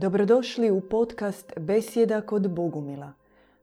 Dobrodošli 0.00 0.70
u 0.70 0.80
podcast 0.80 1.52
Besjeda 1.56 2.20
kod 2.20 2.50
Bogumila. 2.50 3.12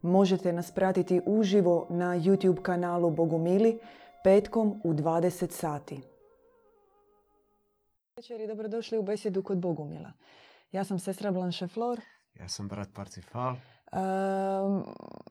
Možete 0.02 0.54
nas 0.54 0.72
pratiti 0.72 1.22
uživo 1.26 1.88
na 1.90 2.06
YouTube 2.06 2.62
kanalu 2.62 3.10
Bogumili 3.12 3.80
petkom 4.24 4.82
u 4.84 4.94
20 4.94 5.52
sati. 5.52 6.02
Večer 8.16 8.42
i 8.42 8.48
dobrodošli 8.48 8.98
u 8.98 9.04
Besjedu 9.04 9.44
kod 9.44 9.58
Bogumila. 9.58 10.12
Ja 10.72 10.84
sam 10.84 11.00
sestra 11.00 11.32
Blanche 11.32 11.68
Flor. 11.68 12.02
Ja 12.40 12.50
sam 12.50 12.68
brat 12.68 12.90
Parcifal. 12.96 13.56
Ehm, 13.56 14.82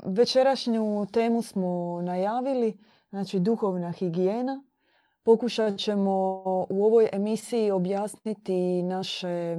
večerašnju 0.04 1.06
temu 1.12 1.42
smo 1.42 2.00
najavili, 2.02 2.78
znači 3.10 3.38
duhovna 3.38 3.92
higijena. 3.92 4.62
Pokušat 5.24 5.78
ćemo 5.78 6.42
u 6.68 6.84
ovoj 6.84 7.08
emisiji 7.12 7.70
objasniti 7.70 8.82
naše 8.82 9.56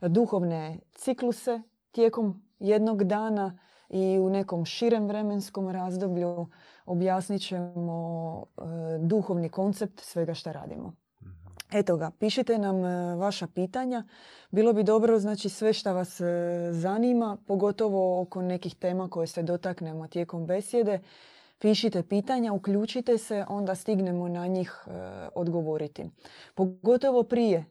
duhovne 0.00 0.78
cikluse 0.94 1.62
tijekom 1.92 2.42
jednog 2.58 3.04
dana 3.04 3.58
i 3.88 4.18
u 4.18 4.30
nekom 4.30 4.64
širem 4.64 5.08
vremenskom 5.08 5.68
razdoblju 5.68 6.46
objasnit 6.86 7.42
ćemo 7.42 8.42
e, 8.42 8.62
duhovni 8.98 9.48
koncept 9.48 10.00
svega 10.00 10.34
što 10.34 10.52
radimo. 10.52 10.92
Eto 11.72 11.96
ga, 11.96 12.10
pišite 12.18 12.58
nam 12.58 12.84
e, 12.84 13.14
vaša 13.16 13.46
pitanja. 13.46 14.04
Bilo 14.50 14.72
bi 14.72 14.82
dobro, 14.82 15.18
znači 15.18 15.48
sve 15.48 15.72
što 15.72 15.94
vas 15.94 16.20
e, 16.20 16.24
zanima, 16.72 17.36
pogotovo 17.46 18.20
oko 18.20 18.42
nekih 18.42 18.74
tema 18.74 19.08
koje 19.08 19.26
se 19.26 19.42
dotaknemo 19.42 20.08
tijekom 20.08 20.46
besjede. 20.46 21.00
Pišite 21.60 22.02
pitanja, 22.02 22.52
uključite 22.52 23.18
se, 23.18 23.44
onda 23.48 23.74
stignemo 23.74 24.28
na 24.28 24.46
njih 24.46 24.84
e, 24.86 24.90
odgovoriti. 25.34 26.10
Pogotovo 26.54 27.22
prije 27.22 27.64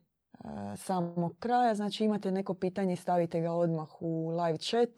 samog 0.77 1.37
kraja, 1.39 1.75
znači 1.75 2.05
imate 2.05 2.31
neko 2.31 2.53
pitanje, 2.53 2.95
stavite 2.95 3.41
ga 3.41 3.51
odmah 3.51 4.01
u 4.01 4.29
live 4.29 4.57
chat 4.57 4.89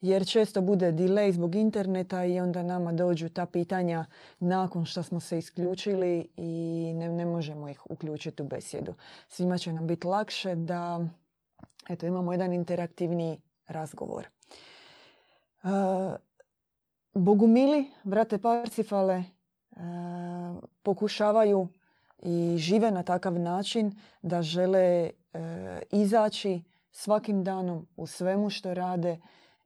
jer 0.00 0.26
često 0.26 0.60
bude 0.60 0.92
delay 0.92 1.32
zbog 1.32 1.54
interneta 1.54 2.24
i 2.24 2.40
onda 2.40 2.62
nama 2.62 2.92
dođu 2.92 3.28
ta 3.28 3.46
pitanja 3.46 4.04
nakon 4.38 4.84
što 4.84 5.02
smo 5.02 5.20
se 5.20 5.38
isključili 5.38 6.28
i 6.36 6.92
ne, 6.96 7.08
ne 7.08 7.26
možemo 7.26 7.68
ih 7.68 7.90
uključiti 7.90 8.42
u 8.42 8.46
besjedu. 8.46 8.94
Svima 9.28 9.58
će 9.58 9.72
nam 9.72 9.86
biti 9.86 10.06
lakše 10.06 10.54
da 10.54 11.00
eto, 11.88 12.06
imamo 12.06 12.32
jedan 12.32 12.52
interaktivni 12.52 13.40
razgovor. 13.66 14.28
Uh, 15.62 15.70
Bogumili, 17.14 17.90
brate 18.04 18.38
Parcifale, 18.38 19.24
uh, 19.70 19.78
pokušavaju 20.82 21.68
i 22.22 22.56
žive 22.58 22.90
na 22.90 23.02
takav 23.02 23.40
način 23.40 23.92
da 24.22 24.42
žele 24.42 25.10
uh, 25.10 25.40
izaći 25.90 26.62
svakim 26.92 27.44
danom 27.44 27.86
u 27.96 28.06
svemu 28.06 28.50
što 28.50 28.74
rade 28.74 29.20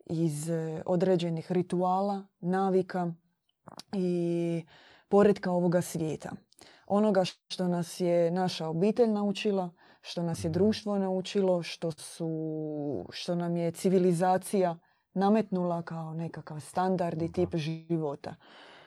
iz 0.07 0.51
e, 0.51 0.83
određenih 0.87 1.53
rituala, 1.53 2.23
navika 2.41 3.13
i 3.93 4.65
poredka 5.09 5.51
ovoga 5.51 5.83
svijeta. 5.83 6.31
Onoga 6.87 7.25
što 7.25 7.69
nas 7.69 8.01
je 8.01 8.31
naša 8.31 8.69
obitelj 8.69 9.11
naučila, 9.11 9.71
što 10.01 10.23
nas 10.23 10.45
je 10.45 10.51
društvo 10.51 10.99
naučilo, 10.99 11.63
što, 11.63 11.91
su, 11.91 13.07
što 13.11 13.35
nam 13.35 13.57
je 13.57 13.71
civilizacija 13.71 14.79
nametnula 15.17 15.83
kao 15.83 16.15
nekakav 16.15 16.61
standard 16.61 17.23
i 17.23 17.33
tip 17.33 17.57
života. 17.57 18.35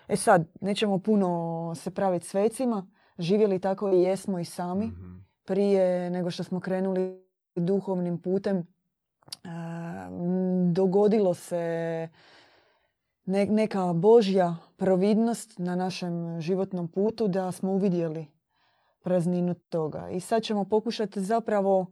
E 0.07 0.15
sad, 0.15 0.47
nećemo 0.61 0.99
puno 0.99 1.73
se 1.75 1.91
praviti 1.91 2.25
svecima, 2.25 2.87
živjeli 3.17 3.59
tako 3.59 3.89
i 3.89 4.01
jesmo 4.01 4.39
i 4.39 4.45
sami. 4.45 4.85
Mhm. 4.85 5.17
Prije 5.45 6.09
nego 6.09 6.31
što 6.31 6.43
smo 6.43 6.59
krenuli 6.59 7.25
duhovnim 7.55 8.21
putem, 8.21 8.67
dogodilo 10.71 11.33
se 11.33 12.07
neka 13.25 13.93
božja 13.93 14.55
providnost 14.77 15.59
na 15.59 15.75
našem 15.75 16.41
životnom 16.41 16.87
putu 16.87 17.27
da 17.27 17.51
smo 17.51 17.71
uvidjeli 17.71 18.27
prazninu 19.01 19.53
toga. 19.53 20.09
I 20.09 20.19
sad 20.19 20.43
ćemo 20.43 20.65
pokušati 20.65 21.21
zapravo 21.21 21.85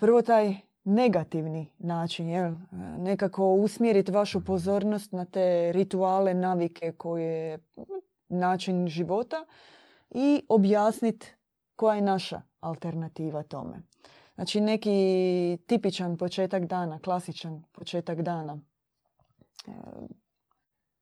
prvo 0.00 0.22
taj 0.22 0.54
negativni 0.86 1.70
način, 1.78 2.28
jel? 2.28 2.54
nekako 2.98 3.54
usmjeriti 3.54 4.12
vašu 4.12 4.44
pozornost 4.44 5.12
na 5.12 5.24
te 5.24 5.72
rituale, 5.72 6.34
navike 6.34 6.92
koje 6.92 7.58
način 8.28 8.88
života 8.88 9.44
i 10.10 10.42
objasniti 10.48 11.32
koja 11.76 11.96
je 11.96 12.02
naša 12.02 12.42
alternativa 12.60 13.42
tome. 13.42 13.82
Znači 14.34 14.60
neki 14.60 15.58
tipičan 15.66 16.16
početak 16.16 16.64
dana, 16.64 16.98
klasičan 16.98 17.62
početak 17.72 18.22
dana. 18.22 18.58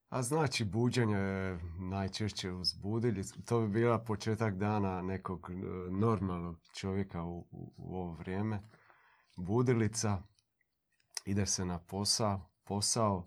A 0.09 0.22
znači 0.22 0.65
buđenje 0.65 1.59
najčešće 1.78 2.51
uzbudili. 2.51 3.22
To 3.45 3.61
bi 3.61 3.69
bila 3.69 3.99
početak 3.99 4.55
dana 4.55 5.03
nekog 5.03 5.51
e, 5.51 5.55
normalnog 5.91 6.56
čovjeka 6.75 7.22
u, 7.22 7.45
u 7.77 7.97
ovo 7.97 8.12
vrijeme. 8.12 8.61
Budilica, 9.37 10.19
ide 11.25 11.47
se 11.47 11.65
na 11.65 11.78
posao, 11.78 12.41
posao, 12.65 13.27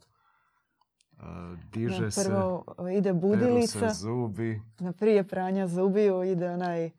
e, 1.12 1.24
diže 1.72 2.12
se, 2.12 2.24
prvo 2.24 2.64
ide 2.98 3.14
budilica, 3.14 3.90
se 3.90 4.00
zubi. 4.00 4.62
Na 4.80 4.94
prije 4.94 5.28
pranja 5.28 5.68
zubiju 5.68 6.24
ide 6.24 6.50
onaj 6.50 6.90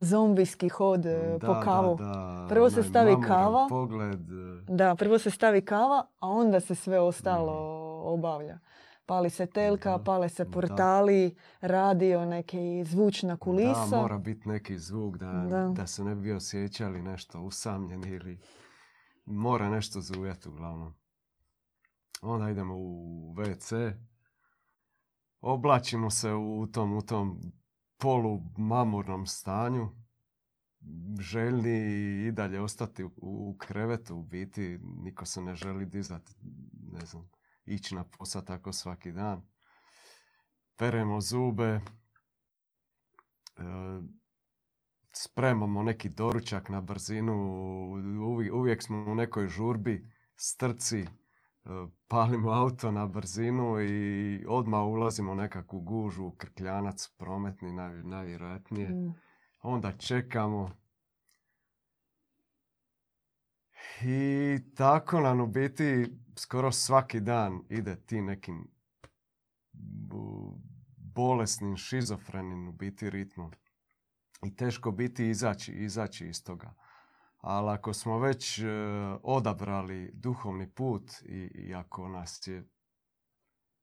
zombijski 0.00 0.68
hod 0.68 1.06
e, 1.06 1.38
po 1.40 1.60
kavu. 1.64 1.96
Da, 1.96 2.46
prvo 2.48 2.70
se 2.70 2.82
stavi 2.82 3.16
kava. 3.26 3.66
Pogled. 3.68 4.20
E. 4.20 4.74
Da, 4.74 4.94
prvo 4.94 5.18
se 5.18 5.30
stavi 5.30 5.64
kava, 5.64 6.06
a 6.18 6.28
onda 6.28 6.60
se 6.60 6.74
sve 6.74 7.00
ostalo 7.00 7.52
mm. 7.52 8.12
obavlja. 8.12 8.58
Pali 9.08 9.30
se 9.30 9.46
telka, 9.46 9.98
pale 9.98 10.28
se 10.28 10.50
portali, 10.50 11.36
radio, 11.60 12.24
neki 12.24 12.84
zvučna 12.84 13.36
kulisa. 13.36 13.86
Da, 13.90 13.96
mora 13.96 14.18
biti 14.18 14.48
neki 14.48 14.78
zvuk 14.78 15.16
da, 15.16 15.72
da. 15.76 15.86
se 15.86 16.04
ne 16.04 16.14
bi 16.14 16.32
osjećali 16.32 17.02
nešto 17.02 17.40
usamljeni 17.40 18.10
ili 18.10 18.40
mora 19.24 19.70
nešto 19.70 20.00
zujati 20.00 20.48
uglavnom. 20.48 20.94
Onda 22.22 22.50
idemo 22.50 22.74
u 22.76 23.34
WC, 23.36 23.94
oblačimo 25.40 26.10
se 26.10 26.32
u 26.32 26.66
tom, 26.66 26.96
u 26.96 27.02
tom 27.02 27.40
polu 27.98 28.40
mamurnom 28.56 29.26
stanju, 29.26 29.88
željni 31.20 31.78
i 32.26 32.32
dalje 32.32 32.60
ostati 32.60 33.04
u 33.16 33.56
krevetu, 33.58 34.16
u 34.16 34.22
biti 34.22 34.78
niko 34.82 35.24
se 35.24 35.42
ne 35.42 35.54
želi 35.54 35.86
dizati, 35.86 36.32
ne 36.92 37.06
znam, 37.06 37.37
ići 37.68 37.94
na 37.94 38.04
posao 38.04 38.42
tako 38.42 38.72
svaki 38.72 39.12
dan. 39.12 39.42
Peremo 40.76 41.20
zube, 41.20 41.64
e, 41.64 41.80
spremamo 45.12 45.82
neki 45.82 46.08
doručak 46.08 46.68
na 46.68 46.80
brzinu, 46.80 47.34
uvijek 48.52 48.82
smo 48.82 48.98
u 48.98 49.14
nekoj 49.14 49.48
žurbi, 49.48 50.10
strci, 50.36 51.06
palimo 52.08 52.50
auto 52.50 52.90
na 52.90 53.06
brzinu 53.06 53.80
i 53.80 54.44
odmah 54.48 54.80
ulazimo 54.80 55.32
u 55.32 55.34
nekakvu 55.34 55.80
gužu, 55.80 56.30
krkljanac 56.30 57.08
prometni 57.18 57.72
naj, 57.72 58.02
najvjerojatnije. 58.02 58.88
Mm. 58.88 59.14
Onda 59.62 59.92
čekamo. 59.92 60.70
I 64.02 64.58
tako 64.74 65.20
nam 65.20 65.40
u 65.40 65.46
biti 65.46 66.06
skoro 66.36 66.72
svaki 66.72 67.20
dan 67.20 67.60
ide 67.68 67.96
ti 67.96 68.20
nekim 68.20 68.68
bolesnim, 70.96 71.76
šizofrenim 71.76 72.68
u 72.68 72.72
biti 72.72 73.10
ritmom. 73.10 73.52
I 74.42 74.56
teško 74.56 74.90
biti 74.90 75.28
izaći, 75.28 75.72
izaći 75.72 76.26
iz 76.26 76.44
toga. 76.44 76.74
Ali 77.38 77.70
ako 77.70 77.92
smo 77.92 78.18
već 78.18 78.58
e, 78.58 78.64
odabrali 79.22 80.10
duhovni 80.14 80.70
put 80.70 81.12
i, 81.22 81.50
i 81.54 81.74
ako 81.74 82.08
nas 82.08 82.46
je 82.46 82.68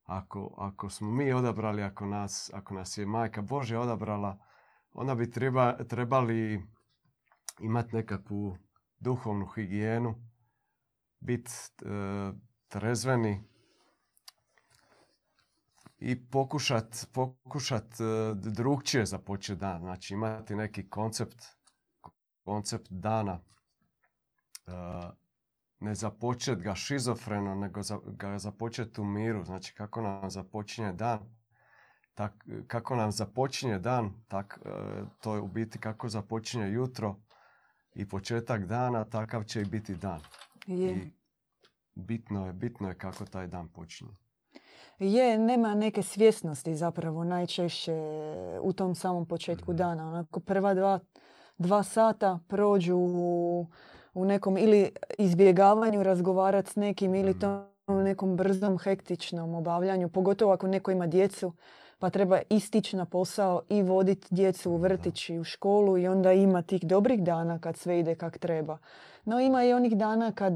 ako, 0.05 0.53
ako 0.57 0.89
smo 0.89 1.11
mi 1.11 1.33
odabrali, 1.33 1.83
ako 1.83 2.05
nas, 2.05 2.51
ako 2.53 2.73
nas 2.73 2.97
je 2.97 3.05
majka 3.05 3.41
Božja 3.41 3.79
odabrala, 3.79 4.37
onda 4.93 5.15
bi 5.15 5.31
treba, 5.31 5.83
trebali 5.83 6.63
imati 7.59 7.95
nekakvu 7.95 8.57
duhovnu 9.05 9.45
higijenu, 9.45 10.15
biti 11.19 11.51
e, 11.51 12.31
trezveni 12.67 13.43
i 15.97 16.29
pokušat, 16.29 17.07
pokušat 17.13 17.83
e, 17.99 18.33
drugčije 18.35 19.05
započeti 19.05 19.59
dan. 19.59 19.81
Znači 19.81 20.13
imati 20.13 20.55
neki 20.55 20.89
koncept 20.89 21.45
koncept 22.43 22.87
dana. 22.89 23.39
E, 24.67 24.71
ne 25.79 25.95
započet 25.95 26.61
ga 26.61 26.75
šizofreno, 26.75 27.55
nego 27.55 27.81
ga 28.05 28.37
započet 28.37 28.99
u 28.99 29.03
miru. 29.03 29.43
Znači 29.45 29.73
kako 29.73 30.01
nam 30.01 30.29
započinje 30.29 30.93
dan, 30.93 31.19
tak, 32.13 32.45
kako 32.67 32.95
nam 32.95 33.11
započinje 33.11 33.79
dan, 33.79 34.13
tak, 34.27 34.59
e, 34.65 34.69
to 35.19 35.35
je 35.35 35.41
u 35.41 35.47
biti 35.47 35.79
kako 35.79 36.09
započinje 36.09 36.67
jutro 36.67 37.15
i 37.95 38.07
početak 38.07 38.65
dana, 38.65 39.03
takav 39.03 39.43
će 39.43 39.61
i 39.61 39.65
biti 39.65 39.95
dan. 39.95 40.19
Je. 40.67 40.91
I 40.91 41.11
bitno 41.95 42.47
je, 42.47 42.53
bitno 42.53 42.87
je 42.89 42.95
kako 42.95 43.25
taj 43.25 43.47
dan 43.47 43.67
počinje. 43.67 44.11
Je, 44.99 45.37
nema 45.37 45.75
neke 45.75 46.03
svjesnosti 46.03 46.75
zapravo 46.75 47.23
najčešće 47.23 47.93
u 48.61 48.73
tom 48.73 48.95
samom 48.95 49.25
početku 49.25 49.71
Mhm. 49.71 49.77
dana. 49.77 50.07
Onako 50.07 50.39
prva 50.39 50.73
dva, 50.73 50.99
dva 51.57 51.83
sata 51.83 52.39
prođu 52.47 52.95
u, 52.97 53.67
u 54.13 54.25
nekom 54.25 54.57
ili 54.57 54.89
izbjegavanju 55.17 56.03
razgovarati 56.03 56.71
s 56.71 56.75
nekim 56.75 57.15
ili 57.15 57.29
Mhm. 57.29 57.39
Tom 57.85 58.03
nekom 58.03 58.35
brzom, 58.35 58.77
hektičnom 58.77 59.55
obavljanju. 59.55 60.09
Pogotovo 60.09 60.53
ako 60.53 60.67
neko 60.67 60.91
ima 60.91 61.07
djecu 61.07 61.53
pa 61.99 62.09
treba 62.09 62.39
istići 62.49 62.95
na 62.95 63.05
posao 63.05 63.61
i 63.69 63.81
voditi 63.81 64.27
djecu 64.31 64.71
u 64.71 64.77
vrtić 64.77 65.29
i 65.29 65.39
u 65.39 65.43
školu 65.43 65.97
i 65.97 66.07
onda 66.07 66.33
ima 66.33 66.61
tih 66.61 66.83
dobrih 66.83 67.23
dana 67.23 67.59
kad 67.59 67.77
sve 67.77 67.99
ide 67.99 68.15
kak 68.15 68.37
treba. 68.37 68.77
No 69.25 69.39
ima 69.39 69.63
i 69.63 69.73
onih 69.73 69.97
dana 69.97 70.31
kad 70.31 70.53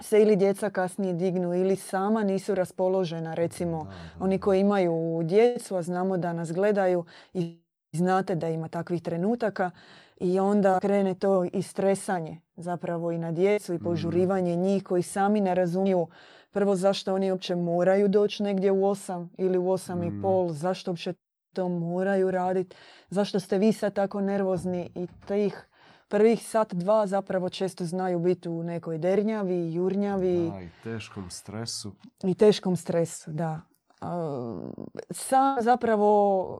se 0.00 0.22
ili 0.22 0.36
djeca 0.36 0.70
kasnije 0.70 1.12
dignu 1.12 1.54
ili 1.54 1.76
sama 1.76 2.24
nisu 2.24 2.54
raspoložena. 2.54 3.34
Recimo, 3.34 3.92
oni 4.20 4.38
koji 4.38 4.60
imaju 4.60 5.22
djecu, 5.22 5.76
a 5.76 5.82
znamo 5.82 6.16
da 6.16 6.32
nas 6.32 6.52
gledaju 6.52 7.04
i 7.34 7.65
znate 7.96 8.34
da 8.34 8.48
ima 8.48 8.68
takvih 8.68 9.02
trenutaka 9.02 9.70
i 10.18 10.38
onda 10.40 10.78
krene 10.80 11.14
to 11.14 11.44
i 11.44 11.62
stresanje 11.62 12.40
zapravo 12.56 13.12
i 13.12 13.18
na 13.18 13.32
djecu 13.32 13.74
i 13.74 13.78
požurivanje 13.80 14.56
njih 14.56 14.82
koji 14.82 15.02
sami 15.02 15.40
ne 15.40 15.54
razumiju 15.54 16.06
prvo 16.50 16.76
zašto 16.76 17.14
oni 17.14 17.30
uopće 17.30 17.54
moraju 17.54 18.08
doći 18.08 18.42
negdje 18.42 18.72
u 18.72 18.76
8 18.76 19.28
ili 19.38 19.58
u 19.58 19.64
8 19.64 20.02
i 20.04 20.10
Mm. 20.10 20.22
pol, 20.22 20.50
zašto 20.50 20.90
uopće 20.90 21.14
to 21.52 21.68
moraju 21.68 22.30
raditi, 22.30 22.76
zašto 23.10 23.40
ste 23.40 23.58
vi 23.58 23.72
sad 23.72 23.94
tako 23.94 24.20
nervozni 24.20 24.90
i 24.94 25.06
tih 25.26 25.66
prvih 26.08 26.48
sat, 26.48 26.74
dva 26.74 27.06
zapravo 27.06 27.48
često 27.48 27.84
znaju 27.84 28.18
biti 28.18 28.48
u 28.48 28.62
nekoj 28.62 28.98
dernjavi, 28.98 29.74
jurnjavi 29.74 30.50
Da, 30.50 30.60
i 30.60 30.68
teškom 30.84 31.30
stresu. 31.30 31.92
i 32.24 32.34
teškom 32.34 32.76
stresu, 32.76 33.30
da. 33.30 33.60
A, 34.00 34.70
Sam 35.10 35.56
zapravo, 35.62 36.10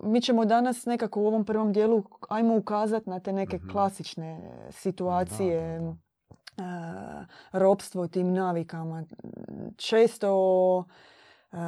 mi 0.03 0.21
ćemo 0.21 0.45
danas 0.45 0.87
nekako 0.87 1.21
u 1.21 1.27
ovom 1.27 1.45
prvom 1.45 1.73
dijelu, 1.73 2.03
ajmo 2.29 2.57
ukazati 2.57 3.11
na 3.11 3.21
te 3.21 3.33
neke 3.33 3.57
Mhm. 3.57 3.71
klasične 3.71 4.41
situacije, 4.71 5.79
Da, 5.79 5.85
da, 5.85 5.97
a, 6.59 7.25
ropstvo 7.53 8.09
tim 8.09 8.33
navikama. 8.33 9.05
Često, 9.77 10.85
a, 11.53 11.59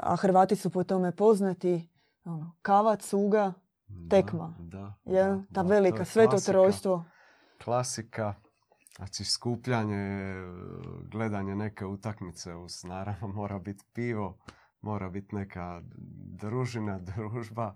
a 0.00 0.16
Hrvati 0.16 0.56
su 0.56 0.70
po 0.70 0.84
tome 0.84 1.12
poznati, 1.12 1.88
ono, 2.24 2.52
kava, 2.62 2.96
cuga, 2.96 3.52
Da, 3.88 4.08
Tekma. 4.10 4.54
Da, 4.60 4.94
jel? 5.04 5.28
da, 5.30 5.42
ta 5.54 5.62
da, 5.62 5.68
velika, 5.68 5.98
to 5.98 6.04
sveto 6.04 6.30
klasika. 6.30 6.52
trojstvo. 6.52 7.04
Klasika. 7.64 8.34
Znači 8.96 9.24
skupljanje, 9.24 10.34
gledanje 11.02 11.54
neke 11.54 11.86
utakmice 11.86 12.54
uz 12.54 12.84
naravno 12.84 13.28
mora 13.28 13.58
biti 13.58 13.84
pivo, 13.92 14.36
mora 14.84 15.08
biti 15.08 15.34
neka 15.34 15.82
družina, 16.40 16.98
družba 17.14 17.74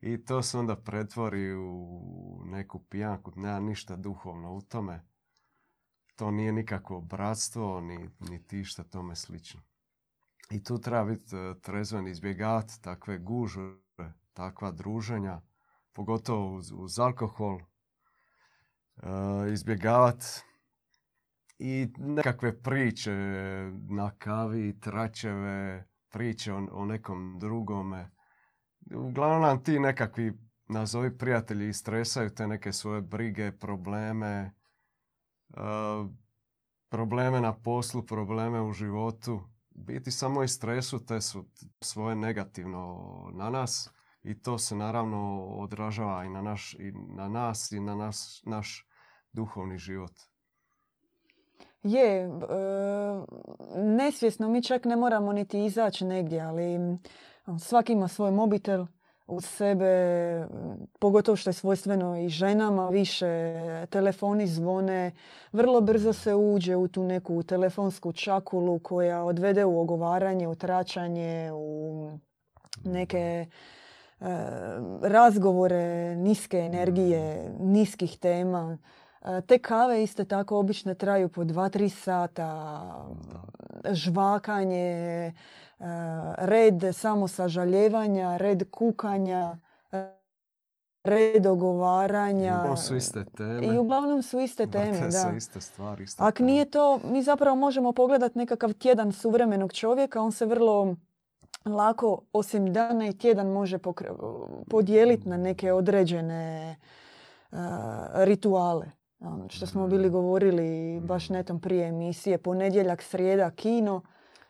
i 0.00 0.24
to 0.24 0.42
se 0.42 0.58
onda 0.58 0.76
pretvori 0.76 1.54
u 1.54 2.42
neku 2.44 2.78
pijanku, 2.78 3.32
nema 3.36 3.60
ništa 3.60 3.96
duhovno 3.96 4.54
u 4.54 4.60
tome. 4.60 5.06
To 6.16 6.30
nije 6.30 6.52
nikakvo 6.52 7.00
bratstvo, 7.00 7.80
ni, 7.80 8.10
ni 8.20 8.46
tišta 8.46 8.84
tome 8.84 9.16
slično. 9.16 9.62
I 10.50 10.64
tu 10.64 10.78
treba 10.78 11.04
biti 11.04 11.36
e, 11.36 11.54
trezven, 11.60 12.06
izbjegavati 12.06 12.82
takve 12.82 13.18
gužve, 13.18 13.74
takva 14.32 14.70
druženja, 14.70 15.40
pogotovo 15.92 16.56
uz, 16.56 16.72
uz 16.72 16.98
alkohol, 16.98 17.60
izbjegavati 19.52 20.26
i 21.58 21.88
nekakve 21.98 22.62
priče 22.62 23.12
na 23.88 24.10
kavi, 24.18 24.80
tračeve, 24.80 25.88
priče 26.12 26.52
o, 26.52 26.66
o 26.72 26.84
nekom 26.84 27.38
drugome. 27.38 28.10
Uglavnom 28.94 29.64
ti 29.64 29.80
nekakvi, 29.80 30.32
nazovi 30.68 31.18
prijatelji, 31.18 31.68
istresaju 31.68 32.34
te 32.34 32.46
neke 32.46 32.72
svoje 32.72 33.00
brige, 33.00 33.52
probleme, 33.52 34.52
e, 35.54 35.62
probleme 36.88 37.40
na 37.40 37.54
poslu, 37.54 38.06
probleme 38.06 38.62
u 38.62 38.72
životu. 38.72 39.40
Biti 39.70 40.10
samo 40.10 40.42
istresu 40.42 41.04
te 41.06 41.20
su 41.20 41.44
svoje 41.80 42.16
negativno 42.16 43.00
na 43.34 43.50
nas 43.50 43.90
i 44.22 44.42
to 44.42 44.58
se 44.58 44.76
naravno 44.76 45.44
odražava 45.44 46.24
i 46.24 46.28
na, 46.28 46.42
naš, 46.42 46.74
i 46.74 46.92
na 46.92 47.28
nas 47.28 47.72
i 47.72 47.80
na 47.80 47.94
naš, 47.94 48.42
naš 48.42 48.86
duhovni 49.32 49.78
život. 49.78 50.12
Je, 51.82 52.22
e, 52.22 52.28
nesvjesno 53.76 54.48
mi 54.48 54.62
čak 54.62 54.84
ne 54.84 54.96
moramo 54.96 55.32
niti 55.32 55.64
izaći 55.64 56.04
negdje, 56.04 56.40
ali 56.40 56.74
m, 56.74 56.98
svaki 57.58 57.92
ima 57.92 58.08
svoj 58.08 58.30
mobitel 58.30 58.86
uz 59.26 59.44
sebe, 59.44 59.86
pogotovo 60.98 61.36
što 61.36 61.50
je 61.50 61.54
svojstveno 61.54 62.16
i 62.16 62.28
ženama, 62.28 62.88
više 62.88 63.54
telefoni 63.90 64.46
zvone, 64.46 65.12
vrlo 65.52 65.80
brzo 65.80 66.12
se 66.12 66.34
uđe 66.34 66.76
u 66.76 66.88
tu 66.88 67.02
neku 67.02 67.42
telefonsku 67.42 68.12
čakulu 68.12 68.78
koja 68.78 69.24
odvede 69.24 69.64
u 69.64 69.80
ogovaranje, 69.80 70.48
u 70.48 70.54
tračanje, 70.54 71.50
u 71.54 72.10
neke 72.84 73.46
e, 74.20 74.26
razgovore 75.02 76.16
niske 76.16 76.58
energije, 76.58 77.50
niskih 77.60 78.18
tema. 78.18 78.78
E, 79.24 79.40
Te 79.40 79.58
kave 79.58 80.02
isto 80.02 80.24
tako 80.24 80.58
obično 80.58 80.94
traju 80.94 81.28
po 81.28 81.44
2-3 81.44 81.88
sata. 81.88 83.06
Žvakanje, 83.90 84.76
e, 84.78 85.32
red 86.38 86.82
samosažaljevanja, 86.92 88.36
red 88.36 88.70
kukanja, 88.70 89.56
e, 89.92 90.10
red 91.04 91.46
ogovaranja. 91.46 92.54
Uglavnom 92.54 92.76
su 92.76 92.96
iste 92.96 93.24
teme. 93.24 93.66
I 93.66 93.78
uglavnom 93.78 94.22
su 94.22 94.40
iste 94.40 94.66
teme, 94.72 95.10
se 95.10 95.24
da. 95.24 95.36
iste 95.36 95.60
stvari, 95.60 96.04
iste 96.04 96.22
teme. 96.36 96.46
nije 96.46 96.70
to, 96.70 97.00
mi 97.04 97.22
zapravo 97.22 97.56
možemo 97.56 97.92
pogledati 97.92 98.38
nekakav 98.38 98.72
tjedan 98.72 99.12
suvremenog 99.12 99.72
čovjeka, 99.72 100.20
on 100.20 100.32
se 100.32 100.46
vrlo 100.46 100.96
lako, 101.64 102.20
osim 102.32 102.72
dana 102.72 103.08
i 103.08 103.12
tjedan, 103.12 103.46
može 103.46 103.78
podijeliti 104.70 105.28
na 105.28 105.36
neke 105.36 105.72
određene 105.72 106.76
uh, 107.50 107.58
rituale. 108.14 109.01
Ono 109.22 109.48
što 109.48 109.66
smo 109.66 109.88
bili 109.88 110.10
govorili 110.10 110.66
baš 111.00 111.28
netom 111.28 111.60
prije 111.60 111.88
emisije, 111.88 112.38
ponedjeljak, 112.38 113.02
srijeda, 113.02 113.50
kino, 113.50 114.00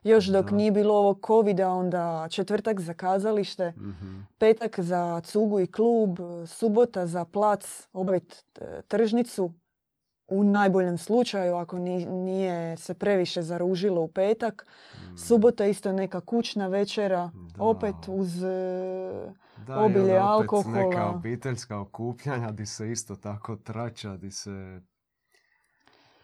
još 0.02 0.26
dok 0.26 0.46
Da. 0.46 0.56
nije 0.56 0.70
bilo 0.70 0.94
ovog 0.94 1.18
covida, 1.26 1.70
onda 1.70 2.26
četvrtak 2.30 2.80
za 2.80 2.94
kazalište, 2.94 3.68
Mhm. 3.70 4.20
petak 4.38 4.80
za 4.80 5.20
cugu 5.20 5.60
i 5.60 5.66
klub, 5.66 6.16
subota 6.46 7.06
za 7.06 7.24
plac, 7.24 7.88
obavit 7.92 8.44
e, 8.54 8.82
tržnicu. 8.82 9.52
U 10.28 10.44
najboljem 10.44 10.98
slučaju, 10.98 11.54
ako 11.54 11.78
ni- 11.78 12.06
nije 12.06 12.76
se 12.76 12.94
previše 12.94 13.42
zaružilo 13.42 14.02
u 14.02 14.08
petak. 14.08 14.66
Subota 15.18 15.66
isto 15.66 15.92
neka 15.92 16.20
kućna 16.20 16.66
večera, 16.68 17.30
Da. 17.56 17.64
opet 17.64 17.94
uz 18.08 18.42
e, 18.42 19.32
Da, 19.62 19.78
obilje 19.78 20.00
opet 20.00 20.12
neka 20.12 20.26
alkohola. 20.26 21.10
obiteljska 21.10 21.78
okupljanja 21.78 22.50
di 22.50 22.66
se 22.66 22.90
isto 22.90 23.16
tako 23.16 23.56
trača, 23.56 24.16
di 24.16 24.30
se 24.30 24.80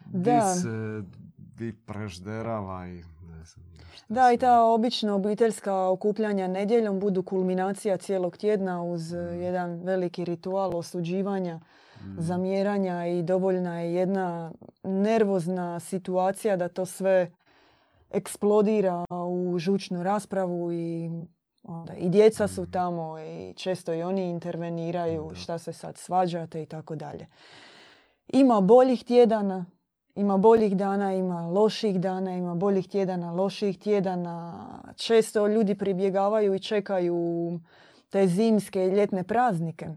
Da. 0.07 0.33
di 0.33 0.61
se 0.61 1.03
di 1.39 1.73
prežderava 1.77 2.87
i 2.87 2.95
ne 3.23 3.45
znam 3.45 3.67
Da, 4.09 4.33
i 4.33 4.39
ta 4.39 4.63
obično 4.63 5.15
obiteljska 5.15 5.89
okupljanja 5.89 6.49
nedjeljom 6.49 7.01
budu 7.01 7.23
kulminacija 7.23 7.97
cijelog 7.97 8.37
tjedna 8.37 8.83
uz 8.83 9.13
e, 9.13 9.17
Mm. 9.19 9.41
jedan 9.41 9.81
veliki 9.81 10.25
ritual 10.25 10.77
osuđivanja, 10.77 11.61
Mm. 11.97 12.17
zamjeranja 12.19 13.07
i 13.07 13.23
dovoljna 13.23 13.81
je 13.81 13.95
jedna 13.95 14.53
nervozna 14.83 15.81
situacija 15.81 16.57
da 16.57 16.69
to 16.69 16.87
sve 16.87 17.31
eksplodira 18.11 19.05
u 19.29 19.59
žučnu 19.59 20.03
raspravu 20.03 20.73
i 20.73 21.11
onda 21.69 21.93
i 21.95 22.09
djeca 22.09 22.49
su 22.49 22.63
Mm. 22.63 22.71
tamo 22.71 23.19
i 23.19 23.55
često 23.57 23.95
i 23.95 24.03
oni 24.03 24.31
interveniraju 24.31 25.27
Da. 25.29 25.35
šta 25.35 25.59
se 25.59 25.73
sad 25.73 25.97
svađate 25.97 26.63
i 26.63 26.67
tako 26.67 26.97
dalje. 26.97 27.27
Ima 28.29 28.61
boljih 28.61 29.05
tjedana, 29.05 29.67
ima 30.15 30.37
boljih 30.37 30.77
dana, 30.77 31.15
ima 31.15 31.47
loših 31.47 32.01
dana, 32.01 32.37
ima 32.37 32.55
boljih 32.55 32.89
tjedana, 32.89 33.33
loših 33.33 33.79
tjedana. 33.79 34.65
Često 34.97 35.47
ljudi 35.47 35.79
pribjegavaju 35.79 36.55
i 36.55 36.61
čekaju 36.61 37.17
te 38.11 38.27
zimske 38.27 38.85
i 38.85 38.91
ljetne 38.91 39.25
praznike, 39.25 39.89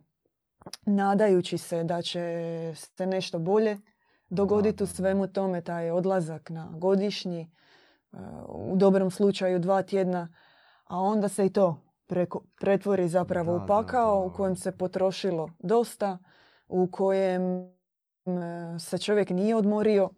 nadajući 0.85 1.57
se 1.57 1.83
da 1.83 2.01
će 2.01 2.21
se 2.75 3.05
nešto 3.05 3.39
bolje 3.39 3.77
dogoditi 4.29 4.83
u 4.83 4.87
svemu 4.87 5.27
tome, 5.27 5.61
taj 5.61 5.91
odlazak 5.91 6.49
na 6.49 6.69
godišnji, 6.71 7.41
e, 7.41 8.17
u 8.47 8.75
dobrom 8.75 9.11
slučaju 9.11 9.59
dva 9.59 9.81
tjedna, 9.81 10.27
a 10.91 10.97
onda 10.97 11.27
se 11.27 11.45
i 11.45 11.49
to 11.49 11.77
preko, 12.07 12.43
pretvori 12.55 13.07
zapravo 13.07 13.45
Da, 13.47 13.55
u 13.55 13.59
da, 13.59 13.65
pakao 13.65 14.19
da. 14.19 14.25
u 14.25 14.33
kojem 14.33 14.55
se 14.55 14.71
potrošilo 14.73 15.49
dosta, 15.59 16.17
u 16.67 16.87
kojem 16.87 17.41
e, 17.43 17.69
se 18.79 18.97
čovjek 18.97 19.29
nije 19.29 19.55
odmorio 19.55 20.09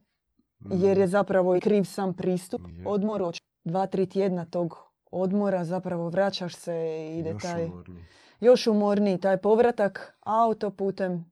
jer 0.71 0.97
je 0.97 1.07
zapravo 1.07 1.55
i 1.55 1.61
kriv 1.61 1.83
sam 1.83 2.13
pristup 2.13 2.61
odmoru. 2.85 3.25
Od 3.25 3.37
Dva, 3.63 3.87
tri 3.87 4.05
tjedna 4.05 4.45
tog 4.45 4.77
odmora 5.05 5.63
zapravo 5.65 6.09
vraćaš 6.09 6.55
se 6.55 6.73
i 7.09 7.19
ide 7.19 7.29
Još 7.29 7.41
taj 7.41 7.65
umorniji. 7.65 8.03
još 8.39 8.67
umorniji 8.67 9.17
taj 9.17 9.37
povratak 9.37 10.17
autoputem 10.21 11.25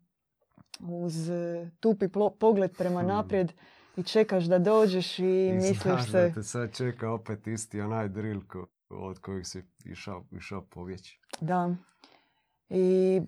uz 0.81 1.29
e, 1.29 1.69
tupi 1.79 2.05
plo- 2.07 2.29
pogled 2.31 2.77
prema 2.77 2.99
Hmm. 2.99 3.07
naprijed 3.09 3.53
i 3.97 4.03
čekaš 4.03 4.43
da 4.43 4.59
dođeš 4.59 5.19
i, 5.19 5.23
I 5.23 5.53
misliš 5.53 6.05
se 6.05 6.27
da 6.27 6.33
te 6.33 6.43
sad 6.43 6.73
čeka 6.73 7.09
opet 7.11 7.47
isti 7.47 7.81
onaj 7.81 8.07
drill 8.09 8.41
ko- 8.43 8.65
od 8.93 9.19
kojeg 9.19 9.45
si 9.45 9.63
išao, 9.85 10.23
išao 10.31 10.61
povjeći. 10.63 11.19
Da. 11.41 11.75
I 12.69 13.21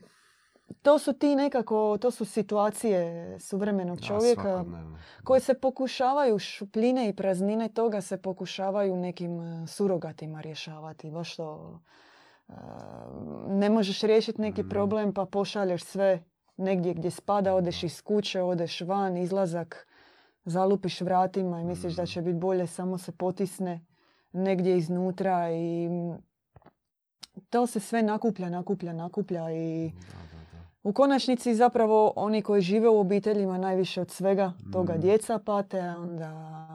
to 0.81 0.99
su 0.99 1.13
ti 1.13 1.35
nekako, 1.35 1.97
to 1.97 2.11
su 2.11 2.25
situacije 2.25 3.03
suvremenog 3.39 3.97
Da, 3.97 4.03
čovjeka 4.03 4.41
svakodnevno. 4.43 4.97
koje 5.23 5.39
se 5.39 5.53
pokušavaju, 5.53 6.39
šupljine 6.39 7.09
i 7.09 7.15
praznine 7.15 7.69
toga 7.69 8.01
se 8.01 8.17
pokušavaju 8.17 8.97
nekim 8.97 9.41
e, 9.41 9.67
surogatima 9.67 10.41
rješavati. 10.41 11.11
Baš 11.11 11.35
to 11.35 11.79
e, 12.49 12.53
ne 13.47 13.69
možeš 13.69 14.01
riješiti 14.01 14.41
neki 14.41 14.61
Mhm. 14.61 14.69
problem 14.69 15.13
pa 15.13 15.25
pošalješ 15.25 15.83
sve 15.83 16.23
negdje 16.57 16.93
gdje 16.93 17.11
spada, 17.11 17.55
odeš 17.55 17.81
Da. 17.81 17.85
iz 17.85 18.01
kuće, 18.01 18.41
odeš 18.41 18.81
van, 18.81 19.17
izlazak, 19.17 19.87
zalupiš 20.45 21.01
vratima 21.01 21.61
i 21.61 21.65
misliš 21.65 21.93
da 21.93 22.03
Mhm. 22.03 22.07
će 22.07 22.21
biti 22.21 22.35
bolje, 22.35 22.67
samo 22.67 22.97
se 22.97 23.11
potisne 23.11 23.85
negdje 24.33 24.77
iznutra 24.77 25.51
i 25.51 25.89
to 27.49 27.67
se 27.67 27.79
sve 27.79 28.01
nakuplja, 28.03 28.49
nakuplja, 28.49 28.93
nakuplja 28.93 29.51
i 29.51 29.91
Da, 29.91 29.99
da, 30.01 30.57
da. 30.57 30.63
u 30.83 30.93
konačnici 30.93 31.55
zapravo 31.55 32.13
oni 32.15 32.41
koji 32.41 32.61
žive 32.61 32.89
u 32.89 32.99
obiteljima 32.99 33.57
najviše 33.57 34.01
od 34.01 34.11
svega 34.11 34.53
toga 34.71 34.93
Mm. 34.93 35.01
djeca 35.01 35.39
pate, 35.39 35.79
a 35.79 35.95
onda 35.97 36.31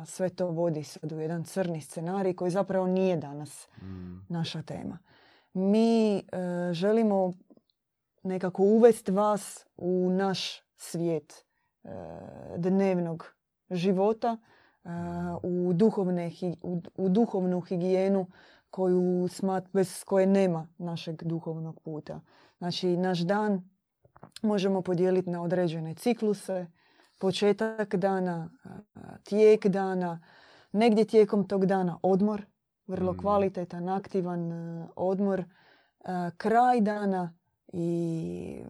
sve 0.07 0.29
to 0.29 0.47
vodi 0.47 0.85
sad 0.85 1.13
u 1.13 1.21
jedan 1.21 1.45
crni 1.45 1.81
scenarij 1.81 2.35
koji 2.35 2.51
zapravo 2.51 2.87
nije 2.87 3.17
danas 3.17 3.69
Mm. 3.83 4.17
naša 4.29 4.63
tema. 4.63 4.99
Mi 5.53 6.17
e, 6.17 6.23
želimo 6.73 7.33
nekako 8.23 8.63
uvesti 8.63 9.13
vas 9.13 9.67
u 9.77 10.11
naš 10.11 10.63
svijet 10.77 11.45
e, 11.85 11.89
dnevnog 12.57 13.35
života, 13.71 14.37
u, 15.43 15.73
duhovne, 15.75 16.31
u, 16.63 16.83
u 16.97 17.09
duhovnu 17.09 17.61
higijenu 17.61 18.27
koju 18.71 19.29
smat, 19.29 19.65
bez 19.73 20.05
koje 20.05 20.27
nema 20.27 20.69
našeg 20.79 21.23
duhovnog 21.23 21.81
puta. 21.81 22.21
Znači, 22.59 22.97
naš 22.97 23.19
dan 23.19 23.71
možemo 24.43 24.83
podijeliti 24.83 25.31
na 25.31 25.43
određene 25.43 25.95
cikluse, 25.95 26.67
početak 27.19 27.95
dana, 27.95 28.51
tijek 29.25 29.67
dana, 29.67 30.21
negdje 30.73 31.05
tijekom 31.05 31.49
tog 31.49 31.67
dana 31.67 31.99
odmor, 32.03 32.43
vrlo 32.87 33.13
Mm. 33.13 33.19
kvalitetan, 33.19 33.89
aktivan 33.89 34.53
e, 34.53 34.89
odmor, 34.97 35.45
kraj 36.37 36.81
dana 36.81 37.35
i 37.73 38.63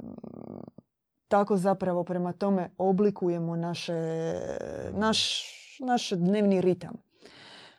tako 1.29 1.57
zapravo 1.57 2.05
prema 2.05 2.33
tome 2.33 2.71
oblikujemo 2.79 3.57
naše, 3.57 3.95
naš, 4.93 5.45
naš 5.81 6.11
dnevni 6.11 6.61
ritam. 6.61 6.95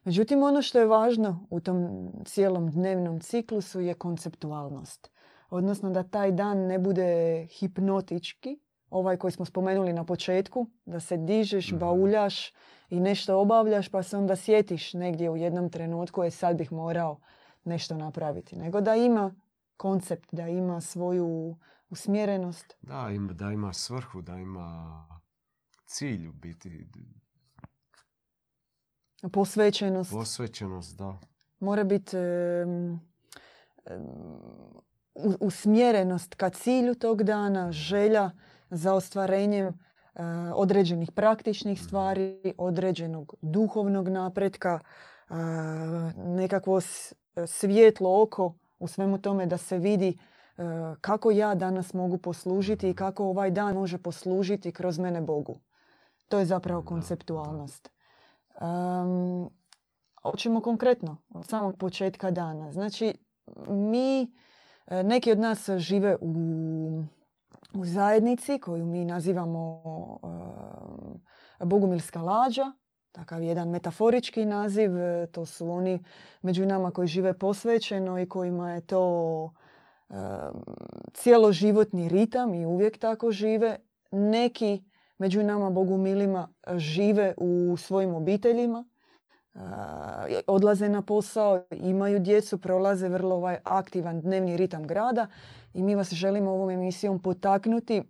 Međutim, 0.04 0.44
ono 0.44 0.62
što 0.62 0.80
je 0.80 0.86
važno 0.86 1.46
u 1.50 1.60
tom 1.60 1.88
cijelom 2.26 2.72
dnevnom 2.72 3.20
ciklusu 3.20 3.80
je 3.80 3.94
konceptualnost. 3.94 5.12
Odnosno 5.50 5.90
da 5.90 6.04
taj 6.04 6.32
dan 6.32 6.58
ne 6.58 6.80
bude 6.80 7.08
hipnotički, 7.50 8.60
ovaj 8.90 9.18
koji 9.18 9.32
smo 9.32 9.46
spomenuli 9.46 9.94
na 9.94 10.04
početku, 10.04 10.66
da 10.86 11.00
se 11.00 11.18
dižeš, 11.18 11.72
Mhm. 11.72 11.80
bauljaš 11.80 12.54
i 12.90 13.00
nešto 13.00 13.40
obavljaš 13.40 13.90
pa 13.90 14.04
se 14.04 14.18
onda 14.18 14.36
sjetiš 14.36 14.94
negdje 14.94 15.30
u 15.30 15.38
jednom 15.38 15.70
trenutku 15.70 16.24
je 16.24 16.32
sad 16.32 16.58
bih 16.58 16.72
morao 16.72 17.20
nešto 17.64 17.98
napraviti. 17.98 18.56
Nego 18.56 18.82
da 18.82 18.96
ima 18.96 19.36
koncept, 19.78 20.30
da 20.32 20.48
ima 20.48 20.82
svoju 20.82 21.56
usmjerenost. 21.90 22.78
Da, 22.82 23.08
da 23.34 23.52
ima 23.52 23.74
svrhu, 23.74 24.22
da 24.22 24.36
ima 24.36 25.06
cilj 25.86 26.28
u 26.28 26.32
biti, 26.34 26.88
Posvećenost. 29.28 30.12
posvećenost, 30.12 30.98
da. 30.98 31.18
mora 31.60 31.84
biti 31.84 32.18
em, 32.18 33.00
u- 35.16 35.38
usmjerenost 35.40 36.36
ka 36.36 36.50
cilju 36.50 36.96
tog 36.96 37.24
dana, 37.24 37.72
želja 37.72 38.32
za 38.70 38.94
ostvarenjem 38.94 39.66
e, 39.68 39.74
određenih 40.56 41.12
praktičnih 41.12 41.82
stvari, 41.82 42.54
određenog 42.58 43.34
duhovnog 43.42 44.08
napretka, 44.10 44.80
e, 44.80 45.34
nekakvo 46.16 46.80
svjetlo 47.48 48.22
oko 48.22 48.54
u 48.80 48.88
svemu 48.88 49.18
tome 49.18 49.46
da 49.46 49.58
se 49.58 49.78
vidi 49.78 50.10
e, 50.10 50.62
kako 51.02 51.32
ja 51.32 51.56
danas 51.56 51.94
mogu 51.94 52.18
poslužiti 52.18 52.90
i 52.90 52.96
kako 52.96 53.26
ovaj 53.26 53.52
dan 53.52 53.76
može 53.76 53.98
poslužiti 53.98 54.72
kroz 54.72 55.00
mene 55.00 55.22
Bogu. 55.22 55.60
To 56.28 56.40
je 56.40 56.46
zapravo 56.46 56.82
konceptualnost. 56.82 57.90
Em, 58.62 59.50
Hoćemo 60.22 60.62
konkretno, 60.62 61.18
od 61.30 61.46
samog 61.46 61.78
početka 61.78 62.32
dana. 62.32 62.72
Znači, 62.72 63.14
mi, 63.68 64.34
e, 64.88 65.04
neki 65.04 65.32
od 65.32 65.40
nas 65.40 65.70
žive 65.78 66.18
u, 66.22 66.34
u 67.74 67.86
zajednici 67.86 68.60
koju 68.60 68.86
mi 68.86 69.06
nazivamo 69.06 69.82
Bogumilska 71.60 72.22
lađa, 72.22 72.72
takav 73.12 73.44
jedan 73.44 73.70
metaforički 73.70 74.46
naziv. 74.46 74.98
e, 74.98 75.28
To 75.32 75.46
su 75.46 75.72
oni 75.72 76.04
među 76.42 76.66
nama 76.66 76.92
koji 76.92 77.08
žive 77.08 77.38
posvećeno 77.38 78.20
i 78.20 78.30
kojima 78.30 78.74
je 78.74 78.82
to 78.82 79.52
e, 80.10 80.14
cijeloživotni 81.14 82.10
ritam 82.10 82.54
i 82.54 82.66
uvijek 82.66 82.98
tako 83.00 83.32
žive. 83.32 83.78
Neki 84.12 84.84
među 85.20 85.44
nama 85.44 85.70
bogumilima 85.70 86.48
žive 86.78 87.34
u 87.38 87.78
svojim 87.78 88.14
obiteljima, 88.14 88.86
a, 89.54 90.26
odlaze 90.48 90.90
na 90.90 91.02
posao, 91.02 91.64
imaju 91.72 92.20
djecu, 92.20 92.58
prolaze 92.58 93.10
vrlo 93.10 93.36
ovaj 93.36 93.58
aktivan 93.64 94.22
dnevni 94.22 94.58
ritam 94.58 94.88
grada 94.88 95.28
i 95.74 95.84
mi 95.84 95.96
vas 95.96 96.14
želimo 96.14 96.52
ovom 96.52 96.70
emisijom 96.70 97.22
potaknuti 97.22 98.04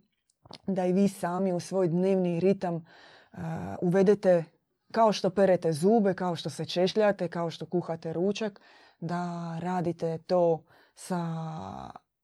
da 0.67 0.85
i 0.85 0.93
vi 0.93 1.07
sami 1.07 1.53
u 1.53 1.59
svoj 1.59 1.87
dnevni 1.87 2.39
ritam 2.39 2.85
a, 3.31 3.75
uvedete 3.81 4.43
kao 4.91 5.11
što 5.11 5.29
perete 5.29 5.73
zube, 5.73 6.13
kao 6.13 6.35
što 6.35 6.49
se 6.49 6.65
češljate, 6.65 7.27
kao 7.27 7.49
što 7.49 7.65
kuhate 7.65 8.13
ručak, 8.13 8.61
da 8.99 9.55
radite 9.59 10.17
to 10.17 10.63
sa 10.95 11.19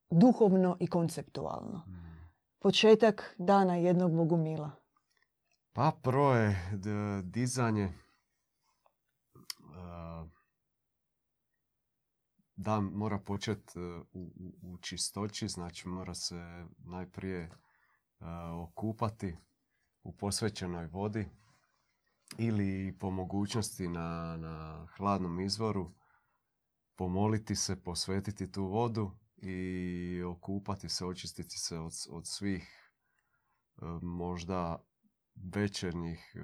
duhovno 0.09 0.77
i 0.79 0.87
konceptualno. 0.87 2.04
Početak 2.65 3.35
dana 3.37 3.75
jednog 3.75 4.15
bogumila. 4.15 4.71
Pa 5.73 5.91
prvo 6.03 6.33
je 6.33 6.71
dizanje 7.23 7.93
a, 9.75 10.25
dan 12.55 12.83
mora 12.83 13.19
početi 13.19 13.79
u, 13.79 14.03
u, 14.13 14.53
u 14.61 14.77
čistoći, 14.77 15.47
znači 15.47 15.87
mora 15.87 16.13
se 16.13 16.65
najprije 16.77 17.51
a, 18.19 18.61
okupati 18.63 19.37
u 20.03 20.17
posvećenoj 20.17 20.87
vodi 20.87 21.29
ili 22.37 22.97
po 22.99 23.09
mogućnosti 23.09 23.87
na, 23.87 24.37
na 24.37 24.87
hladnom 24.97 25.39
izvoru 25.39 25.91
pomoliti 26.95 27.55
se, 27.55 27.83
posvetiti 27.83 28.51
tu 28.51 28.65
vodu 28.65 29.11
i 29.37 30.23
okupati 30.23 30.89
se, 30.89 31.05
očistiti 31.05 31.57
se 31.57 31.77
od, 31.77 31.93
od 32.09 32.27
svih 32.27 32.91
e, 33.77 33.85
možda 34.01 34.83
večernjih 35.35 36.35
e, 36.35 36.39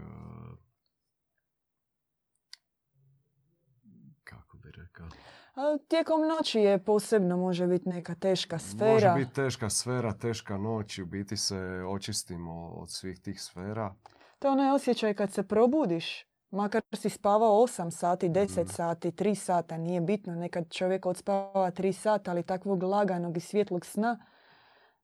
kako 4.23 4.57
bi 4.57 4.71
rekao 4.71 5.07
A 5.55 5.77
tijekom 5.87 6.21
noći 6.27 6.59
je 6.59 6.83
posebno, 6.83 7.37
može 7.37 7.67
biti 7.67 7.89
neka 7.89 8.15
teška 8.15 8.59
sfera. 8.59 8.93
može 8.93 9.13
biti 9.15 9.33
teška 9.33 9.69
sfera, 9.69 10.13
teška 10.13 10.57
noć 10.57 10.97
i 10.97 11.01
u 11.01 11.05
biti 11.05 11.37
se 11.37 11.83
očistimo 11.87 12.67
od 12.67 12.91
svih 12.91 13.19
tih 13.19 13.41
sfera. 13.41 13.95
To 14.39 14.47
je 14.47 14.51
onaj 14.51 14.71
osjećaj 14.71 15.13
kad 15.13 15.33
se 15.33 15.47
probudiš, 15.47 16.25
makar 16.51 16.81
si 16.93 17.09
spavao 17.09 17.61
8 17.61 17.91
sati, 17.91 18.29
10 18.29 18.59
Mhm. 18.59 18.69
sati, 18.69 19.11
3 19.11 19.35
sata, 19.35 19.77
nije 19.77 20.01
bitno. 20.01 20.35
Nekad 20.35 20.69
čovjek 20.69 21.05
odspava 21.05 21.71
3 21.71 21.93
sata, 21.93 22.31
ali 22.31 22.43
takvog 22.43 22.83
laganog 22.83 23.37
i 23.37 23.41
svjetlog 23.41 23.85
sna, 23.85 24.19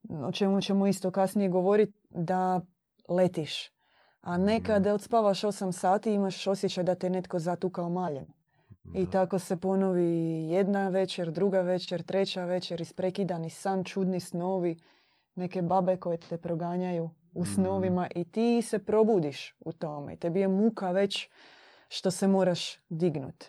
o 0.09 0.31
čemu 0.31 0.61
ćemo 0.61 0.87
isto 0.87 1.11
kasnije 1.11 1.49
govoriti, 1.49 1.93
da 2.09 2.61
letiš. 3.09 3.71
A 4.21 4.37
nekad 4.37 4.81
Mhm. 4.81 4.91
odspavaš 4.91 5.43
8 5.43 5.71
sati 5.71 6.13
imaš 6.13 6.47
osjećaj 6.47 6.83
da 6.83 6.95
te 6.95 7.09
netko 7.09 7.39
zatukao 7.39 7.89
maljem. 7.89 8.25
I 8.93 9.05
tako 9.05 9.39
se 9.39 9.57
ponovi 9.57 10.05
jedna 10.49 10.89
večer, 10.89 11.31
druga 11.31 11.61
večer, 11.61 12.03
treća 12.03 12.45
večer, 12.45 12.81
isprekidani 12.81 13.49
san, 13.49 13.83
čudni 13.83 14.19
snovi, 14.19 14.77
neke 15.35 15.61
babe 15.61 15.97
koje 15.97 16.17
te 16.17 16.37
proganjaju 16.37 17.09
u 17.37 17.45
snovima 17.45 18.07
i 18.15 18.23
ti 18.23 18.61
se 18.61 18.79
probudiš 18.79 19.55
u 19.59 19.71
tome. 19.71 20.13
I 20.13 20.17
tebi 20.17 20.39
je 20.39 20.47
muka 20.47 20.91
već 20.91 21.29
što 21.89 22.11
se 22.11 22.27
moraš 22.27 22.77
dignut. 22.89 23.43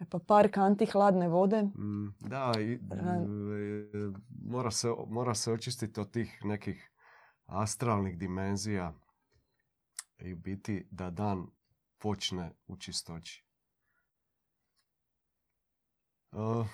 E 0.00 0.04
pa 0.10 0.18
par 0.18 0.50
kanti 0.52 0.86
hladne 0.86 1.28
vode. 1.28 1.62
Mm, 1.62 2.14
da, 2.20 2.52
i, 2.60 2.78
mora, 4.44 4.70
se, 4.70 4.88
mora 5.08 5.34
se 5.34 5.52
očistiti 5.52 6.00
od 6.00 6.10
tih 6.10 6.40
nekih 6.44 6.90
astralnih 7.46 8.18
dimenzija 8.18 8.94
i 10.18 10.34
biti 10.34 10.86
da 10.90 11.10
dan 11.10 11.46
počne 11.98 12.52
u 12.66 12.76
čistoći. 12.76 13.44
Uh, 16.32 16.66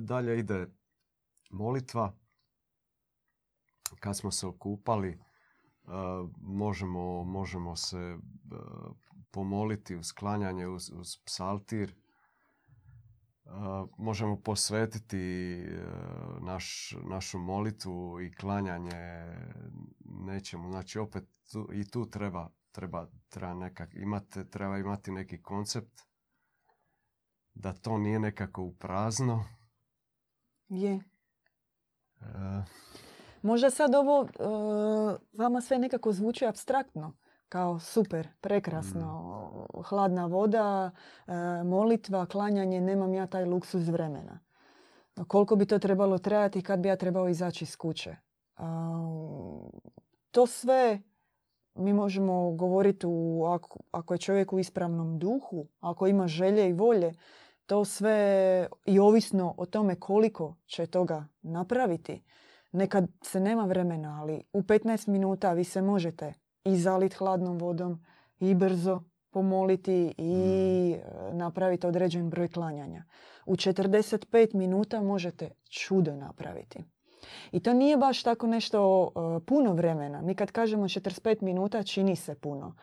dalje 0.00 0.38
ide 0.38 0.66
molitva. 1.50 2.12
Kad 4.00 4.16
smo 4.16 4.30
se 4.30 4.46
okupali, 4.46 5.20
možemo, 6.40 7.24
možemo 7.24 7.76
se 7.76 8.18
pomoliti 9.30 9.96
uz 9.96 10.06
sklanjanje 10.06 10.66
uz, 10.66 10.90
uz 10.94 11.16
psaltir. 11.24 11.94
Možemo 13.98 14.40
posvetiti 14.40 15.16
naš, 16.40 16.94
našu 17.10 17.38
molitvu 17.38 18.20
i 18.20 18.32
klanjanje 18.32 19.26
nečemu. 20.04 20.70
Znači 20.70 20.98
opet 20.98 21.24
i 21.72 21.90
tu 21.90 22.10
treba, 22.10 22.50
treba, 22.72 23.10
treba, 23.28 23.54
nekak, 23.54 23.94
imati, 23.94 24.50
treba 24.50 24.78
imati 24.78 25.12
neki 25.12 25.42
koncept 25.42 26.06
da 27.56 27.72
to 27.72 27.98
nije 27.98 28.20
nekako 28.20 28.62
u 28.62 28.74
prazno. 28.74 29.44
Je. 30.68 31.00
E, 32.20 32.64
Možda 33.46 33.70
sad 33.70 33.94
ovo 33.94 34.20
uh, 34.20 34.28
vama 35.32 35.60
sve 35.60 35.78
nekako 35.78 36.12
zvuči 36.12 36.46
abstraktno, 36.46 37.16
kao 37.48 37.78
super, 37.78 38.28
prekrasno, 38.40 39.08
mm. 39.74 39.82
hladna 39.82 40.26
voda, 40.26 40.90
uh, 41.26 41.34
molitva, 41.64 42.26
klanjanje, 42.26 42.80
nemam 42.80 43.14
ja 43.14 43.26
taj 43.26 43.44
luksuz 43.44 43.88
vremena. 43.88 44.40
Koliko 45.28 45.56
bi 45.56 45.66
to 45.66 45.78
trebalo 45.78 46.18
trajati 46.18 46.62
kad 46.62 46.80
bi 46.80 46.88
ja 46.88 46.96
trebao 46.96 47.28
izaći 47.28 47.64
iz 47.64 47.76
kuće? 47.76 48.16
to 50.30 50.46
sve 50.46 51.02
mi 51.74 51.92
možemo 51.92 52.50
govoriti 52.50 53.06
u, 53.08 53.44
ako, 53.46 53.80
ako 53.90 54.14
je 54.14 54.18
čovjek 54.18 54.52
u 54.52 54.58
ispravnom 54.58 55.18
duhu, 55.18 55.68
ako 55.80 56.06
ima 56.06 56.28
želje 56.28 56.68
i 56.68 56.72
volje, 56.72 57.14
to 57.66 57.84
sve 57.84 58.68
i 58.86 58.98
ovisno 58.98 59.54
o 59.56 59.66
tome 59.66 60.00
koliko 60.00 60.54
će 60.66 60.86
toga 60.86 61.28
napraviti 61.42 62.22
nekad 62.72 63.08
se 63.22 63.40
nema 63.40 63.64
vremena, 63.64 64.20
ali 64.20 64.42
u 64.52 64.62
15 64.62 65.08
minuta 65.08 65.52
vi 65.52 65.64
se 65.64 65.82
možete 65.82 66.34
i 66.64 66.76
zalit 66.76 67.14
hladnom 67.14 67.58
vodom 67.58 68.04
i 68.40 68.54
brzo 68.54 69.02
pomoliti 69.30 70.14
i 70.18 70.34
mm. 70.34 70.92
e, 70.92 71.34
napraviti 71.34 71.86
određen 71.86 72.30
broj 72.30 72.48
klanjanja. 72.48 73.04
U 73.46 73.54
45 73.54 74.54
minuta 74.54 75.02
možete 75.02 75.50
čudo 75.68 76.16
napraviti. 76.16 76.84
I 77.52 77.60
to 77.60 77.72
nije 77.72 77.96
baš 77.96 78.22
tako 78.22 78.46
nešto 78.46 79.08
e, 79.08 79.44
puno 79.46 79.72
vremena. 79.72 80.22
Mi 80.22 80.34
kad 80.34 80.52
kažemo 80.52 80.84
45 80.84 81.42
minuta 81.42 81.82
čini 81.82 82.16
se 82.16 82.34
puno. 82.34 82.76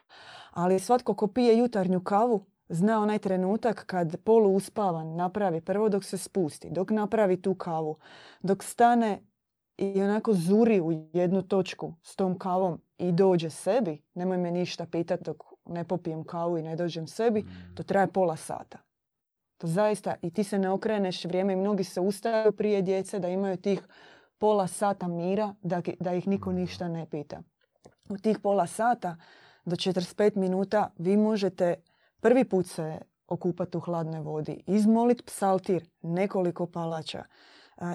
Ali 0.51 0.79
svatko 0.79 1.13
ko 1.13 1.27
pije 1.27 1.57
jutarnju 1.57 2.03
kavu 2.03 2.45
zna 2.69 3.01
onaj 3.01 3.19
trenutak 3.19 3.85
kad 3.85 4.17
polu 4.23 4.55
uspavan 4.55 5.15
napravi 5.15 5.61
prvo 5.61 5.89
dok 5.89 6.03
se 6.03 6.17
spusti, 6.17 6.69
dok 6.69 6.91
napravi 6.91 7.41
tu 7.41 7.55
kavu, 7.55 7.97
dok 8.41 8.63
stane 8.63 9.19
i 9.77 10.01
onako 10.01 10.33
zuri 10.33 10.81
u 10.81 10.91
jednu 11.13 11.41
točku 11.41 11.93
s 12.03 12.15
tom 12.15 12.39
kavom 12.39 12.81
i 12.97 13.11
dođe 13.11 13.49
sebi, 13.49 14.01
nemoj 14.13 14.37
me 14.37 14.51
ništa 14.51 14.85
pitati 14.85 15.23
dok 15.23 15.43
ne 15.65 15.83
popijem 15.83 16.23
kavu 16.23 16.57
i 16.57 16.61
ne 16.61 16.75
dođem 16.75 17.07
sebi, 17.07 17.45
to 17.75 17.83
mm. 17.83 17.85
traje 17.85 18.07
pola 18.07 18.35
sata. 18.35 18.77
To 19.57 19.67
zaista, 19.67 20.15
i 20.21 20.31
ti 20.31 20.43
se 20.43 20.59
ne 20.59 20.69
okreneš 20.69 21.25
vrijeme 21.25 21.53
i 21.53 21.55
mnogi 21.55 21.83
se 21.83 22.01
ustaju 22.01 22.51
prije 22.51 22.81
djece 22.81 23.19
da 23.19 23.27
imaju 23.27 23.57
tih 23.57 23.87
pola 24.37 24.67
sata 24.67 25.07
mira 25.07 25.55
da, 25.61 25.81
da 25.99 26.13
ih 26.13 26.27
niko 26.27 26.51
ništa 26.51 26.87
ne 26.87 27.05
pita. 27.09 27.41
U 28.09 28.17
tih 28.17 28.39
pola 28.39 28.67
sata 28.67 29.17
do 29.65 29.75
45 29.75 30.35
minuta 30.35 30.89
vi 30.97 31.17
možete 31.17 31.75
prvi 32.21 32.45
put 32.45 32.67
se 32.67 32.99
okupati 33.27 33.77
u 33.77 33.79
hladnoj 33.79 34.19
vodi, 34.19 34.63
izmolit 34.67 35.25
psaltir 35.25 35.89
nekoliko 36.01 36.65
palača, 36.65 37.23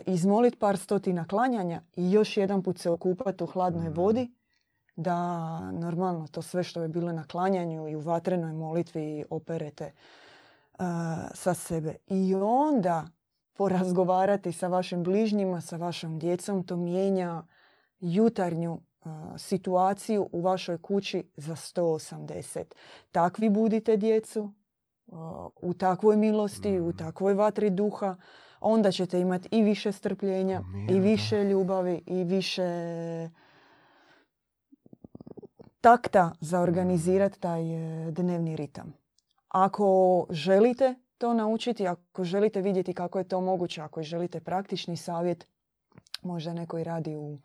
izmolit 0.06 0.58
par 0.58 0.76
stotina 0.76 1.24
klanjanja 1.28 1.82
i 1.96 2.12
još 2.12 2.36
jedan 2.36 2.62
put 2.62 2.78
se 2.78 2.90
okupati 2.90 3.44
u 3.44 3.46
hladnoj 3.46 3.88
vodi 3.88 4.30
da 4.96 5.58
normalno 5.70 6.26
to 6.26 6.42
sve 6.42 6.62
što 6.62 6.82
je 6.82 6.88
bilo 6.88 7.12
na 7.12 7.24
klanjanju 7.24 7.88
i 7.88 7.96
u 7.96 8.00
vatrenoj 8.00 8.52
molitvi 8.52 9.24
operete 9.30 9.92
sa 11.34 11.54
sebe. 11.54 11.94
I 12.06 12.34
onda 12.34 13.08
porazgovarati 13.54 14.52
sa 14.52 14.68
vašim 14.68 15.02
bližnjima, 15.02 15.60
sa 15.60 15.76
vašom 15.76 16.18
djecom, 16.18 16.62
to 16.66 16.76
mijenja 16.76 17.42
jutarnju 18.00 18.80
situaciju 19.36 20.28
u 20.32 20.40
vašoj 20.40 20.78
kući 20.78 21.30
za 21.36 21.56
180. 21.56 22.64
Takvi 23.12 23.50
budite 23.50 23.96
djecu 23.96 24.52
u 25.62 25.74
takvoj 25.74 26.16
milosti, 26.16 26.80
u 26.80 26.92
takvoj 26.92 27.34
vatri 27.34 27.70
duha 27.70 28.16
onda 28.60 28.90
ćete 28.92 29.20
imati 29.20 29.48
i 29.50 29.62
više 29.62 29.92
strpljenja, 29.92 30.62
i 30.90 31.00
više 31.00 31.44
ljubavi, 31.44 32.02
i 32.06 32.24
više 32.24 32.68
takta 35.80 36.32
za 36.40 36.60
organizirati 36.60 37.40
taj 37.40 37.62
e, 37.62 38.10
dnevni 38.10 38.56
ritam. 38.56 38.94
Ako 39.48 40.26
želite 40.30 40.94
to 41.18 41.34
naučiti, 41.34 41.86
ako 41.86 42.24
želite 42.24 42.60
vidjeti 42.60 42.94
kako 42.94 43.18
je 43.18 43.28
to 43.28 43.40
moguće, 43.40 43.82
ako 43.82 44.02
želite 44.02 44.40
praktični 44.40 44.96
savjet, 44.96 45.46
možda 46.22 46.52
neko 46.52 46.78
i 46.78 46.84
radi 46.84 47.16
u 47.16 47.38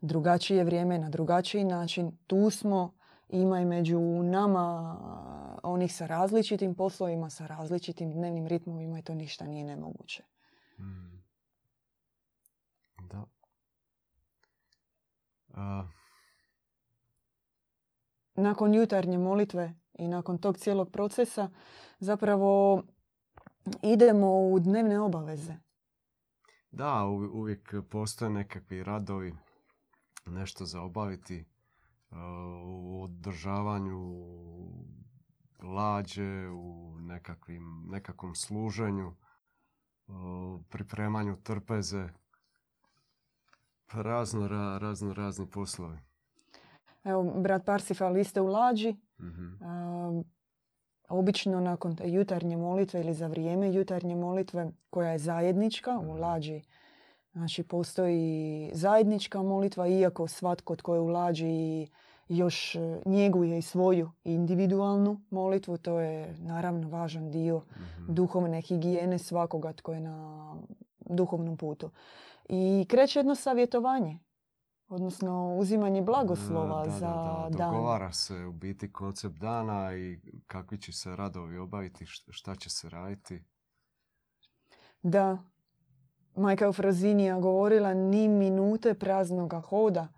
drugačije 0.00 0.64
vrijeme, 0.64 0.98
na 0.98 1.10
drugačiji 1.10 1.64
način, 1.64 2.18
tu 2.26 2.50
smo, 2.50 2.94
ima 3.28 3.60
i 3.60 3.64
među 3.64 4.00
nama 4.22 4.96
onih 5.62 5.94
sa 5.94 6.06
različitim 6.06 6.74
poslovima, 6.74 7.30
sa 7.30 7.46
različitim 7.46 8.12
dnevnim 8.12 8.46
ritmovima 8.46 8.98
i 8.98 9.02
to 9.02 9.14
ništa 9.14 9.46
nije 9.46 9.64
nemoguće. 9.64 10.22
Hmm. 10.76 11.24
Da. 12.98 13.26
Nakon 18.34 18.74
jutarnje 18.74 19.18
molitve 19.18 19.74
i 19.98 20.08
nakon 20.08 20.38
tog 20.38 20.58
cijelog 20.58 20.90
procesa 20.90 21.50
zapravo 21.98 22.82
idemo 23.82 24.48
u 24.48 24.58
dnevne 24.58 25.00
obaveze. 25.00 25.56
Da, 26.70 27.04
uvijek 27.32 27.74
postoje 27.90 28.30
nekakvi 28.30 28.84
radovi, 28.84 29.34
nešto 30.26 30.64
za 30.64 30.82
obaviti 30.82 31.44
u 32.64 33.02
održavanju 33.02 34.26
lađe, 35.62 36.48
u 36.48 36.96
nekakvim, 36.98 37.86
nekakvom 37.90 38.34
služenju 38.34 39.14
pripremanju 40.68 41.36
trpeze, 41.42 42.08
razno, 43.92 44.48
razno 44.78 45.14
razni 45.14 45.46
poslovi. 45.50 45.98
Evo, 47.04 47.22
brat 47.22 47.64
Parsifal, 47.64 48.12
vi 48.12 48.24
ste 48.24 48.40
u 48.40 48.46
lađi. 48.46 48.96
mm 49.18 50.36
obično 51.08 51.60
nakon 51.60 51.96
te 51.96 52.10
jutarnje 52.10 52.56
molitve 52.56 53.00
ili 53.00 53.14
za 53.14 53.26
vrijeme 53.26 53.74
jutarnje 53.74 54.16
molitve 54.16 54.70
koja 54.90 55.10
je 55.10 55.18
zajednička 55.18 55.98
u 55.98 56.12
mhm. 56.12 56.20
lađi. 56.20 56.62
Znači, 57.32 57.62
postoji 57.62 58.70
zajednička 58.74 59.42
molitva, 59.42 59.88
iako 59.88 60.28
svatko 60.28 60.76
tko 60.76 60.94
je 60.94 61.00
u 61.00 61.06
lađi 61.06 61.86
još 62.28 62.74
e, 62.74 63.00
njeguje 63.06 63.58
i 63.58 63.62
svoju 63.62 64.10
individualnu 64.24 65.20
molitvu. 65.30 65.78
To 65.78 66.00
je 66.00 66.36
naravno 66.38 66.88
važan 66.88 67.30
dio 67.30 67.58
mm 67.58 67.96
duhovne 68.08 68.60
higijene 68.60 69.18
svakoga 69.18 69.72
tko 69.72 69.92
je 69.92 70.00
na 70.00 70.56
duhovnom 71.00 71.56
putu. 71.56 71.90
I 72.48 72.86
kreće 72.88 73.18
jedno 73.18 73.34
savjetovanje, 73.34 74.18
odnosno 74.88 75.56
uzimanje 75.56 76.02
blagoslova 76.02 76.84
da, 76.84 76.90
za 76.90 77.06
da, 77.06 77.48
da. 77.50 77.56
dan. 77.58 77.74
Dogovara 77.74 78.12
se 78.12 78.44
u 78.44 78.52
biti 78.52 78.92
koncept 78.92 79.36
dana 79.36 79.96
i 79.96 80.20
kakvi 80.46 80.78
će 80.78 80.92
se 80.92 81.16
radovi 81.16 81.58
obaviti, 81.58 82.06
šta 82.06 82.54
će 82.54 82.70
se 82.70 82.88
raditi. 82.88 83.44
Da, 85.02 85.38
majka 86.36 86.64
Eufrazinija 86.64 87.40
govorila 87.40 87.94
ni 87.94 88.28
minute 88.28 88.94
praznoga 88.94 89.60
hoda 89.60 90.08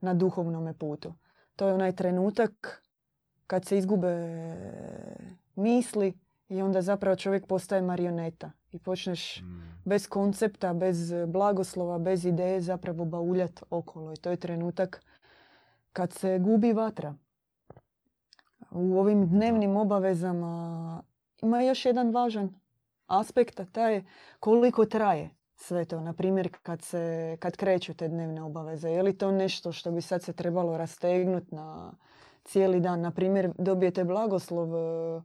na 0.00 0.14
duhovnom 0.14 0.74
putu. 0.74 1.14
To 1.62 1.68
je 1.68 1.74
onaj 1.74 1.92
trenutak 1.92 2.82
kad 3.46 3.64
se 3.64 3.78
izgube 3.78 4.08
misli 5.54 6.14
I 6.48 6.62
onda 6.62 6.82
zapravo 6.82 7.16
čovjek 7.16 7.46
postaje 7.46 7.82
marioneta 7.82 8.50
i 8.72 8.78
počneš 8.78 9.40
Mm. 9.40 9.44
bez 9.84 10.08
koncepta, 10.08 10.72
bez 10.74 11.12
blagoslova, 11.26 11.98
bez 11.98 12.24
ideje 12.24 12.60
zapravo 12.60 13.04
bauljat 13.04 13.62
okolo. 13.70 14.12
I 14.12 14.16
to 14.16 14.30
je 14.30 14.36
trenutak 14.36 15.02
kad 15.92 16.12
se 16.12 16.38
gubi 16.38 16.72
vatra. 16.72 17.14
U 18.70 18.98
ovim 18.98 19.28
dnevnim 19.28 19.76
obavezama 19.76 21.02
ima 21.42 21.62
još 21.62 21.84
jedan 21.84 22.10
važan 22.10 22.60
aspekt, 23.06 23.60
a 23.60 23.64
taj 23.64 23.94
je 23.94 24.04
koliko 24.40 24.84
traje 24.84 25.30
sve 25.62 25.84
to. 25.84 26.00
Na 26.00 26.12
primjer, 26.12 26.56
kad, 26.62 26.82
se, 26.82 27.36
kad 27.40 27.56
kreću 27.56 27.94
te 27.94 28.08
dnevne 28.08 28.42
obaveze. 28.42 28.88
Je 28.88 29.02
li 29.02 29.18
to 29.18 29.30
nešto 29.32 29.72
što 29.72 29.90
bi 29.90 30.00
sad 30.00 30.22
se 30.22 30.32
trebalo 30.32 30.76
rastegnuti 30.76 31.54
na 31.54 31.92
cijeli 32.44 32.80
dan? 32.80 33.00
Na 33.00 33.10
primjer, 33.10 33.52
dobijete 33.58 34.04
blagoslov 34.04 34.68
e, 34.76 35.22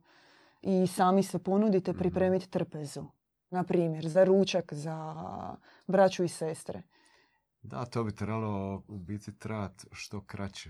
i 0.61 0.87
sami 0.87 1.23
se 1.23 1.39
ponudite 1.39 1.91
Mhm. 1.91 1.99
pripremiti 1.99 2.49
trpezu. 2.49 3.03
Na 3.49 3.63
primjer, 3.63 4.07
za 4.07 4.23
ručak, 4.23 4.73
za 4.73 5.15
braću 5.87 6.23
i 6.23 6.27
sestre. 6.27 6.81
Da, 7.61 7.85
to 7.85 8.03
bi 8.03 8.15
trebalo 8.15 8.83
u 8.87 8.97
biti 8.97 9.39
trajati 9.39 9.87
što 9.91 10.21
kraće. 10.21 10.69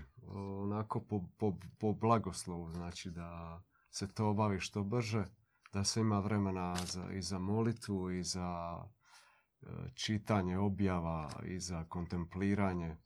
Onako 0.62 1.00
po, 1.00 1.22
po, 1.38 1.52
po 1.78 1.92
blagoslovu, 1.92 2.70
znači 2.70 3.10
da 3.10 3.60
se 3.90 4.08
to 4.08 4.28
obavi 4.28 4.60
što 4.60 4.82
brže, 4.84 5.24
da 5.72 5.84
se 5.84 6.00
ima 6.00 6.18
vremena 6.20 6.76
za, 6.86 7.10
i 7.12 7.22
za 7.22 7.38
molitvu 7.38 8.10
i 8.10 8.22
za 8.22 8.78
čitanje 9.94 10.58
objava 10.58 11.30
i 11.44 11.60
za 11.60 11.84
kontempliranje. 11.84 12.96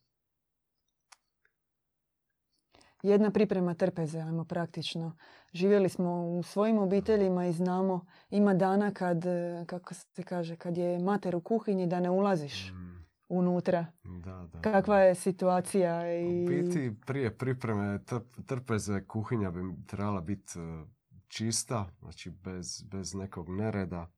Jedna 3.02 3.30
priprema 3.30 3.74
trpeze, 3.74 4.18
ajmo 4.20 4.44
praktično. 4.44 5.16
Živjeli 5.52 5.88
smo 5.88 6.26
u 6.28 6.42
svojim 6.42 6.78
obiteljima 6.78 7.46
i 7.46 7.52
znamo, 7.52 8.00
ima 8.30 8.54
dana 8.54 8.90
kad, 8.90 9.26
e, 9.26 9.64
kako 9.66 9.94
se 9.94 10.22
kaže, 10.22 10.56
kad 10.56 10.76
je 10.76 10.98
mater 10.98 11.36
u 11.36 11.40
kuhinji 11.40 11.86
da 11.86 12.00
ne 12.00 12.10
ulaziš 12.10 12.70
Mm, 12.70 13.04
unutra. 13.28 13.86
da, 14.04 14.48
da. 14.52 14.60
Kakva 14.62 14.98
je 14.98 15.14
situacija 15.14 16.20
i... 16.20 16.44
U 16.44 16.48
biti 16.48 16.92
prije 17.06 17.38
pripreme 17.38 17.98
trp- 17.98 18.46
trpeze 18.46 19.04
kuhinja 19.04 19.50
bi 19.50 19.60
trebala 19.86 20.20
biti 20.20 20.58
e, 20.58 20.84
čista, 21.28 21.90
znači 22.00 22.30
bez, 22.30 22.82
bez 22.82 23.14
nekog 23.14 23.48
nereda. 23.48 24.10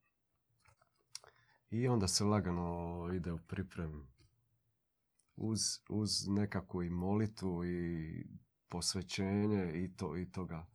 I 1.71 1.89
onda 1.89 2.09
se 2.09 2.25
lagano 2.25 3.09
ide 3.15 3.33
u 3.33 3.39
pripremu. 3.39 4.07
Uz, 5.37 5.61
uz 5.89 6.29
nekakvu 6.29 6.83
i 6.83 6.91
molitu 6.91 7.65
i 7.65 8.27
posvećenje 8.69 9.73
i, 9.75 9.97
to, 9.97 10.17
i 10.17 10.31
toga 10.33 10.67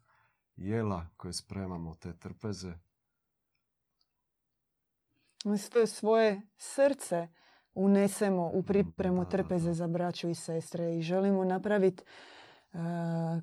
jela 0.56 1.08
koje 1.18 1.34
spremamo 1.34 1.96
te 1.96 2.14
trpeze. 2.18 2.74
Mi 5.46 5.58
sve 5.58 5.88
svoje 5.88 6.42
srce 6.58 7.28
unesemo 7.74 8.52
u 8.54 8.64
pripremu 8.64 9.24
Da, 9.24 9.30
trpeze 9.30 9.68
da. 9.68 9.74
za 9.74 9.88
braću 9.88 10.30
i 10.30 10.36
sestre 10.36 10.98
i 10.98 11.02
želimo 11.02 11.44
napraviti 11.44 12.04
e, 12.04 12.78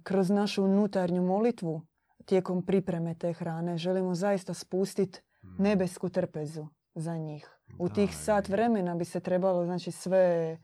kroz 0.02 0.30
našu 0.30 0.64
unutarnju 0.64 1.22
molitvu 1.22 1.86
tijekom 2.24 2.66
pripreme 2.66 3.14
te 3.14 3.32
hrane. 3.32 3.78
Želimo 3.78 4.14
zaista 4.14 4.54
spustiti 4.54 5.20
Mm, 5.42 5.62
nebesku 5.62 6.08
trpezu 6.08 6.66
za 6.96 7.16
njih. 7.16 7.50
U 7.78 7.88
tih 7.88 8.16
sat 8.16 8.48
vremena 8.48 8.94
bi 8.94 9.04
se 9.04 9.20
trebalo 9.20 9.64
znači 9.64 9.90
sve 9.90 10.58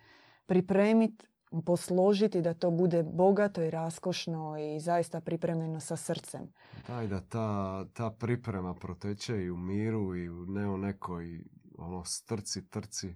pripremiti, 0.46 1.26
posložiti 1.66 2.42
da 2.42 2.54
to 2.54 2.70
bude 2.70 3.02
bogato 3.02 3.62
i 3.62 3.70
raskošno 3.70 4.58
i 4.58 4.80
zaista 4.80 5.20
pripremljeno 5.20 5.80
sa 5.80 5.96
srcem. 5.96 6.52
Da, 6.86 7.02
i 7.02 7.08
da 7.08 7.20
ta, 7.20 7.84
ta 7.92 8.10
priprema 8.10 8.74
proteče 8.74 9.42
i 9.42 9.50
u 9.50 9.56
miru 9.56 10.16
i 10.16 10.28
u 10.28 10.46
ne 10.46 10.68
u 10.68 10.78
nekoj 10.78 11.44
ono 11.78 12.04
strci, 12.04 12.68
trci, 12.70 13.14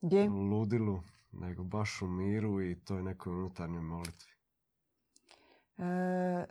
Gdje? 0.00 0.28
ludilu, 0.28 1.02
nego 1.32 1.64
baš 1.64 2.02
u 2.02 2.06
miru 2.06 2.62
i 2.62 2.80
toj 2.84 3.02
nekoj 3.02 3.32
unutarnjoj 3.32 3.82
molitvi. 3.82 4.32
E, 5.78 6.44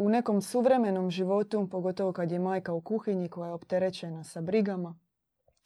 u 0.00 0.08
nekom 0.08 0.42
suvremenom 0.42 1.10
životu, 1.10 1.68
pogotovo 1.70 2.12
kad 2.12 2.32
je 2.32 2.38
majka 2.38 2.72
u 2.72 2.80
kuhinji 2.80 3.28
koja 3.28 3.46
je 3.46 3.52
opterećena 3.54 4.24
sa 4.24 4.40
brigama, 4.40 4.98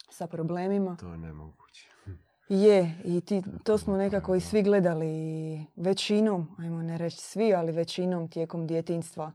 sa 0.09 0.27
problemima, 0.27 0.95
To 0.95 1.11
je 1.11 1.17
nemoguće. 1.17 1.89
je 2.49 2.95
i 3.03 3.21
ti, 3.21 3.43
to 3.63 3.77
smo 3.77 3.97
nekako 3.97 4.35
i 4.35 4.39
svi 4.39 4.63
gledali 4.63 5.07
i 5.07 5.65
većinom, 5.75 6.55
ajmo 6.59 6.81
ne 6.81 6.97
reći 6.97 7.17
svi, 7.17 7.53
ali 7.53 7.71
većinom 7.71 8.27
tijekom 8.27 8.67
djetinstva. 8.67 9.31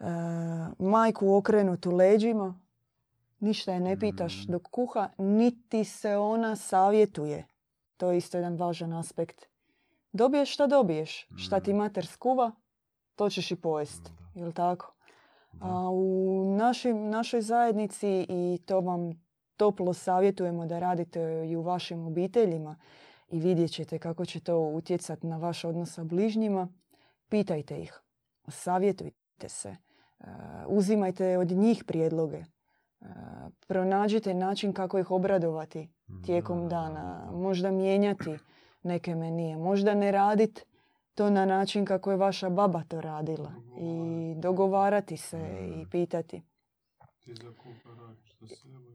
E, 0.00 0.04
majku 0.78 1.34
okrenutu 1.34 1.90
leđima, 1.90 2.60
ništa 3.40 3.72
je 3.72 3.80
ne 3.80 3.98
pitaš 3.98 4.34
Mm. 4.38 4.52
dok 4.52 4.62
kuha, 4.62 5.08
niti 5.18 5.84
se 5.84 6.16
ona 6.16 6.56
savjetuje. 6.56 7.46
To 7.96 8.10
je 8.10 8.18
isto 8.18 8.36
jedan 8.38 8.56
važan 8.56 8.92
aspekt. 8.92 9.46
Dobiješ 10.12 10.54
šta 10.54 10.66
dobiješ. 10.66 11.28
Šta 11.36 11.60
ti 11.60 11.72
Mm. 11.72 11.76
mater 11.76 12.06
skuva, 12.06 12.52
to 13.18 13.30
ćeš 13.30 13.50
i 13.50 13.56
pojest. 13.56 14.12
Jel 14.34 14.52
tako? 14.52 14.94
A 15.60 15.90
u 15.90 16.44
našim, 16.56 17.08
našoj 17.10 17.40
zajednici 17.40 18.26
i 18.28 18.58
to 18.66 18.80
vam 18.80 19.28
toplo 19.56 19.94
savjetujemo 19.94 20.66
da 20.66 20.78
radite 20.78 21.20
i 21.48 21.56
u 21.56 21.62
vašim 21.62 22.06
obiteljima 22.06 22.76
i 23.28 23.40
vidjet 23.40 23.72
ćete 23.72 23.98
kako 23.98 24.24
će 24.24 24.40
to 24.40 24.58
utjecati 24.58 25.26
na 25.26 25.36
vaš 25.36 25.64
odnos 25.64 25.94
sa 25.94 26.04
bližnjima. 26.04 26.68
Pitajte 27.28 27.82
ih, 27.82 28.00
savjetujte 28.48 29.48
se, 29.48 29.68
e, 29.68 30.24
uzimajte 30.66 31.38
od 31.38 31.50
njih 31.50 31.84
prijedloge, 31.84 32.36
e, 32.36 32.44
pronađite 33.66 34.34
način 34.34 34.72
kako 34.72 34.98
ih 34.98 35.10
obradovati 35.10 35.88
tijekom 36.24 36.62
Da, 36.62 36.68
dana, 36.68 37.22
da. 37.24 37.36
možda 37.36 37.70
mijenjati 37.70 38.38
neke 38.82 39.14
menije, 39.14 39.56
možda 39.56 39.94
ne 39.94 40.10
raditi 40.10 40.64
to 41.18 41.30
na 41.30 41.46
način 41.46 41.84
kako 41.84 42.10
je 42.10 42.16
vaša 42.16 42.50
baba 42.50 42.82
to 42.88 43.00
radila 43.00 43.52
i 43.80 44.34
dogovarati 44.36 45.16
se 45.16 45.38
i 45.76 45.86
pitati. 45.90 46.42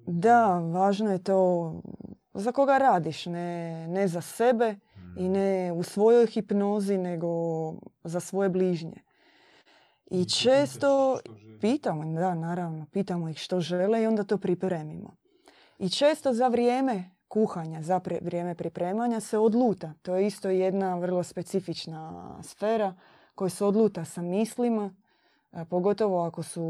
Da, 0.08 0.60
važno 0.60 1.12
je 1.12 1.24
to 1.24 1.74
za 2.34 2.52
koga 2.52 2.78
radiš, 2.78 3.26
ne, 3.26 3.88
ne 3.88 4.08
za 4.08 4.22
sebe 4.22 4.76
i 5.18 5.24
Mm. 5.24 5.32
ne 5.32 5.72
u 5.72 5.84
svojoj 5.84 6.28
hipnozi, 6.28 6.98
nego 6.98 7.28
za 8.04 8.20
svoje 8.20 8.50
bližnje. 8.50 9.04
I 10.12 10.26
često 10.26 11.20
pitamo, 11.62 12.20
da, 12.20 12.36
naravno, 12.36 12.86
pitamo 12.92 13.30
ih 13.30 13.38
što 13.38 13.60
žele 13.60 14.04
i 14.04 14.08
onda 14.08 14.24
to 14.24 14.38
pripremimo. 14.38 15.16
I 15.80 15.90
često 15.90 16.34
za 16.34 16.48
vrijeme 16.48 17.10
kuhanja, 17.34 17.82
za 17.82 18.00
pri- 18.00 18.20
vrijeme 18.22 18.56
pripremanja 18.56 19.20
se 19.20 19.38
odluta. 19.38 19.94
To 20.02 20.16
je 20.16 20.28
isto 20.28 20.50
jedna 20.50 20.96
vrlo 20.96 21.24
specifična 21.24 22.36
sfera 22.44 22.94
koja 23.36 23.50
se 23.50 23.66
odluta 23.66 24.06
sa 24.06 24.22
mislima, 24.22 24.94
pogotovo 25.70 26.24
ako 26.26 26.44
su, 26.44 26.64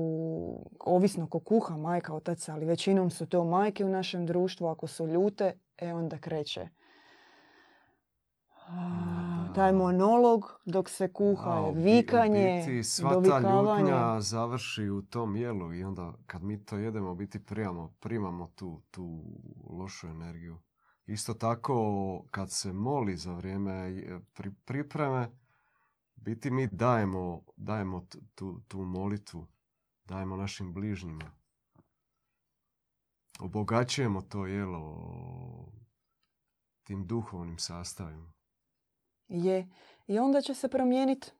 ovisno 0.79 1.27
ko 1.27 1.39
kuha, 1.39 1.77
majka, 1.77 2.13
otac, 2.13 2.49
ali 2.49 2.65
većinom 2.65 3.09
su 3.09 3.25
to 3.25 3.43
majke 3.43 3.85
u 3.85 3.89
našem 3.89 4.25
društvu, 4.25 4.67
ako 4.67 4.87
su 4.87 5.07
ljute, 5.07 5.53
e 5.77 5.93
onda 5.93 6.17
kreće. 6.17 6.67
Taj 9.55 9.73
monolog 9.73 10.41
dok 10.65 10.89
se 10.89 11.07
kuha, 11.09 11.51
A, 11.51 11.55
je 11.57 11.61
u 11.61 11.73
bi- 11.73 11.81
vikanje, 11.81 12.53
u 12.57 12.65
biti 12.65 12.83
sva 12.83 13.09
ta 13.09 13.15
dovikavanje. 13.15 13.81
ljutnja 13.81 14.21
završi 14.21 14.89
u 14.89 15.01
tom 15.03 15.35
jelu 15.35 15.73
i 15.73 15.83
onda 15.83 16.13
kad 16.25 16.43
mi 16.43 16.65
to 16.65 16.77
jedemo 16.77 17.15
biti 17.15 17.39
primamo, 17.41 17.93
primamo 17.99 18.47
tu, 18.47 18.81
tu 18.91 19.23
lošu 19.69 20.07
energiju. 20.07 20.59
Isto 21.05 21.33
tako 21.33 21.75
kad 22.31 22.51
se 22.51 22.73
moli 22.73 23.17
za 23.17 23.33
vrijeme 23.33 23.71
e, 23.91 24.19
pri- 24.33 24.53
pripreme, 24.65 25.31
biti 26.15 26.51
mi 26.51 26.67
dajemo, 26.67 27.41
dajemo 27.57 28.05
tu, 28.35 28.61
tu 28.61 28.77
molitvu, 28.79 29.47
dajemo 30.05 30.35
našim 30.37 30.73
bližnjima. 30.73 31.31
Obogaćujemo 33.39 34.21
to 34.21 34.45
jelo 34.45 35.05
tim 36.83 37.07
duhovnim 37.07 37.59
sastavima. 37.59 38.32
Je. 39.27 39.67
I 40.07 40.19
onda 40.19 40.41
će 40.41 40.53
se 40.53 40.67
promijeniti 40.67 41.31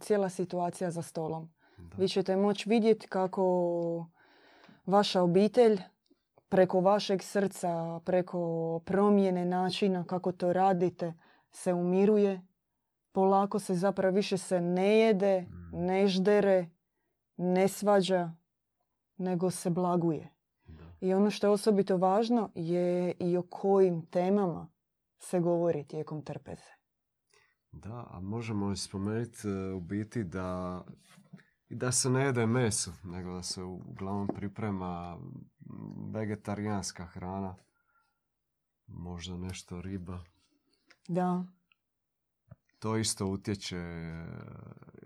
cijela 0.00 0.28
situacija 0.28 0.90
za 0.90 1.02
stolom. 1.02 1.50
Da. 1.78 1.96
Vi 1.96 2.08
ćete 2.08 2.36
moći 2.36 2.68
vidjeti 2.68 3.08
kako 3.08 4.06
vaša 4.86 5.22
obitelj 5.22 5.80
preko 6.48 6.80
vašeg 6.80 7.22
srca, 7.22 8.00
preko 8.04 8.80
promjene 8.84 9.44
načina 9.44 10.04
kako 10.04 10.32
to 10.32 10.52
radite, 10.52 11.14
se 11.50 11.72
umiruje. 11.72 12.42
Polako 13.12 13.58
se 13.58 13.74
zapravo 13.74 14.14
više 14.14 14.38
se 14.38 14.60
ne 14.60 14.98
jede, 14.98 15.40
Mm. 15.40 15.70
ne 15.72 16.06
ždere, 16.06 16.70
ne 17.36 17.68
svađa, 17.68 18.30
nego 19.16 19.50
se 19.50 19.70
blaguje. 19.70 20.32
Da. 20.66 20.84
I 21.00 21.14
ono 21.14 21.30
što 21.30 21.46
je 21.46 21.50
osobito 21.50 21.96
važno 21.96 22.50
je 22.54 23.14
i 23.18 23.36
o 23.36 23.42
kojim 23.42 24.06
temama 24.06 24.68
se 25.18 25.40
govori 25.40 25.84
tijekom 25.84 26.22
trpeze. 26.22 26.77
Da, 27.72 28.06
a 28.10 28.20
možemo 28.20 28.76
spomenuti 28.76 29.48
e, 29.48 29.72
u 29.72 29.80
biti 29.80 30.24
da 30.24 30.84
i 31.68 31.74
da 31.74 31.92
se 31.92 32.10
ne 32.10 32.24
jede 32.24 32.46
meso, 32.46 32.92
nego 33.04 33.34
da 33.34 33.42
se 33.42 33.62
uglavnom 33.62 34.28
priprema 34.34 35.18
vegetarijanska 36.12 37.06
hrana. 37.06 37.56
Možda 38.86 39.36
nešto 39.36 39.82
riba. 39.82 40.24
Da, 41.08 41.44
To 42.78 42.96
isto 42.96 43.26
utječe 43.26 43.76
e, 43.76 44.26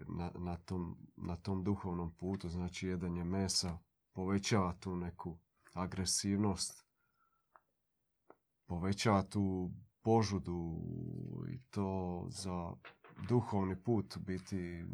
na, 0.09 0.31
na, 0.35 0.57
tom, 0.57 0.97
na 1.17 1.37
tom 1.37 1.65
duhovnom 1.65 2.11
putu. 2.11 2.49
Znači, 2.49 2.89
jedanje 2.89 3.25
mesa 3.25 3.79
povećava 4.13 4.73
tu 4.73 4.97
neku 4.97 5.39
agresivnost, 5.73 6.85
povećava 8.67 9.23
tu 9.23 9.71
požudu 10.03 10.77
i 11.53 11.59
to 11.71 12.25
za 12.29 12.73
duhovni 13.29 13.77
put 13.83 14.19
biti 14.19 14.85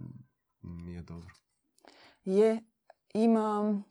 nije 0.62 1.02
dobro. 1.02 1.34
je, 2.24 2.60
ima, 3.14 3.82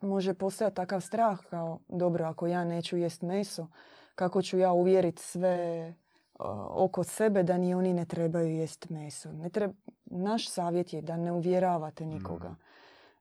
može 0.00 0.34
postojati 0.34 0.76
takav 0.76 1.00
strah 1.00 1.40
kao, 1.50 1.78
dobro, 1.88 2.24
ako 2.24 2.46
ja 2.46 2.64
neću 2.64 2.96
jest 2.96 3.22
meso, 3.22 3.66
kako 4.14 4.42
ću 4.42 4.58
ja 4.58 4.72
uvjeriti 4.72 5.22
sve 5.22 5.88
uh, 6.38 6.46
oko 6.70 7.04
sebe 7.04 7.42
da 7.42 7.58
ni 7.58 7.74
oni 7.74 7.92
ne 7.92 8.04
trebaju 8.04 8.48
jest 8.48 8.90
meso. 8.90 9.32
Ne 9.32 9.48
treb- 9.48 9.74
Naš 10.04 10.48
savjet 10.48 10.92
je 10.92 11.02
da 11.02 11.16
ne 11.16 11.32
uvjeravate 11.32 12.06
nikoga. 12.06 12.48
Mm. 12.48 12.56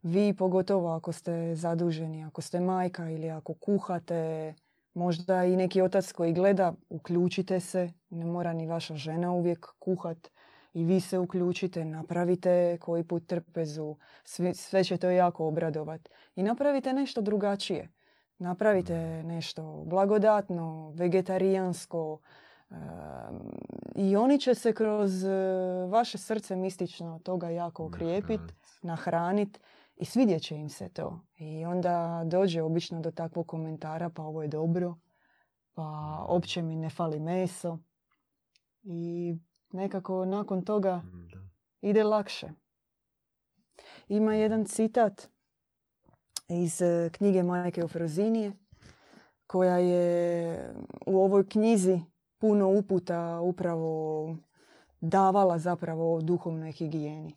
Vi 0.02 0.34
pogotovo 0.34 0.90
ako 0.90 1.12
ste 1.12 1.56
zaduženi, 1.56 2.24
ako 2.24 2.42
ste 2.42 2.60
majka 2.60 3.10
ili 3.10 3.30
ako 3.30 3.54
kuhate, 3.54 4.54
možda 4.98 5.46
i 5.46 5.56
neki 5.56 5.82
otac 5.82 6.12
koji 6.12 6.34
gleda, 6.34 6.74
uključite 6.90 7.60
se, 7.60 7.92
ne 8.10 8.26
mora 8.26 8.54
ni 8.54 8.68
vaša 8.68 8.96
žena 8.96 9.32
uvijek 9.32 9.66
kuhat. 9.80 10.32
I 10.74 10.84
vi 10.84 11.00
se 11.00 11.20
uključite, 11.20 11.86
napravite 11.86 12.78
koji 12.82 13.04
put 13.04 13.28
trpezu, 13.28 13.96
sve, 14.24 14.54
sve 14.54 14.84
će 14.84 14.98
to 14.98 15.10
jako 15.10 15.48
obradovat. 15.48 16.10
I 16.36 16.44
napravite 16.44 16.94
nešto 16.94 17.22
drugačije. 17.22 17.90
Napravite 18.40 19.24
nešto 19.24 19.84
blagodatno, 19.86 20.92
vegetarijansko, 20.96 22.20
i 23.96 24.16
oni 24.16 24.40
će 24.40 24.56
se 24.56 24.74
kroz 24.74 25.24
e, 25.24 25.30
vaše 25.90 26.18
srce 26.18 26.56
mistično 26.56 27.20
toga 27.24 27.50
jako 27.50 27.86
okrijepit, 27.86 28.42
Nahranit. 28.82 29.60
I 30.00 30.06
svidjet 30.06 30.42
će 30.42 30.56
im 30.56 30.70
se 30.70 30.90
to. 30.90 31.20
I 31.38 31.66
onda 31.66 32.24
dođe 32.26 32.62
obično 32.62 33.02
do 33.02 33.12
takvog 33.12 33.48
komentara 33.48 34.10
pa 34.10 34.24
ovo 34.24 34.42
je 34.42 34.48
dobro, 34.48 34.96
pa 35.74 36.18
opće 36.28 36.62
mi 36.62 36.76
ne 36.76 36.90
fali 36.90 37.20
meso. 37.20 37.78
I 38.84 39.36
nekako 39.72 40.26
nakon 40.26 40.66
toga 40.66 40.96
Mm, 40.96 41.28
ide 41.82 42.04
lakše. 42.04 42.48
Ima 44.08 44.36
jedan 44.36 44.66
citat 44.66 45.30
iz 46.50 46.82
e, 46.82 47.10
knjige 47.14 47.44
Majke 47.44 47.84
Ofrozinije 47.84 48.52
koja 49.48 49.78
je 49.78 50.74
u 51.06 51.20
ovoj 51.20 51.50
knjizi 51.50 52.00
puno 52.38 52.70
uputa 52.70 53.40
upravo 53.42 54.36
davala 55.02 55.60
zapravo 55.60 56.16
o 56.16 56.22
duhovnoj 56.22 56.72
higijeni. 56.72 57.37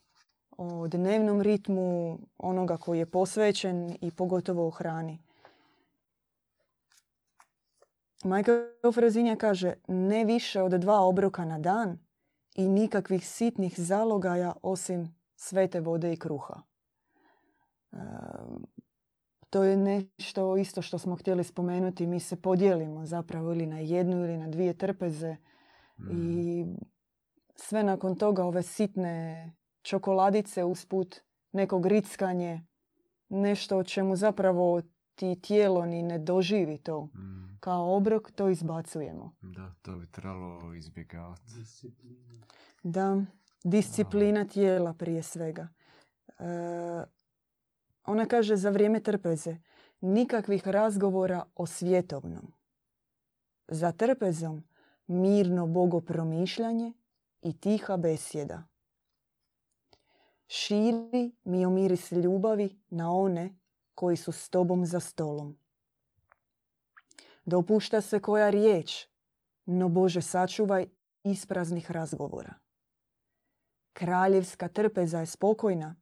O 0.62 0.88
dnevnom 0.88 1.42
ritmu 1.42 2.18
onoga 2.38 2.77
koji 2.77 2.99
je 2.99 3.07
posvećen 3.07 3.96
i 4.01 4.11
pogotovo 4.11 4.66
o 4.66 4.70
hrani. 4.70 5.18
Majka 8.25 8.53
Ofrozinija 8.83 9.37
kaže 9.37 9.75
ne 9.88 10.25
više 10.25 10.62
od 10.62 10.73
dva 10.73 11.01
obroka 11.01 11.44
na 11.44 11.59
dan 11.59 11.99
i 12.55 12.68
nikakvih 12.68 13.29
sitnih 13.29 13.81
zalogaja 13.81 14.53
osim 14.62 15.14
svete 15.37 15.81
vode 15.81 16.12
i 16.12 16.16
kruha. 16.16 16.62
E, 17.92 17.96
to 19.51 19.64
je 19.64 19.77
nešto 19.77 20.57
isto 20.57 20.83
što 20.83 20.99
smo 20.99 21.16
htjeli 21.16 21.44
spomenuti. 21.44 22.07
Mi 22.07 22.20
se 22.20 22.37
podijelimo 22.37 23.07
zapravo 23.07 23.53
ili 23.53 23.66
na 23.66 23.79
jednu 23.79 24.25
ili 24.25 24.37
na 24.37 24.49
dvije 24.49 24.79
trpeze 24.79 25.37
i 26.12 26.64
sve 27.57 27.83
nakon 27.83 28.16
toga 28.16 28.44
ove 28.44 28.62
sitne 28.62 29.53
čokoladice 29.82 30.64
usput, 30.64 31.20
neko 31.52 31.78
grickanje, 31.78 32.66
nešto 33.28 33.78
o 33.78 33.84
čemu 33.84 34.16
zapravo 34.16 34.82
ti 35.14 35.40
tijelo 35.42 35.86
ni 35.86 36.02
ne 36.02 36.18
doživi 36.18 36.78
to. 36.78 37.04
Mm, 37.04 37.58
Kao 37.60 37.96
obrok 37.96 38.30
to 38.30 38.48
izbacujemo. 38.48 39.32
Da, 39.42 39.74
to 39.82 39.96
bi 39.96 40.06
trebalo 40.06 40.74
izbjegavati. 40.74 41.42
Disciplina. 41.58 42.46
Da, 42.82 43.24
disciplina 43.64 44.44
tijela 44.44 44.94
prije 44.94 45.22
svega. 45.22 45.68
E, 46.28 46.44
ona 48.04 48.26
kaže 48.26 48.56
za 48.56 48.70
vrijeme 48.70 49.00
trpeze 49.00 49.56
nikakvih 50.00 50.68
razgovora 50.68 51.44
o 51.54 51.66
svjetovnom. 51.66 52.52
Za 53.68 53.92
trpezom 53.92 54.62
mirno 55.06 55.66
bogopromišljanje 55.66 56.92
i 57.42 57.60
tiha 57.60 57.96
besjeda. 57.96 58.62
Širi 60.52 61.32
miomiris 61.44 62.12
ljubavi 62.12 62.80
na 62.88 63.12
one 63.12 63.54
koji 63.94 64.16
su 64.16 64.32
s 64.32 64.48
tobom 64.48 64.86
za 64.86 65.00
stolom. 65.00 65.58
Dopušta 67.44 68.00
se 68.00 68.20
koja 68.20 68.50
riječ, 68.50 69.06
no 69.66 69.88
Bože 69.88 70.22
sačuvaj 70.22 70.86
ispraznih 71.24 71.90
razgovora. 71.90 72.54
Kraljevska 73.92 74.68
trpeza 74.68 75.20
je 75.20 75.26
spokojna, 75.26 75.96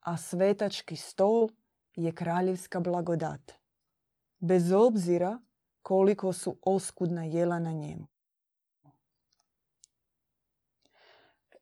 a 0.00 0.16
svetački 0.16 0.96
stol 0.96 1.48
je 1.96 2.14
kraljevska 2.14 2.80
blagodat. 2.80 3.52
Bez 4.38 4.72
obzira 4.72 5.40
koliko 5.82 6.32
su 6.32 6.58
oskudna 6.62 7.24
jela 7.24 7.58
na 7.58 7.72
njemu. 7.72 8.06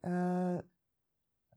E, 0.02 0.75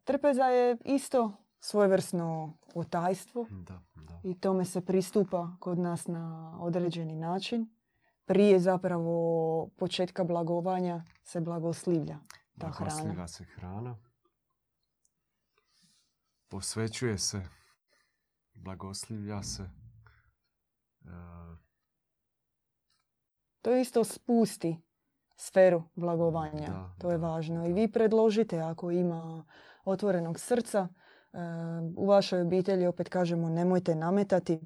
trpeza 0.09 0.43
je 0.43 0.77
isto 0.85 1.31
svojevrsno 1.59 2.53
utajstvo 2.75 3.45
Da, 3.49 3.81
da. 3.95 4.19
i 4.23 4.39
tome 4.39 4.65
se 4.65 4.85
pristupa 4.85 5.47
kod 5.59 5.79
nas 5.79 6.07
na 6.07 6.57
određeni 6.61 7.15
način. 7.15 7.69
Prije 8.25 8.59
zapravo 8.59 9.13
početka 9.77 10.23
blagovanja 10.23 11.03
se 11.23 11.41
blagoslivlja 11.41 12.19
ta 12.59 12.71
hrana. 12.71 12.89
Blagoslivlja 12.89 13.27
se 13.27 13.43
hrana. 13.43 13.97
Posvećuje 16.47 17.17
se. 17.17 17.41
Blagoslivlja 18.53 19.43
se. 19.43 19.63
E, 21.05 21.09
To 23.61 23.75
isto 23.75 24.03
spusti 24.03 24.81
sferu 25.35 25.83
blagovanja. 25.95 26.67
Da, 26.67 26.95
to 26.99 27.11
je 27.11 27.17
važno. 27.17 27.65
I 27.67 27.73
vi 27.73 27.91
predložite 27.91 28.59
ako 28.59 28.91
ima 28.91 29.45
otvorenog 29.85 30.39
srca. 30.39 30.87
e, 31.33 31.37
u 31.97 32.05
vašoj 32.05 32.41
obitelji 32.41 32.87
opet 32.87 33.09
kažemo 33.09 33.49
nemojte 33.49 33.95
nametati. 33.95 34.59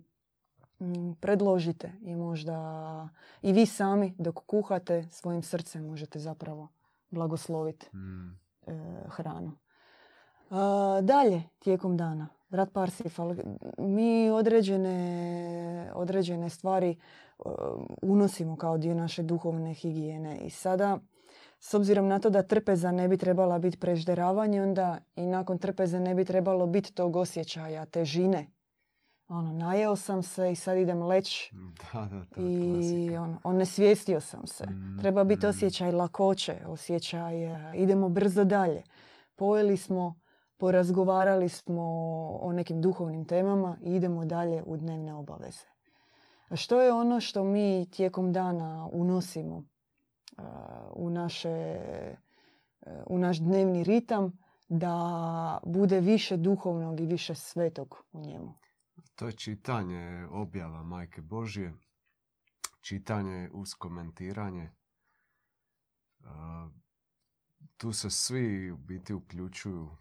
Mm, 0.80 1.14
Predložite 1.20 1.92
i 2.02 2.16
možda 2.16 3.10
i 3.42 3.54
vi 3.54 3.66
sami 3.66 4.14
dok 4.18 4.40
kuhate 4.46 5.08
svojim 5.10 5.44
srcem 5.44 5.86
možete 5.86 6.20
zapravo 6.20 6.68
blagosloviti 7.10 7.90
mm, 7.94 8.40
e, 8.68 8.74
hranu. 9.08 9.52
A, 10.50 11.00
dalje, 11.04 11.44
tijekom 11.60 11.98
dana, 11.98 12.28
brat 12.50 12.74
Parsifal, 12.74 13.36
mi 13.78 14.30
određene, 14.30 15.92
određene 15.96 16.50
stvari 16.50 16.90
e, 16.92 16.96
unosimo 18.02 18.56
kao 18.56 18.78
dio 18.78 18.94
naše 18.94 19.24
duhovne 19.24 19.74
higijene 19.74 20.38
i 20.38 20.50
sada 20.50 21.00
s 21.66 21.74
obzirom 21.74 22.08
na 22.08 22.20
to 22.20 22.30
da 22.30 22.44
trpeza 22.44 22.92
ne 22.92 23.08
bi 23.08 23.18
trebala 23.18 23.60
biti 23.60 23.78
prežderavanje, 23.78 24.62
onda 24.62 24.98
i 25.16 25.26
nakon 25.26 25.58
trpeze 25.58 26.00
ne 26.00 26.16
bi 26.16 26.26
trebalo 26.26 26.68
biti 26.68 26.94
tog 26.94 27.16
osjećaja 27.16 27.86
težine. 27.86 28.48
Ono, 29.28 29.54
najeo 29.54 29.96
sam 29.96 30.24
se 30.24 30.52
i 30.52 30.56
sad 30.56 30.78
idem 30.78 31.04
leć 31.04 31.54
da, 31.94 32.10
da, 32.36 32.42
je 32.42 33.06
i 33.06 33.18
on, 33.18 33.38
onesvijestio 33.44 34.22
sam 34.22 34.48
se. 34.48 34.66
Mm, 34.66 34.98
Treba 35.00 35.24
biti 35.24 35.46
mm. 35.46 35.50
osjećaj 35.50 35.92
lakoće, 35.92 36.56
osjećaj 36.68 37.44
e, 37.44 37.72
idemo 37.76 38.10
brzo 38.10 38.44
dalje. 38.44 38.84
Pojeli 39.36 39.78
smo, 39.78 40.20
porazgovarali 40.58 41.50
smo 41.50 41.84
o 42.42 42.52
nekim 42.54 42.82
duhovnim 42.82 43.26
temama 43.26 43.78
i 43.82 43.96
idemo 43.96 44.26
dalje 44.26 44.64
u 44.66 44.78
dnevne 44.78 45.14
obaveze. 45.14 45.66
A 46.50 46.56
što 46.56 46.82
je 46.82 46.94
ono 46.94 47.20
što 47.20 47.44
mi 47.44 47.90
tijekom 47.92 48.34
dana 48.34 48.90
unosimo 48.92 49.73
u, 50.96 51.10
naše, 51.10 51.50
e, 51.50 52.18
u 53.08 53.18
naš 53.18 53.40
dnevni 53.40 53.84
ritam 53.84 54.40
da 54.70 55.60
bude 55.66 56.00
više 56.00 56.38
duhovnog 56.38 57.00
i 57.00 57.06
više 57.06 57.36
svetog 57.36 58.04
u 58.12 58.22
njemu? 58.22 58.54
To 59.16 59.26
je 59.26 59.32
čitanje 59.32 60.28
objava 60.32 60.84
Majke 60.84 61.22
Božje, 61.22 61.74
čitanje 62.82 63.50
uz 63.54 63.74
komentiranje. 63.74 64.72
Tu 67.78 67.94
se 67.94 68.10
svi 68.10 68.72
u 68.72 68.78
biti 68.78 69.14
uključuju 69.14 69.98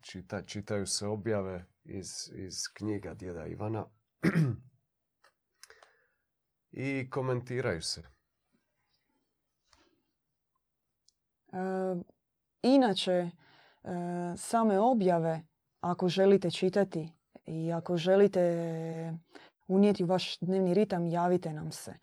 čita, 0.00 0.42
čitaju 0.42 0.86
se 0.86 1.06
objave 1.06 1.66
iz, 1.84 2.08
iz 2.34 2.54
knjiga 2.74 3.14
djeda 3.14 3.46
Ivana 3.46 3.86
i 6.70 7.10
komentiraju 7.10 7.82
se. 7.82 8.00
E, 8.00 8.08
inače, 12.62 13.12
e, 13.12 13.30
same 14.36 14.78
objave, 14.78 15.42
ako 15.80 16.08
želite 16.08 16.50
čitati 16.50 17.12
i 17.46 17.72
ako 17.72 17.96
želite 17.96 19.18
unijeti 19.66 20.04
u 20.04 20.06
vaš 20.06 20.38
dnevni 20.38 20.74
ritam, 20.74 21.06
javite 21.06 21.52
nam 21.52 21.72
se. 21.72 21.94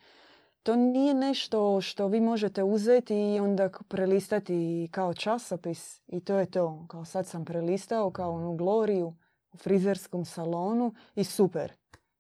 To 0.64 0.76
nije 0.76 1.14
nešto 1.14 1.82
što 1.82 2.08
vi 2.08 2.22
možete 2.22 2.64
uzeti 2.64 3.16
i 3.16 3.40
onda 3.40 3.70
prelistati 3.88 4.90
kao 4.92 5.14
časopis 5.14 6.02
i 6.08 6.20
to 6.20 6.36
je 6.36 6.46
to. 6.46 6.86
Kao 6.90 7.06
sad 7.06 7.28
sam 7.28 7.46
prelistao 7.46 8.12
kao 8.12 8.32
onu 8.32 8.56
gloriju 8.56 9.14
u 9.52 9.58
frizerskom 9.58 10.26
salonu 10.26 10.94
i 11.16 11.24
super, 11.24 11.74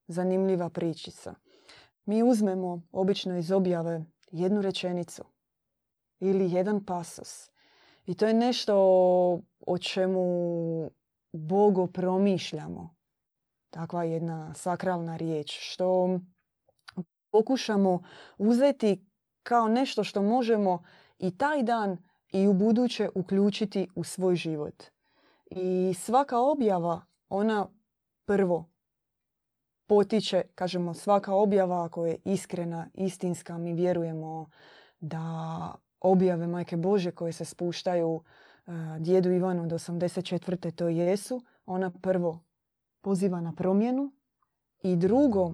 zanimljiva 0.07 0.69
pričica. 0.69 1.35
Mi 2.05 2.23
uzmemo 2.23 2.81
obično 2.91 3.37
iz 3.37 3.51
objave 3.51 4.05
jednu 4.31 4.61
rečenicu 4.61 5.34
ili 6.19 6.51
jedan 6.51 6.85
pasos. 6.85 7.51
I 8.05 8.15
to 8.15 8.27
je 8.27 8.33
nešto 8.33 8.75
o 9.67 9.77
čemu 9.77 10.91
Bogo 11.33 11.87
promišljamo. 11.87 12.95
Takva 13.69 14.03
jedna 14.03 14.53
sakralna 14.53 15.17
riječ. 15.17 15.57
Što 15.59 16.19
pokušamo 17.31 18.03
uzeti 18.37 19.05
kao 19.43 19.67
nešto 19.67 20.03
što 20.03 20.21
možemo 20.21 20.83
i 21.19 21.37
taj 21.37 21.63
dan 21.63 21.97
i 22.31 22.47
u 22.47 22.53
buduće 22.53 23.09
uključiti 23.15 23.87
u 23.95 24.03
svoj 24.03 24.35
život. 24.35 24.83
I 25.45 25.93
svaka 25.93 26.39
objava, 26.39 27.01
ona 27.29 27.67
prvo 28.25 28.69
potiče, 29.87 30.41
kažemo 30.55 30.93
svaka 30.93 31.33
objava 31.33 31.85
ako 31.85 32.05
je 32.05 32.17
iskrena, 32.25 32.87
istinska, 32.93 33.57
mi 33.57 33.73
vjerujemo 33.73 34.49
da 34.99 35.75
objave 36.05 36.47
Majke 36.47 36.77
Bože 36.77 37.11
koje 37.11 37.33
se 37.33 37.45
spuštaju 37.45 38.09
uh, 38.09 38.73
djedu 38.99 39.31
Ivanu 39.31 39.63
od 39.63 39.69
84. 39.69 40.71
to 40.71 40.87
jesu, 40.87 41.41
ona 41.65 41.89
prvo 41.89 42.39
poziva 43.01 43.41
na 43.41 43.53
promjenu 43.53 44.11
i 44.83 44.95
drugo, 44.95 45.53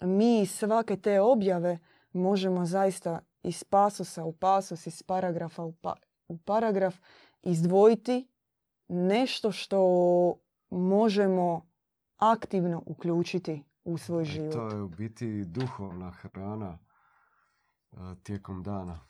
mi 0.00 0.46
svake 0.46 0.96
te 0.96 1.20
objave 1.20 1.78
možemo 2.12 2.66
zaista 2.66 3.20
iz 3.42 3.64
pasusa 3.64 4.24
u 4.24 4.32
pasus, 4.32 4.86
iz 4.86 5.02
paragrafa 5.02 5.64
u, 5.64 5.72
pa, 5.72 5.94
u 6.28 6.38
paragraf 6.38 6.96
izdvojiti 7.42 8.28
nešto 8.88 9.52
što 9.52 9.80
možemo 10.70 11.66
aktivno 12.16 12.82
uključiti 12.86 13.64
u 13.84 13.98
svoj 13.98 14.22
E, 14.22 14.24
život. 14.24 14.52
To 14.52 14.68
je 14.68 14.82
u 14.82 14.88
biti 14.88 15.44
duhovna 15.44 16.10
hrana 16.10 16.78
e, 17.92 17.96
tijekom 18.22 18.62
dana. 18.62 19.00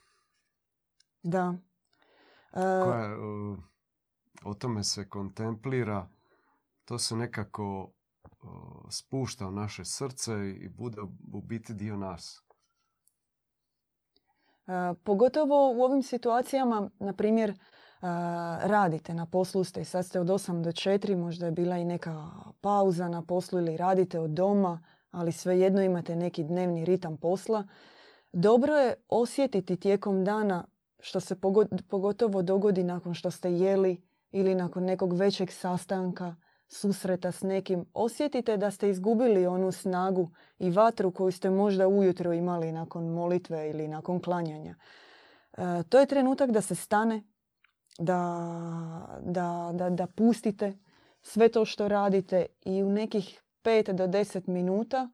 Da. 1.25 1.55
E, 2.53 2.61
Koja, 2.85 3.17
o 4.45 4.55
tome 4.55 4.85
se 4.85 5.09
kontemplira, 5.09 6.09
to 6.85 6.99
se 6.99 7.17
nekako 7.17 7.91
spušta 8.91 9.47
u 9.47 9.51
naše 9.51 9.85
srce 9.85 10.33
i 10.51 10.69
bude 10.69 11.01
u 11.33 11.41
biti 11.41 11.75
dio 11.75 11.97
nas. 11.97 12.43
E, 14.67 14.95
Pogotovo 15.05 15.73
u 15.77 15.83
ovim 15.83 16.03
situacijama, 16.03 16.91
na 16.99 17.13
primjer, 17.13 17.51
e, 17.51 17.57
radite 18.63 19.15
na 19.15 19.27
poslu 19.27 19.65
ste 19.65 19.81
i 19.81 19.85
sad 19.85 20.07
ste 20.07 20.21
od 20.21 20.27
8 20.27 20.63
do 20.63 20.71
4, 20.71 21.17
možda 21.17 21.47
je 21.47 21.53
bila 21.53 21.77
i 21.77 21.85
neka 21.85 22.31
pauza 22.61 23.09
na 23.09 23.23
poslu 23.23 23.59
ili 23.59 23.77
radite 23.77 24.21
od 24.21 24.31
doma, 24.31 24.85
ali 25.11 25.33
svejedno 25.33 25.83
imate 25.83 26.17
neki 26.17 26.45
dnevni 26.45 26.85
ritam 26.85 27.17
posla. 27.17 27.67
Dobro 28.33 28.75
je 28.75 28.95
osjetiti 29.09 29.77
tijekom 29.77 30.25
dana 30.25 30.65
što 31.05 31.21
se 31.21 31.35
pogo- 31.35 31.83
pogotovo 31.89 32.43
dogodi 32.43 32.83
nakon 32.83 33.15
što 33.15 33.31
ste 33.31 33.53
jeli 33.53 34.03
ili 34.33 34.55
nakon 34.55 34.85
nekog 34.85 35.13
većeg 35.13 35.51
sastanka, 35.51 36.37
susreta 36.69 37.33
s 37.33 37.43
nekim. 37.43 37.85
Osjetite 37.95 38.57
da 38.57 38.71
ste 38.71 38.91
izgubili 38.91 39.47
onu 39.47 39.73
snagu 39.73 40.31
i 40.59 40.71
vatru 40.71 41.11
koju 41.11 41.33
ste 41.33 41.51
možda 41.51 41.89
ujutro 41.89 42.33
imali 42.33 42.73
nakon 42.73 43.09
molitve 43.09 43.71
ili 43.71 43.89
nakon 43.89 44.21
klanjanja. 44.21 44.75
E, 45.53 45.83
to 45.89 46.01
je 46.01 46.07
trenutak 46.07 46.51
da 46.51 46.61
se 46.61 46.75
stane, 46.75 47.23
da, 47.99 48.21
da, 49.21 49.71
da, 49.75 49.91
da 49.91 50.07
pustite 50.07 50.73
sve 51.23 51.49
to 51.49 51.65
što 51.65 51.89
radite 51.89 52.47
i 52.65 52.83
u 52.83 52.91
nekih 52.91 53.43
5 53.65 53.93
do 53.93 54.07
10 54.07 54.49
minuta 54.49 55.11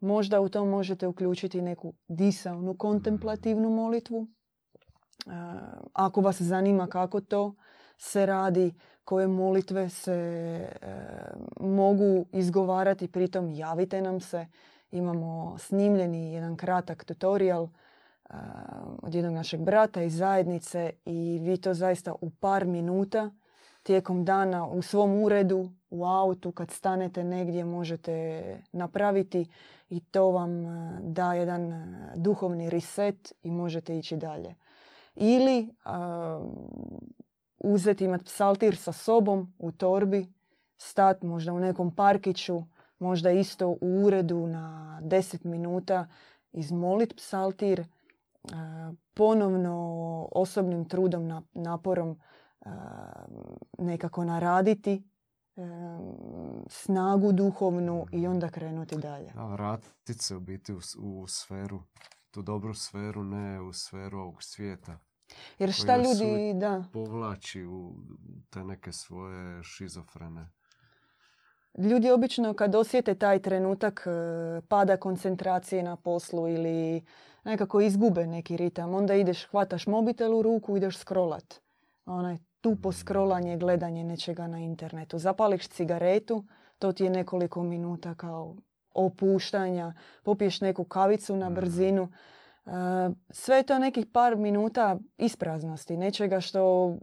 možda 0.00 0.40
u 0.40 0.48
to 0.48 0.64
možete 0.64 1.06
uključiti 1.06 1.62
neku 1.62 1.94
disaunu 2.08 2.76
kontemplativnu 2.76 3.70
molitvu. 3.70 4.28
E, 5.26 5.30
ako 5.92 6.20
vas 6.20 6.42
zanima 6.42 6.86
kako 6.86 7.20
to 7.20 7.54
se 7.98 8.26
radi, 8.26 8.74
koje 9.04 9.28
molitve 9.28 9.88
se 9.88 10.12
e, 10.12 10.96
mogu 11.60 12.26
izgovarati, 12.32 13.08
pritom 13.08 13.50
javite 13.50 14.02
nam 14.02 14.20
se. 14.20 14.46
Imamo 14.90 15.58
snimljeni 15.58 16.32
jedan 16.32 16.56
kratak 16.56 17.04
tutorial 17.04 17.64
e, 17.64 17.68
od 19.02 19.14
jednog 19.14 19.34
našeg 19.34 19.60
brata 19.60 20.02
iz 20.02 20.16
zajednice 20.16 20.90
i 21.04 21.38
vi 21.42 21.56
to 21.56 21.74
zaista 21.74 22.14
u 22.20 22.30
par 22.30 22.64
minuta 22.64 23.30
tijekom 23.82 24.24
dana 24.24 24.66
u 24.66 24.82
svom 24.82 25.22
uredu, 25.22 25.70
u 25.90 26.04
autu, 26.04 26.52
kad 26.52 26.70
stanete 26.70 27.24
negdje 27.24 27.64
možete 27.64 28.42
napraviti 28.72 29.46
i 29.90 30.00
to 30.00 30.30
vam 30.30 30.64
da 31.00 31.34
jedan 31.34 31.94
duhovni 32.16 32.70
reset 32.70 33.32
i 33.42 33.50
možete 33.50 33.98
ići 33.98 34.16
dalje. 34.16 34.54
Ili 35.14 35.74
uzeti 37.58 38.04
imat 38.04 38.24
psaltir 38.24 38.76
sa 38.76 38.92
sobom 38.92 39.54
u 39.58 39.72
torbi, 39.72 40.32
stat 40.76 41.22
možda 41.22 41.52
u 41.52 41.58
nekom 41.60 41.94
parkiću, 41.94 42.62
možda 42.98 43.30
isto 43.30 43.68
u 43.68 43.76
uredu 44.04 44.46
na 44.46 44.98
10 45.02 45.44
minuta, 45.44 46.06
izmolit 46.52 47.16
psaltir, 47.16 47.84
ponovno 49.14 49.74
osobnim 50.32 50.84
trudom, 50.84 51.26
na- 51.26 51.42
naporom 51.54 52.20
nekako 53.78 54.24
naraditi 54.24 55.02
snagu 56.68 57.32
duhovnu 57.32 58.06
i 58.12 58.26
onda 58.26 58.48
krenuti 58.48 58.96
dalje. 58.96 59.32
Da, 59.34 59.44
vratit 59.46 60.20
se 60.20 60.36
u 60.36 60.40
biti 60.40 60.72
u, 60.72 60.80
u 61.02 61.26
sferu, 61.26 61.80
tu 62.34 62.42
dobru 62.42 62.74
sferu, 62.74 63.24
ne 63.24 63.60
u 63.60 63.72
sferu 63.72 64.18
ovog 64.18 64.42
svijeta. 64.42 64.98
Jer 65.58 65.72
šta 65.72 65.96
ljudi, 65.96 66.52
da, 66.54 66.84
Povlači 66.92 67.64
u 67.64 67.94
te 68.50 68.64
neke 68.64 68.92
svoje 68.92 69.62
šizofrene. 69.62 70.50
ljudi 71.78 72.10
obično 72.10 72.54
kad 72.54 72.74
osjete 72.74 73.14
taj 73.14 73.38
trenutak 73.38 74.06
e, 74.06 74.60
pada 74.68 74.96
koncentracije 74.96 75.82
na 75.82 75.96
poslu 75.96 76.48
ili 76.48 77.04
nekako 77.44 77.80
izgube 77.80 78.26
neki 78.26 78.56
ritam, 78.56 78.94
onda 78.94 79.14
ideš, 79.14 79.46
hvataš 79.46 79.86
mobitel 79.86 80.38
u 80.38 80.42
ruku, 80.42 80.76
ideš 80.76 80.98
scrollat. 80.98 81.54
Onaj 82.06 82.38
tupo 82.60 82.92
scrollanje, 82.92 83.56
gledanje 83.56 84.04
nečega 84.04 84.46
na 84.46 84.58
internetu. 84.58 85.18
Zapališ 85.18 85.68
cigaretu, 85.68 86.44
to 86.78 86.92
ti 86.92 87.04
je 87.04 87.10
nekoliko 87.10 87.62
minuta 87.62 88.14
kao 88.14 88.56
opuštanja, 88.94 89.92
popiješ 90.22 90.60
neku 90.60 90.84
kavicu 90.84 91.36
na 91.36 91.46
Mhm. 91.46 91.54
brzinu. 91.54 92.08
E, 92.66 92.70
sve 93.30 93.56
je 93.56 93.62
to 93.62 93.78
nekih 93.78 94.06
par 94.06 94.36
minuta 94.36 94.96
ispraznosti, 95.18 95.96
nečega 95.96 96.40
što 96.40 96.94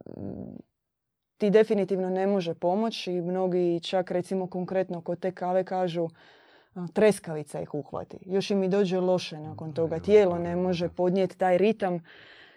ti 1.37 1.49
definitivno 1.49 2.09
ne 2.09 2.27
može 2.27 2.53
pomoći 2.53 3.13
i 3.13 3.21
mnogi 3.21 3.79
čak 3.83 4.11
recimo 4.11 4.47
konkretno 4.47 5.01
kod 5.01 5.19
te 5.19 5.31
kave 5.31 5.63
kažu 5.63 6.09
treskavica 6.93 7.61
ih 7.61 7.73
uhvati. 7.73 8.17
Još 8.25 8.51
im 8.51 8.63
i 8.63 8.69
dođe 8.69 8.99
loše 8.99 9.39
nakon 9.39 9.73
toga. 9.73 9.99
Tijelo 9.99 10.39
ne 10.39 10.55
može 10.55 10.89
podnijeti 10.89 11.37
taj 11.37 11.57
ritam 11.57 11.99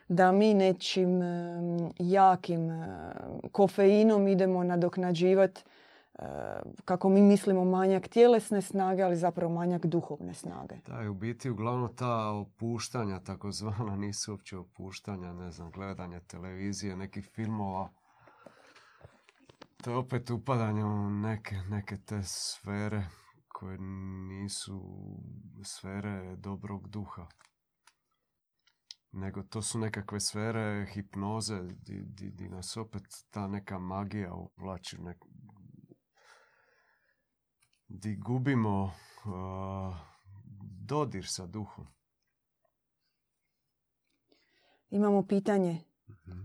da 0.09 0.32
mi 0.32 0.55
nečim 0.55 1.20
jakim 1.99 2.70
kofeinom 3.53 4.28
idemo 4.28 4.64
nadoknađivati 4.64 5.64
kako 6.84 7.08
mi 7.08 7.22
mislimo 7.22 7.64
manjak 7.64 8.08
tjelesne 8.08 8.62
snage, 8.62 9.02
ali 9.02 9.16
zapravo 9.16 9.54
manjak 9.54 9.86
duhovne 9.86 10.34
snage. 10.34 10.74
Da, 10.86 11.02
i 11.02 11.08
u 11.08 11.14
biti 11.14 11.50
uglavnom 11.50 11.96
ta 11.96 12.30
opuštanja, 12.30 13.20
takozvana, 13.20 13.96
nisu 14.06 14.32
uopće 14.32 14.58
opuštanja, 14.58 15.32
ne 15.32 15.50
znam, 15.50 15.70
gledanje 15.70 16.20
televizije, 16.20 16.96
nekih 16.96 17.30
filmova. 17.34 17.88
To 19.82 19.90
je 19.90 19.96
opet 19.96 20.30
upadanje 20.30 20.84
u 20.84 21.10
neke, 21.10 21.56
neke 21.56 21.96
te 21.96 22.22
sfere 22.22 23.06
koje 23.48 23.78
nisu 24.28 24.82
sfere 25.64 26.36
dobrog 26.36 26.88
duha. 26.88 27.26
nego 29.14 29.42
to 29.42 29.62
su 29.62 29.78
nekakve 29.78 30.20
sfere 30.20 30.86
hipnoze 30.94 31.62
di, 31.62 32.02
di, 32.04 32.30
di 32.30 32.48
nas 32.48 32.76
opet 32.76 33.02
ta 33.30 33.48
neka 33.48 33.78
magija 33.78 34.34
uvlači. 34.34 34.98
Nek... 35.00 35.16
Di 37.89 38.16
gubimo 38.16 38.85
uh, 38.85 39.95
dodir 40.87 41.26
sa 41.26 41.47
duhom. 41.47 41.87
Imamo 44.91 45.22
pitanje 45.22 45.85
Mhm. 46.09 46.41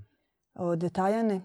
od 0.54 0.92
Tajane. 0.94 1.42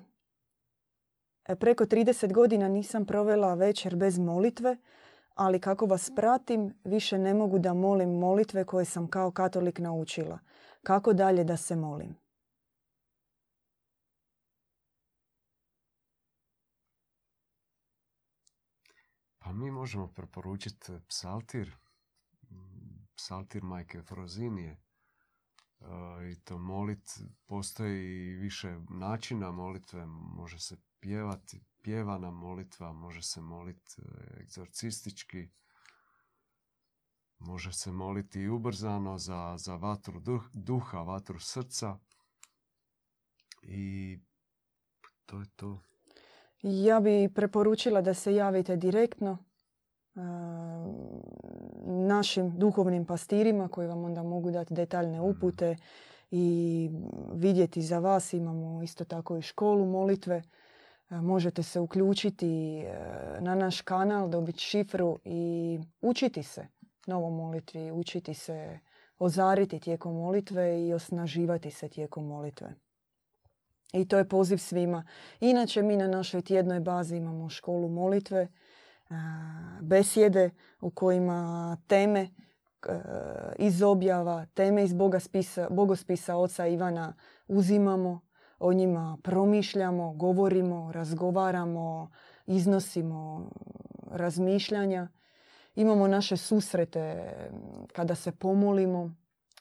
E, 1.45 1.57
Preko 1.57 1.85
30 1.85 2.33
godina 2.33 2.69
nisam 2.69 3.05
provela 3.07 3.55
večer 3.55 3.97
bez 3.97 4.19
molitve, 4.19 4.77
ali 5.35 5.61
kako 5.61 5.87
vas 5.87 6.11
pratim, 6.17 6.75
više 6.85 7.19
ne 7.19 7.35
mogu 7.35 7.59
da 7.59 7.75
molim 7.75 8.09
molitve 8.19 8.65
koje 8.65 8.85
sam 8.85 9.07
kao 9.09 9.31
katolik 9.31 9.79
naučila. 9.79 10.39
Kako 10.83 11.13
dalje 11.13 11.45
da 11.45 11.57
se 11.57 11.77
molim? 11.77 12.24
Pa 19.45 19.53
mi 19.53 19.71
možemo 19.71 20.09
preporučiti 20.09 20.93
psaltir, 21.09 21.77
m, 22.51 23.07
psaltir 23.17 23.63
majke 23.63 24.03
Frozinije. 24.03 24.71
E, 25.81 26.31
I 26.33 26.41
to 26.45 26.59
molit, 26.59 27.21
postoji 27.47 28.35
više 28.35 28.79
načina 28.91 29.53
molitve, 29.53 30.07
može 30.07 30.59
se 30.59 30.77
pjevati, 31.01 31.61
pjevana 31.83 32.31
molitva, 32.31 32.93
može 32.93 33.23
se 33.23 33.41
moliti 33.41 34.03
egzorcistički, 34.41 35.49
može 37.39 37.73
se 37.73 37.93
moliti 37.93 38.41
i 38.41 38.49
ubrzano 38.49 39.19
za, 39.19 39.57
za 39.59 39.77
vatru 39.77 40.21
duh- 40.21 40.51
duha, 40.53 40.99
vatru 40.99 41.41
srca. 41.41 41.99
I 43.63 44.19
to 45.27 45.41
je 45.41 45.47
to. 45.57 45.83
Ja 46.67 47.01
bi 47.01 47.29
preporučila 47.35 48.01
da 48.01 48.15
se 48.15 48.35
javite 48.35 48.77
direktno 48.77 49.39
e, 50.15 50.21
našim 51.87 52.59
duhovnim 52.59 53.05
pastirima 53.05 53.69
koji 53.69 53.89
vam 53.89 54.05
onda 54.05 54.23
mogu 54.23 54.51
dati 54.51 54.75
detaljne 54.75 55.21
upute 55.21 55.77
i 56.31 56.91
vidjeti 57.33 57.83
za 57.83 57.99
vas. 57.99 58.33
Imamo 58.33 58.83
isto 58.83 59.05
tako 59.05 59.37
i 59.37 59.43
školu 59.43 59.87
molitve. 59.87 60.43
E, 61.11 61.15
Možete 61.15 61.63
se 61.63 61.81
uključiti 61.81 62.79
e, 62.79 62.97
na 63.41 63.55
naš 63.55 63.81
kanal, 63.81 64.29
dobiti 64.29 64.59
šifru 64.59 65.19
i 65.25 65.79
učiti 66.01 66.43
se 66.43 66.67
novo 67.07 67.31
molitvi, 67.31 67.91
učiti 67.91 68.35
se 68.35 68.79
ozariti 69.19 69.81
tijekom 69.81 70.15
molitve 70.15 70.87
i 70.87 70.93
osnaživati 70.95 71.71
se 71.71 71.89
tijekom 71.89 72.27
molitve. 72.27 72.75
I 73.95 74.05
to 74.09 74.19
je 74.19 74.29
poziv 74.29 74.59
svima. 74.59 75.05
Inače, 75.41 75.83
mi 75.83 75.97
na 75.97 76.09
našoj 76.09 76.43
tjednoj 76.43 76.81
bazi 76.81 77.17
imamo 77.17 77.49
školu 77.49 77.89
molitve, 77.89 78.49
besjede 79.81 80.51
u 80.81 80.91
kojima 80.91 81.77
teme 81.87 82.29
iz 83.59 83.83
objava, 83.83 84.47
teme 84.55 84.85
iz 84.85 84.95
bogospisa, 84.95 85.69
bogospisa 85.71 86.37
oca 86.37 86.67
Ivana 86.67 87.15
uzimamo, 87.49 88.21
o 88.59 88.73
njima 88.73 89.19
promišljamo, 89.23 90.13
govorimo, 90.13 90.93
razgovaramo, 90.93 92.11
iznosimo 92.47 93.51
razmišljanja. 94.11 95.09
Imamo 95.75 96.09
naše 96.09 96.37
susrete 96.37 97.33
kada 97.93 98.15
se 98.15 98.33
pomolimo, 98.33 99.15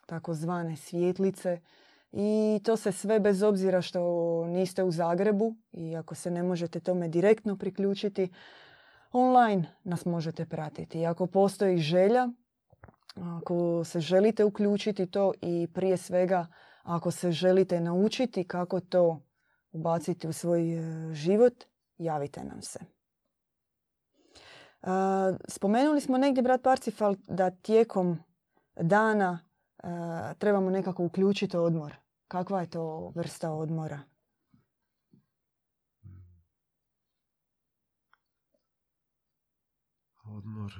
takozvane 0.05 0.75
svjetlice, 0.75 1.59
i 2.13 2.59
to 2.63 2.77
se 2.77 2.91
sve 2.91 3.19
bez 3.19 3.43
obzira 3.43 3.81
što 3.81 4.01
niste 4.47 4.83
u 4.83 4.91
Zagrebu 4.91 5.55
i 5.71 5.95
ako 5.95 6.15
se 6.15 6.31
ne 6.31 6.43
možete 6.43 6.79
tome 6.79 7.07
direktno 7.07 7.57
priključiti, 7.57 8.29
online 9.11 9.73
nas 9.83 10.05
možete 10.05 10.45
pratiti. 10.45 10.99
I 10.99 11.05
ako 11.05 11.27
postoji 11.27 11.77
želja, 11.77 12.29
ako 13.15 13.83
se 13.83 13.99
želite 13.99 14.43
uključiti 14.43 15.05
to 15.05 15.33
i 15.41 15.67
prije 15.73 15.97
svega 15.97 16.47
ako 16.83 17.11
se 17.11 17.31
želite 17.31 17.79
naučiti 17.81 18.43
kako 18.43 18.79
to 18.79 19.21
ubaciti 19.71 20.27
u 20.27 20.33
svoj 20.33 20.77
e, 20.77 21.13
život, 21.13 21.63
javite 21.97 22.43
nam 22.43 22.61
se. 22.61 22.79
A, 24.81 25.33
Spomenuli 25.47 26.01
smo 26.01 26.17
negdje, 26.17 26.43
brat 26.43 26.61
Parcifal, 26.61 27.15
da 27.27 27.51
tijekom 27.51 28.19
dana 28.75 29.39
a, 29.77 30.33
trebamo 30.37 30.69
nekako 30.69 31.03
uključiti 31.05 31.57
odmor. 31.57 32.02
Kakva 32.33 32.61
je 32.61 32.69
to 32.69 33.11
vrsta 33.15 33.51
odmora? 33.51 33.99
Odmor. 40.25 40.73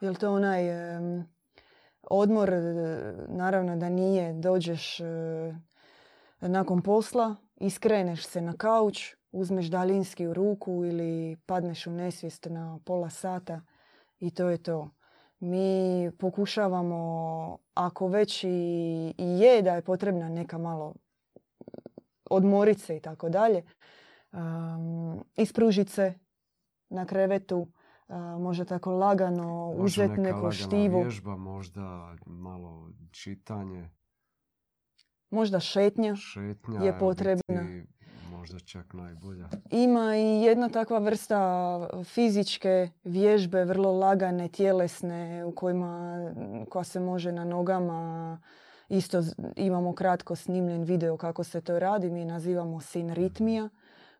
Je 0.00 0.10
li 0.10 0.16
to 0.16 0.32
onaj 0.34 0.62
odmor, 2.02 2.50
e, 2.50 2.62
naravno 3.28 3.76
da 3.76 3.88
nije, 3.88 4.32
dođeš 4.32 5.00
e, 5.00 5.04
nakon 6.40 6.82
posla, 6.82 7.36
iskreneš 7.56 8.26
se 8.26 8.40
na 8.40 8.56
kauč, 8.56 9.14
uzmeš 9.32 9.66
daljinski 9.66 10.26
u 10.26 10.34
ruku 10.34 10.84
ili 10.84 11.36
padneš 11.46 11.86
u 11.86 11.90
nesvijest 11.90 12.46
na 12.50 12.78
pola 12.84 13.10
sata 13.10 13.60
i 14.18 14.30
to 14.30 14.50
je 14.50 14.62
to. 14.62 14.90
Mi 15.40 16.10
pokušavamo, 16.18 17.58
ako 17.74 18.08
već 18.08 18.44
i, 18.44 18.48
i 19.18 19.24
je 19.24 19.62
da 19.62 19.74
je 19.74 19.82
potrebna 19.82 20.28
neka 20.28 20.58
malo 20.58 20.94
odmorit 22.30 22.80
se 22.80 22.96
i 22.96 23.00
tako 23.00 23.28
dalje, 23.28 23.62
ispružit 25.36 25.88
se 25.88 26.14
na 26.88 27.06
krevetu, 27.06 27.68
a, 28.08 28.38
možda 28.38 28.64
tako 28.64 28.92
lagano 28.92 29.74
uzeti 29.76 30.10
neka 30.10 30.22
neko 30.22 30.50
štivo, 30.50 31.02
vježba, 31.02 31.36
možda 31.36 32.16
malo 32.26 32.90
čitanje, 33.10 33.90
možda 35.30 35.60
šetnja. 35.60 36.16
šetnja. 36.16 36.84
je 36.84 36.98
potrebna. 36.98 37.62
biti 37.62 37.93
možda 38.44 38.58
čak 38.58 38.92
najbolja. 38.92 39.48
Ima 39.70 40.16
i 40.16 40.42
jedna 40.42 40.68
takva 40.68 40.98
vrsta 40.98 41.88
fizičke 42.04 42.88
vježbe, 43.04 43.64
vrlo 43.64 43.92
lagane, 43.92 44.48
tjelesne, 44.48 45.44
u 45.44 45.52
kojima, 45.52 46.18
koja 46.70 46.84
se 46.84 47.00
može 47.00 47.32
na 47.32 47.44
nogama. 47.44 48.40
Isto 48.88 49.22
imamo 49.56 49.94
kratko 49.94 50.36
snimljen 50.36 50.82
video 50.82 51.16
kako 51.16 51.44
se 51.44 51.60
to 51.60 51.78
radi. 51.78 52.10
Mi 52.10 52.24
nazivamo 52.24 52.80
sinritmija, 52.80 53.68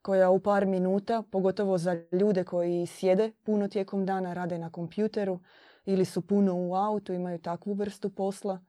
koja 0.02 0.30
u 0.30 0.40
par 0.40 0.66
minuta, 0.66 1.22
pogotovo 1.30 1.78
za 1.78 2.02
ljude 2.12 2.44
koji 2.44 2.86
sjede 2.86 3.32
puno 3.42 3.68
tijekom 3.68 4.06
dana, 4.06 4.34
rade 4.34 4.58
na 4.58 4.70
kompjuteru 4.70 5.40
ili 5.84 6.04
su 6.04 6.20
puno 6.20 6.54
u 6.56 6.74
autu, 6.74 7.12
imaju 7.12 7.38
takvu 7.38 7.74
vrstu 7.74 8.10
posla. 8.10 8.60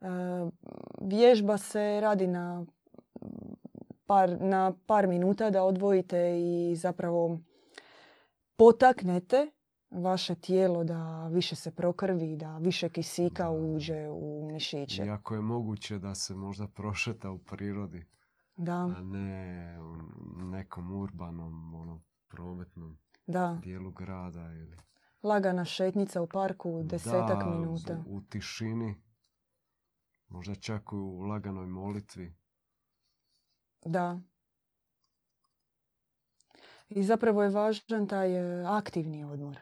E, 0.00 0.06
Vježba 1.00 1.58
se 1.58 2.00
radi 2.00 2.26
na 2.26 2.66
par, 4.06 4.36
na 4.40 4.72
par 4.86 5.06
minuta 5.06 5.50
da 5.50 5.62
odvojite 5.64 6.40
i 6.40 6.76
zapravo 6.76 7.38
potaknete 8.56 9.50
vaše 9.90 10.34
tijelo 10.34 10.84
da 10.84 11.28
više 11.28 11.56
se 11.56 11.70
prokrvi, 11.70 12.36
da 12.36 12.58
više 12.58 12.88
kisika 12.88 13.50
uđe 13.50 14.08
u 14.08 14.48
mišiće. 14.52 15.04
Iako 15.04 15.34
je 15.34 15.40
moguće 15.40 15.98
da 15.98 16.14
se 16.14 16.34
možda 16.34 16.68
prošeta 16.68 17.30
u 17.30 17.38
prirodi, 17.38 18.04
Da, 18.56 18.74
a 18.74 19.02
ne 19.02 19.78
u 20.40 20.44
nekom 20.44 20.92
urbanom, 21.02 21.74
ono, 21.74 22.02
prometnom 22.28 22.98
da. 23.26 23.60
dijelu 23.62 23.90
grada 23.90 24.52
ili... 24.52 24.76
Lagana 25.22 25.64
šetnica 25.64 26.22
u 26.22 26.26
parku, 26.26 26.82
desetak 26.84 27.44
Da, 27.44 27.50
minuta. 27.50 28.04
u 28.06 28.20
tišini, 28.20 28.94
možda 30.28 30.54
čak 30.54 30.92
u 30.92 31.18
laganoj 31.20 31.66
molitvi. 31.66 32.34
Da. 33.84 34.20
I 36.88 37.02
zapravo 37.02 37.42
je 37.42 37.50
važan 37.50 38.08
taj 38.08 38.36
e, 38.36 38.64
aktivni 38.66 39.24
odmor. 39.24 39.58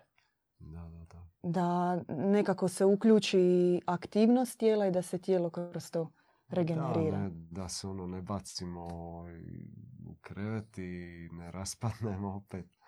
Da, 0.58 0.80
da, 0.80 1.04
da. 1.04 1.22
Da 1.42 2.02
nekako 2.08 2.68
se 2.68 2.84
uključi 2.84 3.80
aktivnost 3.86 4.58
tijela 4.58 4.86
i 4.86 4.90
da 4.90 5.02
se 5.02 5.18
tijelo 5.18 5.50
kroz 5.50 5.90
to 5.90 6.12
regenerira. 6.48 7.18
Da, 7.18 7.22
ne, 7.22 7.30
da 7.50 7.68
se 7.68 7.88
ono 7.88 8.06
ne 8.06 8.22
bacimo 8.22 8.88
i 9.28 9.70
u 10.06 10.14
krevet 10.20 10.78
i 10.78 11.28
ne 11.32 11.50
raspadnemo 11.50 12.34
opet. 12.36 12.78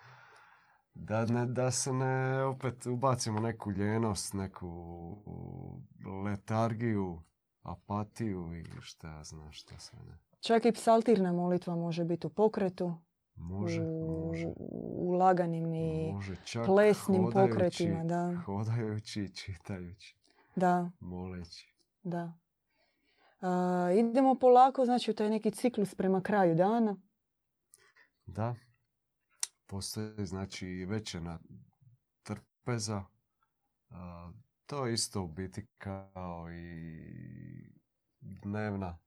Da, 0.93 1.25
ne, 1.25 1.45
da 1.45 1.71
se 1.71 1.93
ne 1.93 2.43
opet 2.43 2.85
ubacimo 2.85 3.39
neku 3.39 3.71
ljenost, 3.71 4.33
neku 4.33 4.69
letargiju, 6.23 7.23
apatiju 7.61 8.55
i 8.55 8.65
šta 8.81 9.11
ja 9.11 9.23
znam 9.23 9.51
šta 9.51 9.79
sve 9.79 9.99
ne. 9.99 10.17
Čak 10.45 10.65
i 10.65 10.71
psaltirna 10.71 11.31
molitva 11.31 11.75
može 11.75 12.03
biti 12.03 12.27
u 12.27 12.29
pokretu, 12.29 12.95
Može, 13.35 13.81
u, 13.81 14.25
može. 14.27 14.47
u 14.57 15.11
laganim 15.11 15.73
i 15.73 16.11
Može 16.13 16.35
čak 16.45 16.65
plesnim 16.65 17.23
hodajući, 17.23 17.51
pokretima, 17.51 18.03
da. 18.03 18.41
Hodajući 18.45 19.21
i 19.21 19.29
čitajući, 19.29 20.17
Da, 20.55 20.91
moleći. 20.99 21.73
da. 22.03 22.33
A, 23.41 23.89
idemo 23.95 24.35
polako, 24.35 24.85
znači 24.85 25.11
u 25.11 25.15
taj 25.15 25.29
neki 25.29 25.51
ciklus 25.51 25.95
prema 25.95 26.21
kraju 26.21 26.55
dana. 26.55 26.97
Da. 28.25 28.55
Postoje 29.65 30.25
znači 30.25 30.85
večerna 30.85 31.39
trpeza. 32.23 33.03
A, 33.89 34.31
to 34.65 34.85
je 34.85 34.93
isto 34.93 35.21
u 35.21 35.27
biti 35.27 35.67
kao 35.77 36.51
i 36.51 36.99
dnevna. 38.21 38.97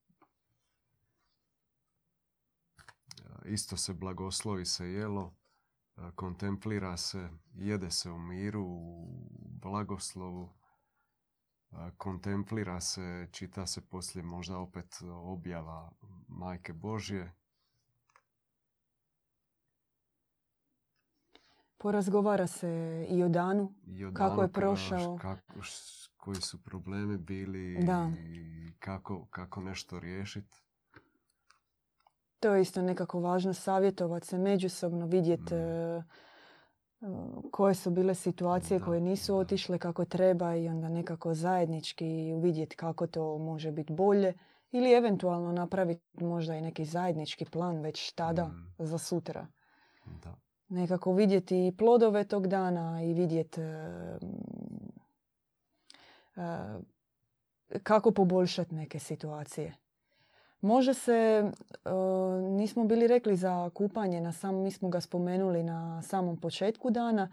A, 3.08 3.08
Isto 3.45 3.77
se 3.77 3.95
blagoslovi 3.95 4.65
se 4.65 4.87
jelo, 4.87 5.35
a, 5.97 6.11
kontemplira 6.11 6.97
se, 6.97 7.29
jede 7.55 7.91
se 7.91 8.11
u 8.11 8.19
miru, 8.19 8.65
u 8.65 9.29
blagoslovu, 9.63 10.55
a, 11.71 11.91
kontemplira 11.97 12.81
se, 12.81 13.29
čita 13.33 13.67
se 13.67 13.81
poslije 13.81 14.23
možda 14.23 14.59
opet 14.59 14.99
objava 15.07 15.93
Majke 16.29 16.73
Božje. 16.73 17.35
Porazgovara 21.79 22.47
se 22.47 23.07
i 23.11 23.23
o 23.23 23.29
danu. 23.29 23.75
I 23.87 24.05
o 24.05 24.13
Kako 24.13 24.43
je 24.43 24.49
danu, 24.49 24.53
prošao. 24.53 25.17
Kako, 25.17 25.61
koji 26.17 26.37
su 26.37 26.63
problemi 26.63 27.19
bili 27.19 27.79
Da. 27.85 28.11
i 28.19 28.73
kako, 28.79 29.27
kako 29.27 29.61
nešto 29.61 30.01
riješiti. 30.01 30.68
To 32.41 32.55
je 32.55 32.63
isto 32.63 32.83
nekako 32.83 33.21
važno 33.21 33.55
savjetovati 33.55 34.27
se 34.27 34.39
međusobno, 34.39 35.07
vidjeti 35.07 35.55
Mm. 37.01 37.51
koje 37.51 37.75
su 37.75 37.91
bile 37.91 38.15
situacije 38.15 38.79
Da, 38.79 38.85
koje 38.85 39.01
nisu 39.01 39.33
da. 39.33 39.39
otišle 39.39 39.79
kako 39.79 40.05
treba 40.05 40.55
i 40.55 40.69
onda 40.69 40.89
nekako 40.89 41.35
zajednički 41.35 42.07
vidjeti 42.35 42.77
kako 42.77 43.07
to 43.07 43.39
može 43.39 43.73
biti 43.73 43.93
bolje 43.93 44.35
ili 44.71 44.93
eventualno 44.93 45.53
napraviti 45.53 46.25
možda 46.25 46.55
i 46.55 46.61
neki 46.61 46.85
zajednički 46.85 47.45
plan 47.45 47.81
već 47.81 48.13
tada 48.13 48.45
Mm. 48.45 48.73
za 48.79 48.99
sutra. 48.99 49.47
Da. 50.25 50.35
Nekako 50.69 51.13
vidjeti 51.13 51.67
i 51.67 51.77
plodove 51.77 52.25
tog 52.25 52.47
dana 52.47 53.03
i 53.03 53.15
vidjeti 53.15 53.61
e, 53.61 54.19
e, 56.37 56.79
kako 57.83 58.11
poboljšati 58.11 58.75
neke 58.75 58.99
situacije. 58.99 59.77
Može 60.61 60.95
se, 60.95 61.13
e, 61.13 61.51
nismo 62.51 62.85
bili 62.85 63.07
rekli 63.07 63.37
za 63.37 63.71
kupanje, 63.75 64.21
na 64.21 64.33
sam, 64.33 64.55
mi 64.55 64.71
smo 64.71 64.89
ga 64.89 65.01
spomenuli 65.01 65.63
na 65.63 66.03
samom 66.03 66.37
početku 66.37 66.91
dana, 66.91 67.29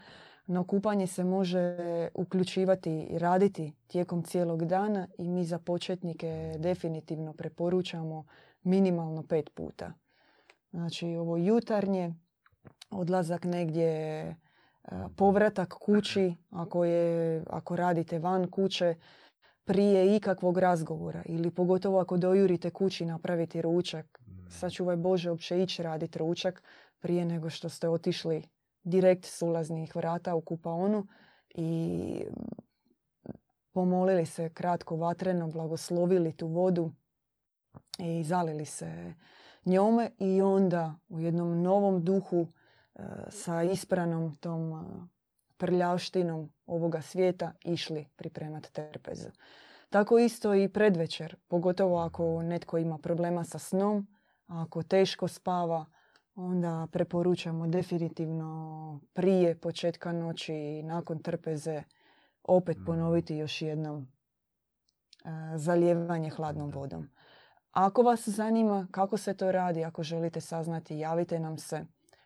no 0.47 0.63
kupanje 0.63 1.07
se 1.07 1.23
može 1.23 1.77
uključivati 2.13 3.07
i 3.09 3.19
raditi 3.19 3.73
tijekom 3.87 4.23
cijelog 4.23 4.65
dana 4.65 5.07
i 5.17 5.29
mi 5.29 5.43
za 5.43 5.59
početnike 5.59 6.55
definitivno 6.59 7.33
preporučamo 7.33 8.25
minimalno 8.63 9.23
pet 9.23 9.49
puta. 9.53 9.93
Znači 10.71 11.07
ovo 11.07 11.37
jutarnje, 11.37 12.13
odlazak 12.91 13.43
negdje, 13.43 13.89
e, 13.89 14.35
povratak 15.15 15.73
kući 15.73 16.35
ako, 16.49 16.85
je, 16.85 17.43
ako 17.49 17.75
radite 17.75 18.19
van 18.19 18.51
kuće, 18.51 18.95
prije 19.65 20.15
ikakvog 20.15 20.57
razgovora 20.57 21.23
ili 21.25 21.51
pogotovo 21.51 21.99
ako 21.99 22.17
dojurite 22.17 22.69
kući 22.69 23.05
napraviti 23.05 23.61
ručak. 23.61 24.19
Mm. 24.21 24.49
Sačuvaj 24.49 24.95
Bože 24.95 25.29
uopće 25.31 25.61
ići 25.61 25.83
raditi 25.83 26.19
ručak 26.19 26.63
prije 26.99 27.25
nego 27.25 27.49
što 27.49 27.69
ste 27.69 27.89
otišli 27.89 28.43
direkt 28.83 29.25
s 29.25 29.41
ulaznih 29.41 29.95
vrata 29.95 30.35
u 30.35 30.41
kupaonu 30.41 31.07
i 31.49 32.25
pomolili 33.71 34.25
se 34.25 34.49
kratko 34.49 34.95
vatreno, 34.95 35.47
blagoslovili 35.47 36.33
tu 36.33 36.47
vodu 36.47 36.91
i 37.99 38.23
zalili 38.23 38.65
se 38.65 39.13
njome 39.65 40.11
i 40.19 40.41
onda 40.41 40.95
u 41.09 41.19
jednom 41.19 41.61
novom 41.61 42.03
duhu 42.03 42.47
e, 42.95 43.03
sa 43.29 43.63
ispranom 43.63 44.35
tom 44.35 44.73
e, 44.73 45.14
prljavštinom 45.57 46.49
ovoga 46.65 47.01
svijeta 47.01 47.53
išli 47.63 48.07
pripremati 48.15 48.73
trpezu. 48.73 49.29
Tako 49.89 50.19
isto 50.19 50.55
i 50.55 50.69
predvečer, 50.69 51.35
pogotovo 51.47 51.99
ako 51.99 52.41
netko 52.41 52.77
ima 52.77 52.97
problema 52.97 53.43
sa 53.43 53.59
snom, 53.59 54.07
ako 54.47 54.83
teško 54.83 55.27
spava, 55.27 55.85
onda 56.35 56.87
preporučamo 56.91 57.67
definitivno 57.67 59.01
prije 59.13 59.59
početka 59.59 60.11
noći 60.11 60.53
i 60.53 60.83
nakon 60.83 61.19
trpeze 61.19 61.83
opet 62.43 62.77
Mm. 62.77 62.85
ponoviti 62.85 63.35
još 63.35 63.61
jednom 63.61 64.07
e, 65.25 65.57
zalijevanje 65.57 66.29
hladnom 66.29 66.71
vodom. 66.71 67.09
Ako 67.71 68.01
vas 68.01 68.27
zanima 68.29 68.87
kako 68.91 69.17
se 69.17 69.33
to 69.33 69.51
radi, 69.51 69.83
ako 69.83 70.03
želite 70.03 70.41
saznati, 70.41 70.97
javite 70.97 71.39
nam 71.39 71.57
se. 71.57 71.85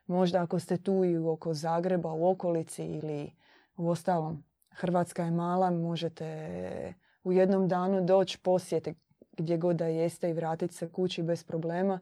Možda 0.09 0.43
ako 0.43 0.59
ste 0.59 0.77
tu 0.77 1.05
i 1.05 1.17
oko 1.17 1.53
Zagreba, 1.53 2.13
u 2.13 2.29
okolici 2.29 2.83
ili 2.83 3.31
u 3.77 3.89
ostalom. 3.89 4.43
Hrvatska 4.71 5.23
je 5.23 5.31
mala, 5.31 5.71
možete 5.71 6.93
u 7.23 7.31
jednom 7.31 7.67
danu 7.67 8.05
doći 8.05 8.39
posjeti 8.39 8.93
gdje 9.37 9.57
god 9.57 9.75
da 9.75 9.85
jeste 9.85 10.29
i 10.29 10.33
vratiti 10.33 10.73
se 10.73 10.89
kući 10.89 11.23
bez 11.23 11.43
problema. 11.43 11.99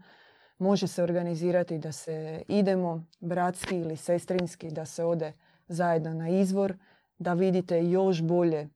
Može 0.57 0.87
se 0.87 1.03
organizirati 1.03 1.77
da 1.77 1.91
se 1.91 2.41
idemo 2.47 3.05
bratski 3.19 3.75
ili 3.75 3.97
sestrinski, 3.97 4.71
da 4.71 4.85
se 4.85 5.03
ode 5.03 5.33
zajedno 5.67 6.13
na 6.13 6.29
izvor, 6.29 6.77
da 7.17 7.33
vidite 7.33 7.89
još 7.89 8.21
bolje 8.21 8.69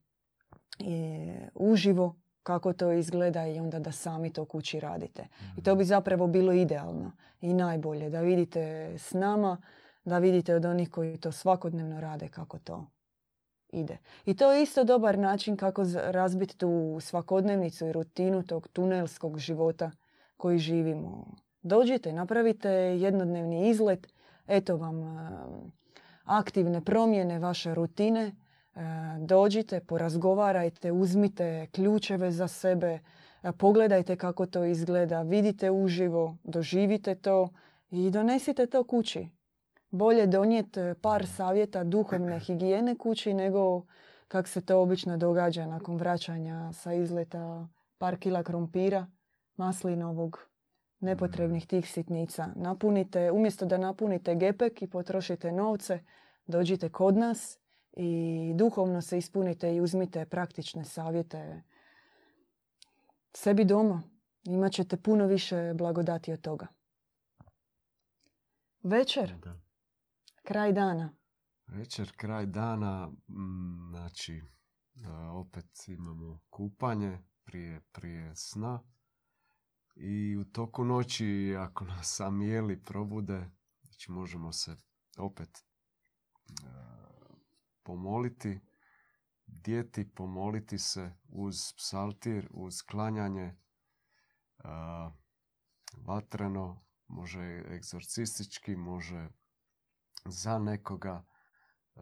uživo 1.55 2.15
kako 2.43 2.73
to 2.73 2.91
izgleda 2.91 3.47
i 3.47 3.59
onda 3.59 3.79
da 3.79 3.91
sami 3.91 4.33
to 4.33 4.45
kući 4.45 4.79
radite. 4.79 5.27
I 5.57 5.63
to 5.63 5.75
bi 5.75 5.83
zapravo 5.83 6.27
bilo 6.27 6.53
idealno 6.53 7.11
i 7.41 7.53
najbolje 7.53 8.09
da 8.09 8.21
vidite 8.21 8.93
s 8.97 9.13
nama, 9.13 9.57
da 10.05 10.17
vidite 10.17 10.55
od 10.55 10.65
onih 10.65 10.89
koji 10.89 11.17
to 11.17 11.31
svakodnevno 11.31 12.01
rade 12.01 12.27
kako 12.27 12.59
to 12.59 12.85
ide. 13.69 13.97
I 14.25 14.33
to 14.33 14.51
je 14.51 14.63
isto 14.63 14.83
dobar 14.83 15.19
način 15.19 15.57
kako 15.57 15.83
razbiti 15.93 16.57
tu 16.57 16.97
svakodnevnicu 17.01 17.85
i 17.85 17.91
rutinu 17.91 18.43
tog 18.43 18.67
tunelskog 18.67 19.39
života 19.39 19.91
koji 20.37 20.59
živimo. 20.59 21.35
Dođite, 21.61 22.13
napravite 22.13 22.69
jednodnevni 22.71 23.69
izlet, 23.69 24.07
eto 24.47 24.77
vam 24.77 25.01
aktivne 26.23 26.81
promjene 26.81 27.39
vaše 27.39 27.73
rutine, 27.73 28.31
dođite, 29.19 29.79
porazgovarajte, 29.79 30.91
uzmite 30.91 31.67
ključeve 31.71 32.31
za 32.31 32.47
sebe, 32.47 32.99
e, 33.43 33.51
pogledajte 33.51 34.15
kako 34.15 34.45
to 34.45 34.65
izgleda, 34.65 35.21
vidite 35.21 35.71
uživo, 35.71 36.37
doživite 36.43 37.15
to 37.15 37.49
i 37.91 38.09
donesite 38.09 38.67
to 38.67 38.83
kući. 38.83 39.29
Bolje 39.89 40.27
donijeti 40.27 40.79
par 41.01 41.27
savjeta 41.27 41.83
duhovne 41.83 42.39
higijene 42.39 42.95
kući 42.95 43.33
nego 43.33 43.85
kak 44.27 44.47
se 44.47 44.61
to 44.61 44.81
obično 44.81 45.17
događa 45.17 45.65
nakon 45.65 45.97
vraćanja 45.97 46.73
sa 46.73 46.93
izleta 46.93 47.67
par 47.97 48.17
kila 48.17 48.43
krompira, 48.43 49.07
maslinovog, 49.57 50.39
nepotrebnih 50.99 51.67
tih 51.67 51.91
sitnica. 51.91 52.47
Napunite, 52.55 53.31
umjesto 53.31 53.65
da 53.65 53.77
napunite 53.77 54.35
gepek 54.35 54.81
i 54.81 54.87
potrošite 54.87 55.51
novce, 55.51 55.99
dođite 56.47 56.89
kod 56.89 57.17
nas 57.17 57.60
i 57.93 58.53
duhovno 58.55 59.01
se 59.01 59.17
ispunite 59.17 59.75
i 59.75 59.81
uzmite 59.81 60.25
praktične 60.25 60.85
savjete 60.85 61.63
sebi 63.33 63.65
doma. 63.65 64.03
Imat 64.43 64.71
ćete 64.71 64.97
puno 64.97 65.25
više 65.25 65.73
blagodati 65.73 66.33
od 66.33 66.41
toga. 66.41 66.67
Večer, 68.83 69.35
Da. 69.43 69.59
kraj 70.43 70.73
dana. 70.73 71.13
Večer, 71.67 72.11
kraj 72.17 72.45
dana, 72.45 73.07
mm, 73.07 73.89
znači 73.89 74.41
opet 75.33 75.87
imamo 75.87 76.39
kupanje 76.49 77.19
prije, 77.43 77.81
prije 77.91 78.35
sna 78.35 78.83
i 79.95 80.37
u 80.37 80.45
toku 80.45 80.83
noći 80.83 81.55
ako 81.59 81.85
nas 81.85 82.15
sam 82.15 82.41
jeli 82.41 82.83
probude, 82.83 83.49
znači 83.81 84.11
možemo 84.11 84.51
se 84.51 84.75
opet 85.17 85.65
pomoliti, 87.91 88.59
djeti, 89.45 90.09
pomoliti 90.15 90.77
se 90.77 91.11
uz 91.29 91.73
psaltir, 91.77 92.49
uz 92.53 92.81
klanjanje, 92.81 93.55
a, 94.57 95.11
vatreno, 95.97 96.83
može 97.07 97.63
egzorcistički, 97.69 98.75
može 98.75 99.29
za 100.25 100.59
nekoga. 100.59 101.23
e, 101.95 102.01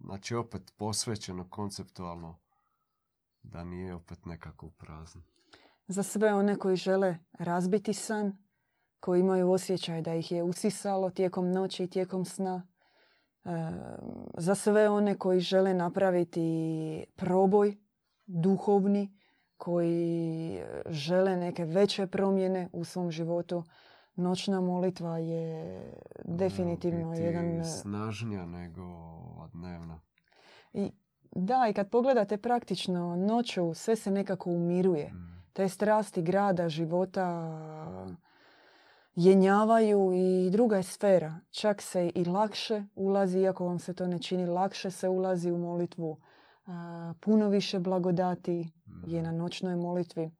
Znači 0.00 0.34
opet 0.34 0.72
posvećeno 0.76 1.50
konceptualno 1.50 2.38
da 3.42 3.64
nije 3.64 3.94
opet 3.94 4.26
nekako 4.26 4.70
prazno. 4.70 5.22
Za 5.86 6.02
sve 6.02 6.34
one 6.34 6.58
koji 6.58 6.76
žele 6.76 7.18
razbiti 7.32 7.92
san, 7.92 8.36
koji 9.00 9.20
imaju 9.20 9.50
osjećaj 9.50 10.02
da 10.02 10.14
ih 10.14 10.32
je 10.32 10.42
usisalo 10.42 11.10
tijekom 11.10 11.52
noći 11.52 11.84
i 11.84 11.90
tijekom 11.90 12.24
sna. 12.24 12.66
E, 13.48 13.72
za 14.34 14.54
sve 14.54 14.88
one 14.88 15.14
koji 15.14 15.40
žele 15.40 15.74
napraviti 15.74 17.04
proboj 17.16 17.76
duhovni, 18.26 19.18
koji 19.56 20.62
žele 20.86 21.36
neke 21.36 21.64
veće 21.64 22.06
promjene 22.06 22.68
u 22.72 22.84
svom 22.84 23.10
životu, 23.10 23.64
noćna 24.14 24.60
molitva 24.60 25.18
je 25.18 25.82
definitivno 26.24 27.14
jedan... 27.14 27.64
snažnija 27.64 28.46
nego 28.46 28.82
dnevna. 29.52 30.00
I, 30.72 30.90
da, 31.30 31.66
i 31.70 31.72
kad 31.72 31.90
pogledate 31.90 32.36
praktično 32.36 33.16
noću, 33.16 33.74
sve 33.74 33.96
se 33.96 34.10
nekako 34.10 34.50
umiruje. 34.50 35.12
Mm. 35.12 35.42
Te 35.52 35.68
strasti 35.68 36.22
grada, 36.22 36.68
života 36.68 37.26
jenjavaju 39.14 40.12
i 40.14 40.50
druga 40.50 40.76
je 40.76 40.82
sfera. 40.82 41.40
Čak 41.50 41.82
se 41.82 42.10
i 42.14 42.24
lakše 42.24 42.82
ulazi, 42.94 43.38
iako 43.38 43.66
vam 43.66 43.78
se 43.78 43.94
to 43.94 44.06
ne 44.06 44.18
čini, 44.18 44.46
lakše 44.46 44.90
se 44.90 45.08
ulazi 45.08 45.50
u 45.50 45.58
molitvu. 45.58 46.18
Puno 47.20 47.48
više 47.48 47.78
blagodati 47.78 48.70
je 49.06 49.22
na 49.22 49.32
noćnoj 49.32 49.76
molitvi. 49.76 50.30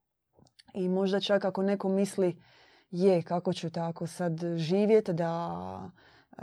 I 0.75 0.89
možda 0.89 1.21
čak 1.21 1.45
ako 1.45 1.63
neko 1.63 1.89
misli 1.89 2.43
je, 2.91 3.23
kako 3.23 3.53
ću 3.53 3.71
tako 3.71 4.07
sad 4.07 4.41
živjeti 4.57 5.13
da 5.13 5.91
e, 6.39 6.43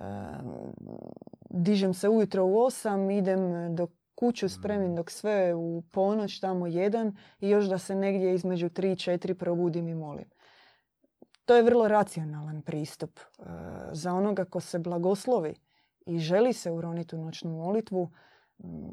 dižem 1.49 1.93
se 1.93 2.09
ujutro 2.09 2.45
u 2.45 2.59
osam, 2.59 3.09
idem 3.09 3.75
do 3.75 3.87
kuću 4.15 4.49
spremim 4.49 4.95
dok 4.95 5.11
sve 5.11 5.53
u 5.53 5.83
ponoć 5.91 6.39
tamo 6.39 6.67
jedan 6.67 7.15
i 7.39 7.49
još 7.49 7.65
da 7.65 7.77
se 7.77 7.95
negdje 7.95 8.33
između 8.33 8.69
tri 8.69 8.91
i 8.91 8.95
četiri 8.95 9.33
probudim 9.33 9.87
i 9.87 9.95
molim. 9.95 10.25
To 11.45 11.55
je 11.55 11.63
vrlo 11.63 11.87
racionalan 11.87 12.61
pristup. 12.61 13.19
E, 13.19 13.43
za 13.91 14.13
onoga 14.13 14.45
ko 14.45 14.59
se 14.59 14.79
blagoslovi 14.79 15.55
i 16.05 16.19
želi 16.19 16.53
se 16.53 16.71
uroniti 16.71 17.15
u 17.15 17.25
noćnu 17.25 17.51
molitvu, 17.51 18.11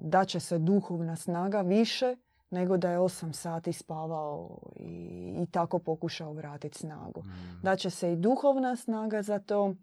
da 0.01 0.25
će 0.25 0.41
se 0.41 0.59
duhovna 0.59 1.17
snaga 1.17 1.61
više 1.61 2.17
nego 2.51 2.77
da 2.77 2.91
je 2.91 2.99
osam 2.99 3.33
sati 3.33 3.73
spavao 3.73 4.59
i, 4.77 5.35
i 5.43 5.47
tako 5.47 5.79
pokušao 5.79 6.33
vratiti 6.33 6.79
snagu. 6.79 7.23
Mm. 7.23 7.61
Da 7.63 7.77
će 7.77 7.91
se 7.91 8.13
i 8.13 8.17
duhovna 8.17 8.77
snaga 8.77 9.23
za 9.23 9.39
to, 9.39 9.75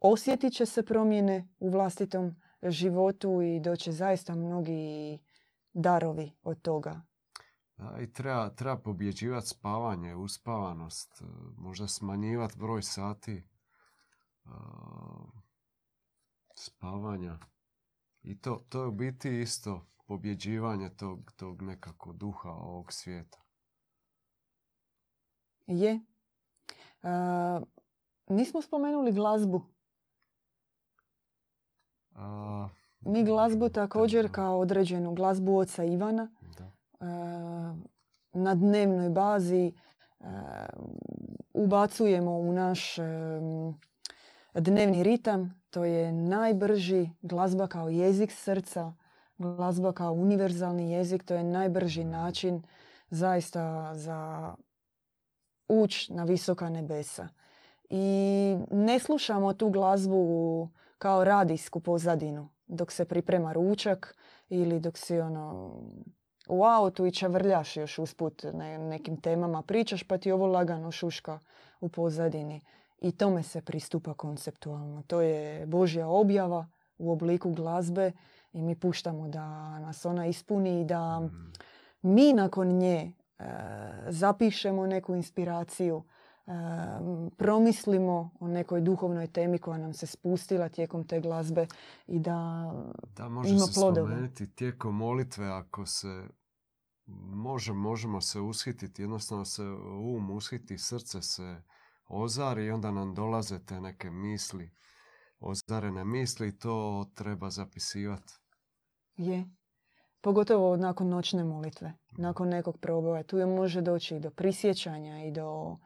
osjetit 0.00 0.52
će 0.52 0.66
se 0.66 0.82
promjene 0.82 1.48
u 1.58 1.68
vlastitom 1.68 2.36
životu 2.62 3.42
i 3.42 3.60
doće 3.60 3.92
zaista 3.92 4.34
mnogi 4.34 5.18
darovi 5.72 6.32
od 6.42 6.62
toga. 6.62 7.00
Da, 7.76 7.98
i 8.00 8.12
treba, 8.12 8.50
treba 8.50 8.76
pobjeđivati 8.76 9.46
spavanje, 9.46 10.14
uspavanost, 10.14 11.22
e, 11.22 11.24
možda 11.56 11.88
smanjivati 11.88 12.58
broj 12.58 12.82
sati 12.82 13.32
e, 13.32 13.44
spavanja. 16.54 17.38
I 18.22 18.40
to, 18.40 18.64
to 18.68 18.80
je 18.80 18.86
u 18.86 18.92
biti 18.92 19.40
isto 19.40 19.86
pobjeđivanje 20.06 20.90
tog, 20.90 21.32
tog 21.36 21.62
nekako 21.62 22.12
duha 22.12 22.50
ovog 22.50 22.92
svijeta. 22.92 23.38
Je. 25.66 26.00
A, 27.02 27.60
nismo 28.28 28.62
spomenuli 28.62 29.12
glazbu. 29.12 29.62
A, 32.14 32.68
Mi 33.00 33.24
glazbu 33.24 33.68
također 33.68 34.32
kao 34.32 34.58
određenu 34.58 35.14
glazbu 35.14 35.56
oca 35.56 35.84
Ivana 35.84 36.35
na 38.32 38.54
dnevnoj 38.54 39.10
bazi 39.10 39.72
ubacujemo 41.54 42.30
u 42.30 42.52
naš 42.52 42.96
dnevni 44.54 45.02
ritam. 45.02 45.62
To 45.70 45.84
je 45.84 46.12
najbrži 46.12 47.10
glazba 47.22 47.66
kao 47.66 47.88
jezik 47.88 48.32
srca, 48.32 48.92
glazba 49.38 49.92
kao 49.92 50.12
univerzalni 50.12 50.90
jezik. 50.90 51.24
To 51.24 51.34
je 51.34 51.44
najbrži 51.44 52.04
način 52.04 52.62
zaista 53.10 53.94
za 53.94 54.54
uć 55.68 56.08
na 56.08 56.24
visoka 56.24 56.68
nebesa. 56.68 57.28
I 57.90 58.56
ne 58.70 58.98
slušamo 58.98 59.52
tu 59.52 59.70
glazbu 59.70 60.68
kao 60.98 61.24
radijsku 61.24 61.80
pozadinu 61.80 62.48
dok 62.66 62.92
se 62.92 63.04
priprema 63.04 63.52
ručak 63.52 64.16
ili 64.48 64.80
dok 64.80 64.98
si 64.98 65.20
ono 65.20 65.74
u 66.48 66.64
autu 66.64 67.06
i 67.06 67.10
čavrljaš 67.10 67.76
još 67.76 67.98
usput 67.98 68.44
ne, 68.52 68.78
nekim 68.78 69.20
temama 69.20 69.62
pričaš 69.62 70.02
pa 70.02 70.18
ti 70.18 70.32
ovo 70.32 70.46
lagano 70.46 70.90
šuška 70.90 71.38
u 71.80 71.88
pozadini. 71.88 72.60
I 73.00 73.12
tome 73.12 73.42
se 73.42 73.60
pristupa 73.60 74.14
konceptualno. 74.14 75.02
To 75.06 75.20
je 75.20 75.66
Božja 75.66 76.08
objava 76.08 76.66
u 76.98 77.12
obliku 77.12 77.50
glazbe 77.50 78.12
i 78.52 78.62
mi 78.62 78.74
puštamo 78.74 79.28
da 79.28 79.78
nas 79.78 80.06
ona 80.06 80.26
ispuni 80.26 80.80
i 80.80 80.84
da 80.84 81.20
Mm. 81.20 81.52
mi 82.02 82.32
nakon 82.32 82.68
nje 82.68 83.12
e, 83.38 83.44
zapišemo 84.08 84.86
neku 84.86 85.14
inspiraciju, 85.14 86.02
promislimo 87.36 88.30
o 88.40 88.48
nekoj 88.48 88.80
duhovnoj 88.80 89.26
temi 89.26 89.58
koja 89.58 89.78
nam 89.78 89.92
se 89.94 90.06
spustila 90.06 90.68
tijekom 90.68 91.06
te 91.06 91.20
glazbe 91.20 91.66
i 92.06 92.18
da 92.18 92.70
Da, 93.16 93.28
može 93.28 93.50
ima 93.50 93.60
se 93.60 93.80
plodove. 93.80 94.06
spomenuti 94.08 94.54
tijekom 94.54 94.96
molitve 94.96 95.46
ako 95.46 95.86
se 95.86 96.28
može, 97.34 97.72
možemo 97.72 98.20
se 98.20 98.40
ushititi, 98.40 99.02
jednostavno 99.02 99.44
se 99.44 99.62
um 100.02 100.30
ushiti, 100.30 100.78
srce 100.78 101.22
se 101.22 101.62
ozari 102.08 102.64
i 102.66 102.70
onda 102.70 102.90
nam 102.90 103.14
dolaze 103.14 103.58
te 103.66 103.80
neke 103.80 104.10
misli, 104.10 104.70
ozarene 105.40 106.04
misli 106.04 106.48
i 106.48 106.58
to 106.58 107.06
treba 107.14 107.50
zapisivati. 107.50 108.32
je. 109.16 109.44
Pogotovo 110.20 110.76
nakon 110.76 111.08
noćne 111.08 111.44
molitve, 111.44 111.92
nakon 112.18 112.48
nekog 112.48 112.78
proboja. 112.80 113.22
Tu 113.22 113.38
je 113.38 113.46
može 113.46 113.80
doći 113.80 114.16
i 114.16 114.20
do 114.20 114.30
prisjećanja 114.30 115.24
i 115.24 115.30
do 115.32 115.76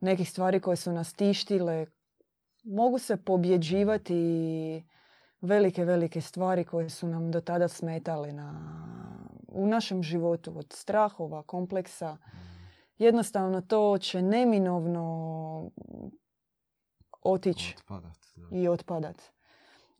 nekih 0.00 0.30
stvari 0.30 0.60
koje 0.60 0.76
su 0.76 0.92
nas 0.92 1.12
tištile. 1.12 1.86
Mogu 2.64 2.98
se 2.98 3.16
pobjeđivati 3.16 4.84
velike, 5.40 5.84
velike 5.84 6.20
stvari 6.20 6.64
koje 6.64 6.90
su 6.90 7.08
nam 7.08 7.30
do 7.30 7.40
tada 7.40 7.68
smetale 7.68 8.32
na, 8.32 8.52
u 9.48 9.66
našem 9.66 10.02
životu. 10.02 10.58
Od 10.58 10.72
strahova, 10.72 11.42
kompleksa. 11.42 12.16
Jednostavno 12.98 13.60
to 13.60 13.98
će 13.98 14.22
neminovno 14.22 15.70
otići 17.22 17.76
i 18.52 18.68
otpadat. 18.68 19.35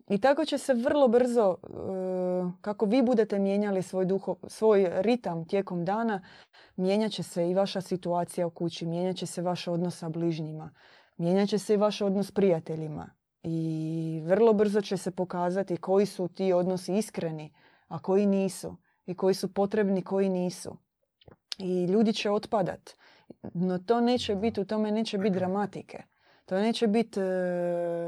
I 0.08 0.18
tako 0.18 0.44
će 0.44 0.58
se 0.58 0.74
vrlo 0.74 1.08
brzo, 1.08 1.56
e, 1.62 1.66
kako 2.60 2.86
vi 2.86 3.02
budete 3.02 3.38
mijenjali 3.38 3.82
svoj, 3.82 4.04
duho, 4.04 4.36
svoj 4.46 4.88
ritam 4.92 5.44
tijekom 5.44 5.84
dana, 5.84 6.22
mijenjat 6.76 7.12
će 7.12 7.22
se 7.22 7.50
i 7.50 7.54
vaša 7.54 7.80
situacija 7.80 8.46
u 8.46 8.50
kući, 8.50 8.86
mijenjat 8.86 9.16
će 9.16 9.26
se 9.26 9.42
vaš 9.42 9.68
odnos 9.68 9.98
sa 9.98 10.08
bližnjima, 10.08 10.74
mijenjat 11.16 11.48
će 11.48 11.58
se 11.58 11.74
i 11.74 11.76
vaš 11.76 12.00
odnos 12.00 12.26
s 12.26 12.32
prijateljima. 12.32 13.10
I 13.42 14.22
vrlo 14.24 14.52
brzo 14.52 14.80
će 14.80 14.96
se 14.96 15.10
pokazati 15.10 15.76
koji 15.76 16.06
su 16.06 16.28
ti 16.28 16.52
odnosi 16.52 16.96
iskreni, 16.96 17.54
a 17.88 17.98
koji 17.98 18.26
nisu. 18.26 18.76
I 19.06 19.14
koji 19.14 19.34
su 19.34 19.54
potrebni, 19.54 20.02
koji 20.02 20.28
nisu. 20.28 20.76
I 21.58 21.84
ljudi 21.84 22.12
će 22.12 22.30
otpadat. 22.30 22.90
No 23.54 23.78
to 23.78 24.00
neće 24.00 24.34
biti, 24.34 24.60
u 24.60 24.64
tome 24.64 24.90
neće 24.90 25.18
biti 25.18 25.34
dramatike. 25.34 26.02
To 26.46 26.56
neće 26.56 26.86
biti 26.86 27.20
e, 27.20 27.24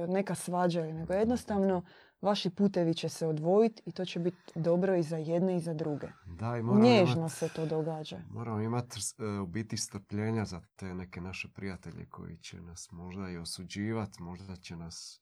neka 0.08 0.34
svađa, 0.34 0.82
nego 0.82 1.12
jednostavno 1.12 1.82
vaši 2.20 2.50
putevi 2.50 2.94
će 2.94 3.08
se 3.08 3.26
odvojiti 3.26 3.82
i 3.86 3.92
to 3.92 4.04
će 4.04 4.18
biti 4.18 4.38
dobro 4.54 4.96
i 4.96 5.02
za 5.02 5.16
jedne 5.16 5.56
i 5.56 5.60
za 5.60 5.74
druge. 5.74 6.08
Da, 6.26 6.56
i 6.56 6.62
moramo 6.62 6.84
Nježno 6.84 7.14
imat- 7.16 7.28
se 7.28 7.48
to 7.48 7.66
događa. 7.66 8.18
Moramo 8.30 8.60
imati 8.60 8.98
u 9.42 9.46
biti 9.46 9.76
strpljenja 9.76 10.44
za 10.44 10.60
te 10.76 10.94
neke 10.94 11.20
naše 11.20 11.48
prijatelje 11.48 12.06
koji 12.06 12.36
će 12.36 12.60
nas 12.60 12.88
možda 12.90 13.28
i 13.28 13.38
osuđivati, 13.38 14.22
možda 14.22 14.56
će 14.56 14.76
nas 14.76 15.20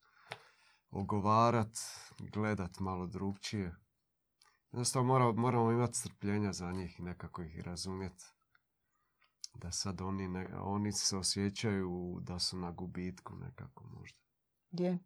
ogovarat, 0.91 1.79
gledat 2.33 2.79
malo 2.81 3.07
drugčije. 3.07 3.75
Jednostavno 4.73 5.09
mora- 5.09 5.33
moramo 5.33 5.71
imati 5.71 5.99
strpljenja 5.99 6.53
za 6.53 6.73
njih 6.73 7.01
i 7.01 7.03
nekako 7.03 7.43
ih 7.43 7.61
razumjeti. 7.61 8.25
Da 9.61 9.71
sad 9.71 10.01
oni, 10.01 10.29
ne, 10.29 10.49
oni 10.61 10.93
se 10.93 11.17
osjećaju 11.17 12.19
da 12.21 12.39
su 12.39 12.57
na 12.57 12.71
gubitku 12.71 13.35
nekako 13.37 13.85
možda. 13.99 14.19
Je. 14.71 14.99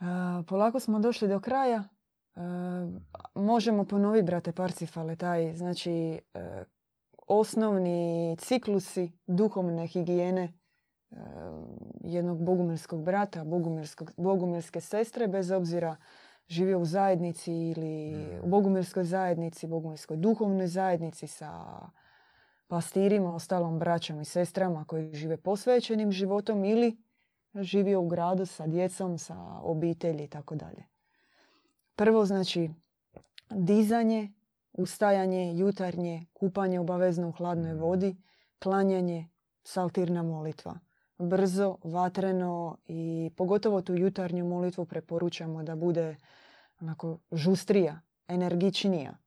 A, 0.00 0.42
polako 0.48 0.80
smo 0.80 1.00
došli 1.00 1.28
do 1.28 1.40
kraja. 1.40 1.84
A, 2.34 2.90
možemo 3.34 3.84
ponoviti, 3.84 4.26
brate 4.26 4.52
Parsifale, 4.52 5.16
taj, 5.16 5.56
znači, 5.56 6.20
e, 6.34 6.64
osnovni 7.28 8.36
ciklusi 8.38 9.12
duhovne 9.26 9.86
higijene 9.86 10.42
e, 10.42 11.16
jednog 12.00 12.44
bogumilskog 12.44 13.02
brata, 13.02 13.44
bogumilske 14.16 14.80
sestre, 14.80 15.28
bez 15.28 15.50
obzira 15.50 15.96
živio 16.48 16.78
u 16.78 16.84
zajednici 16.84 17.52
ili 17.52 18.14
u 18.42 18.48
bogumilskoj 18.48 19.04
zajednici, 19.04 19.66
bogumilskoj 19.66 20.16
duhovnoj 20.16 20.66
zajednici 20.66 21.26
sa 21.26 21.78
pastirima, 22.72 23.34
ostalom 23.34 23.78
braćom 23.78 24.20
i 24.20 24.24
sestrama 24.24 24.84
koji 24.84 25.14
žive 25.14 25.36
posvećenim 25.36 26.12
životom 26.12 26.64
ili 26.64 26.96
živio 27.54 28.00
u 28.00 28.08
gradu 28.08 28.46
sa 28.46 28.66
djecom, 28.66 29.18
sa 29.18 29.36
obitelji 29.62 30.24
i 30.24 30.28
tako 30.28 30.54
dalje. 30.54 30.84
Prvo 31.96 32.24
znači 32.24 32.70
dizanje 33.50 34.32
ustajanje, 34.72 35.54
jutarnje, 35.54 36.26
kupanje 36.32 36.80
obavezno 36.80 37.28
u 37.28 37.32
hladnoj 37.32 37.74
vodi, 37.74 38.16
klanjanje, 38.58 39.28
saltirna 39.64 40.22
molitva. 40.22 40.78
Brzo, 41.18 41.76
vatreno 41.84 42.76
i 42.86 43.30
pogotovo 43.36 43.82
tu 43.82 43.94
jutarnju 43.94 44.44
molitvu 44.44 44.84
preporučamo 44.84 45.62
da 45.62 45.76
bude 45.76 46.16
onako 46.80 47.18
žustrija, 47.32 48.00
energičnija. 48.28 49.21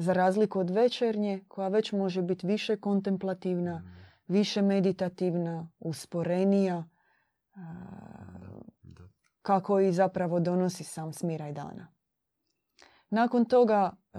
Za 0.00 0.12
razliku 0.12 0.60
od 0.60 0.70
večernje 0.70 1.44
koja 1.48 1.68
već 1.68 1.92
može 1.92 2.22
biti 2.22 2.46
više 2.46 2.76
kontemplativna, 2.76 3.78
Mm, 3.78 3.98
više 4.28 4.62
meditativna, 4.62 5.68
usporenija, 5.78 6.84
a, 7.54 7.60
da. 8.82 9.02
kako 9.42 9.80
i 9.80 9.92
zapravo 9.92 10.40
donosi 10.40 10.84
sam 10.84 11.12
smiraj 11.12 11.52
dana. 11.52 11.88
Nakon 13.10 13.44
toga 13.44 13.92
e, 13.92 14.18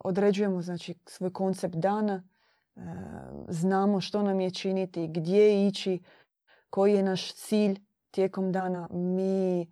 određujemo 0.00 0.62
znači, 0.62 0.94
svoj 1.06 1.32
koncept 1.32 1.74
dana, 1.74 2.22
e, 2.76 2.80
znamo 3.48 4.00
što 4.00 4.22
nam 4.22 4.40
je 4.40 4.50
činiti, 4.50 5.08
gdje 5.08 5.66
ići, 5.66 6.02
koji 6.70 6.94
je 6.94 7.02
naš 7.02 7.34
cilj 7.34 7.80
tijekom 8.10 8.52
dana. 8.52 8.88
Mi 8.90 9.62
e, 9.62 9.66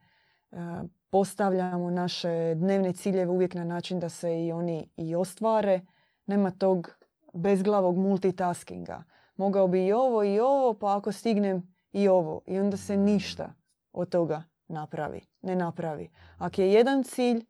postavljamo 1.15 1.91
naše 1.91 2.55
dnevne 2.55 2.93
ciljeve 2.93 3.31
uvijek 3.31 3.55
na 3.55 3.65
način 3.65 4.01
da 4.01 4.09
se 4.09 4.45
i 4.45 4.53
oni 4.53 4.89
i 4.97 5.15
ostvare. 5.15 5.81
Nema 6.27 6.51
tog 6.51 6.91
bezglavog 7.35 7.97
multitaskinga. 7.97 9.03
Mogao 9.37 9.69
bi 9.69 9.87
i 9.87 9.93
ovo 9.93 10.25
i 10.25 10.41
ovo, 10.41 10.75
pa 10.75 10.97
ako 10.97 11.13
stignem 11.13 11.75
i 11.93 12.09
ovo. 12.09 12.41
I 12.47 12.59
onda 12.59 12.77
se 12.77 12.97
ništa 12.97 13.55
od 13.93 14.09
toga 14.09 14.43
napravi, 14.69 15.21
ne 15.43 15.57
napravi. 15.57 16.11
Ako 16.39 16.61
je 16.61 16.73
jedan 16.73 17.05
cilj, 17.05 17.45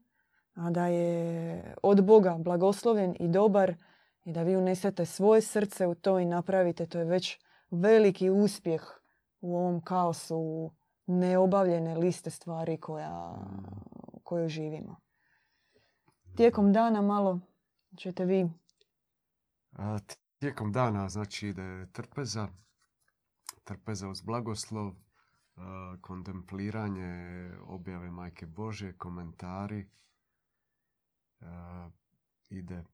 a 0.55 0.71
da 0.71 0.87
je 0.87 1.75
od 1.83 2.05
Boga 2.05 2.37
blagosloven 2.39 3.17
i 3.21 3.29
dobar 3.29 3.75
i 4.25 4.33
da 4.33 4.43
vi 4.43 4.57
unesete 4.57 5.07
svoje 5.07 5.41
srce 5.41 5.87
u 5.87 5.95
to 5.95 6.19
i 6.19 6.25
napravite, 6.25 6.87
to 6.87 6.99
je 6.99 7.05
već 7.05 7.39
veliki 7.71 8.31
uspjeh 8.31 8.83
u 9.41 9.57
ovom 9.57 9.81
kaosu 9.81 10.71
neobavljene 11.07 11.95
liste 11.95 12.31
stvari 12.31 12.77
koja, 12.77 13.35
koju 14.23 14.49
živimo. 14.49 14.97
Tijekom 16.37 16.73
dana 16.73 17.03
malo 17.03 17.41
ćete 17.97 18.25
vi 18.25 18.51
A, 19.73 19.99
tijekom 20.39 20.73
dana 20.73 21.09
znači 21.09 21.49
ide 21.49 21.87
trpeza, 21.93 22.49
trpeza 23.65 24.09
uz 24.09 24.21
blagoslov, 24.21 24.93
a, 25.57 25.97
kontempliranje 26.01 27.51
objave 27.67 28.11
Majke 28.11 28.47
Božje, 28.47 28.99
komentari, 28.99 29.91
a, 31.41 31.91
ide 32.51 32.77
mm, 32.79 32.94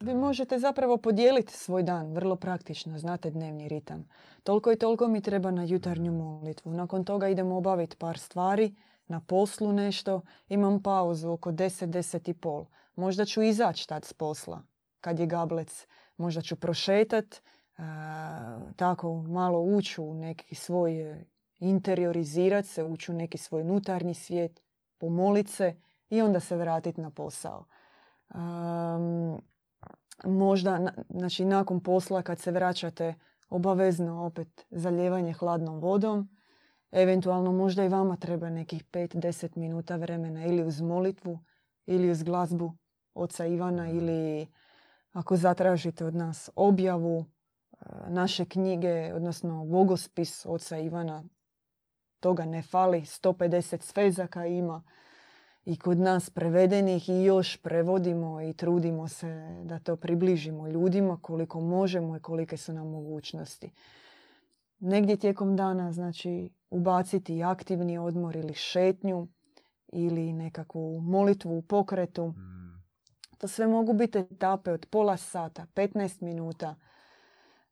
Vi 0.00 0.12
da- 0.12 0.14
možete 0.14 0.58
zapravo 0.58 0.96
podijeliti 0.96 1.52
svoj 1.52 1.82
dan, 1.82 2.12
vrlo 2.12 2.36
praktično, 2.36 2.98
znate 2.98 3.30
dnevni 3.30 3.68
ritam. 3.68 4.08
Toliko 4.42 4.72
i 4.72 4.76
toliko 4.76 5.08
mi 5.08 5.20
treba 5.20 5.50
na 5.50 5.64
jutarnju 5.64 6.12
molitvu. 6.12 6.72
Nakon 6.72 7.04
toga 7.04 7.28
idemo 7.28 7.56
obaviti 7.56 7.96
par 7.96 8.18
stvari, 8.18 8.74
na 9.06 9.20
poslu 9.20 9.72
nešto, 9.72 10.20
imam 10.48 10.82
pauzu 10.82 11.30
oko 11.30 11.52
10, 11.52 11.86
10 11.86 12.30
i 12.30 12.34
pol. 12.34 12.64
Možda 12.96 13.24
ću 13.24 13.42
izaći 13.42 13.88
tad 13.88 14.04
s 14.04 14.12
posla, 14.12 14.62
kad 15.00 15.18
je 15.18 15.26
gablec. 15.26 15.86
Možda 16.16 16.42
ću 16.42 16.56
prošetat, 16.56 17.42
a, 17.78 18.60
tako 18.76 19.14
malo 19.14 19.60
ući 19.60 20.00
u 20.00 20.14
neki 20.14 20.54
svoj, 20.54 21.12
e, 21.12 21.24
interiorizirat 21.58 22.66
se, 22.66 22.84
ući 22.84 23.12
u 23.12 23.14
neki 23.14 23.38
svoj 23.38 23.62
unutarnji 23.62 24.14
svijet, 24.14 24.62
pomolit 24.98 25.48
se 25.48 25.74
i 26.10 26.22
onda 26.22 26.40
se 26.40 26.56
vratiti 26.56 27.00
na 27.00 27.10
posao. 27.10 27.64
Am, 28.28 29.38
možda, 30.24 30.78
na- 30.78 30.92
znači 31.10 31.44
nakon 31.44 31.80
posla 31.80 32.22
kad 32.22 32.38
se 32.38 32.50
vraćate, 32.50 33.14
obavezno 33.48 34.24
opet 34.26 34.66
zalijevanje 34.70 35.32
hladnom 35.32 35.80
vodom. 35.80 36.28
Eventualno 36.90 37.52
možda 37.52 37.84
i 37.84 37.88
vama 37.88 38.16
treba 38.16 38.50
nekih 38.50 38.84
5-10 38.84 39.56
minuta 39.56 39.96
vremena 39.96 40.46
ili 40.46 40.64
uz 40.64 40.80
molitvu 40.80 41.38
ili 41.86 42.10
uz 42.10 42.22
glazbu 42.22 42.72
oca 43.14 43.46
Ivana 43.46 43.90
ili 43.90 44.46
ako 45.12 45.36
zatražite 45.36 46.04
od 46.04 46.14
nas 46.14 46.50
objavu 46.56 47.24
e, 47.72 47.84
naše 48.08 48.44
knjige, 48.44 49.12
odnosno 49.14 49.64
bogospis 49.64 50.46
oca 50.46 50.78
Ivana, 50.78 51.24
toga 52.20 52.44
ne 52.44 52.62
fali, 52.62 53.00
150 53.00 53.82
svezaka 53.82 54.46
ima 54.46 54.82
i 55.68 55.76
kod 55.76 55.98
nas 55.98 56.30
prevedenih 56.30 57.08
i 57.08 57.24
još 57.24 57.56
prevodimo 57.56 58.40
i 58.42 58.52
trudimo 58.52 59.08
se 59.08 59.60
da 59.64 59.78
to 59.78 59.96
približimo 59.96 60.68
ljudima 60.68 61.18
koliko 61.22 61.60
možemo 61.60 62.16
i 62.16 62.20
kolike 62.20 62.56
su 62.56 62.72
nam 62.72 62.90
mogućnosti. 62.90 63.70
Negdje 64.78 65.16
tijekom 65.16 65.56
dana 65.56 65.92
znači 65.92 66.50
ubaciti 66.70 67.42
aktivni 67.42 67.98
odmor 67.98 68.36
ili 68.36 68.54
šetnju 68.54 69.28
ili 69.92 70.32
nekakvu 70.32 71.00
molitvu 71.00 71.58
u 71.58 71.62
pokretu. 71.62 72.26
Mm, 72.26 72.82
To 73.38 73.48
sve 73.48 73.66
mogu 73.66 73.92
biti 73.92 74.18
etape 74.18 74.72
od 74.72 74.86
pola 74.90 75.16
sata, 75.16 75.66
15 75.74 76.22
minuta. 76.22 76.74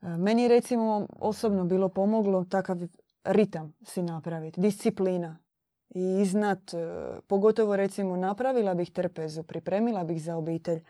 E, 0.03 0.07
Meni 0.09 0.49
recimo 0.49 1.07
osobno 1.19 1.65
bilo 1.65 1.89
pomoglo 1.89 2.45
takav 2.45 2.79
ritam 3.25 3.75
si 3.83 4.03
napraviti, 4.03 4.61
disciplina. 4.61 5.46
I 5.91 6.21
iznad, 6.21 6.61
e, 6.75 7.21
pogotovo 7.27 7.77
recimo 7.77 8.17
napravila 8.17 8.75
bih 8.75 8.93
trpezu, 8.93 9.43
pripremila 9.43 10.05
bih 10.05 10.23
za 10.23 10.37
obitelj 10.37 10.81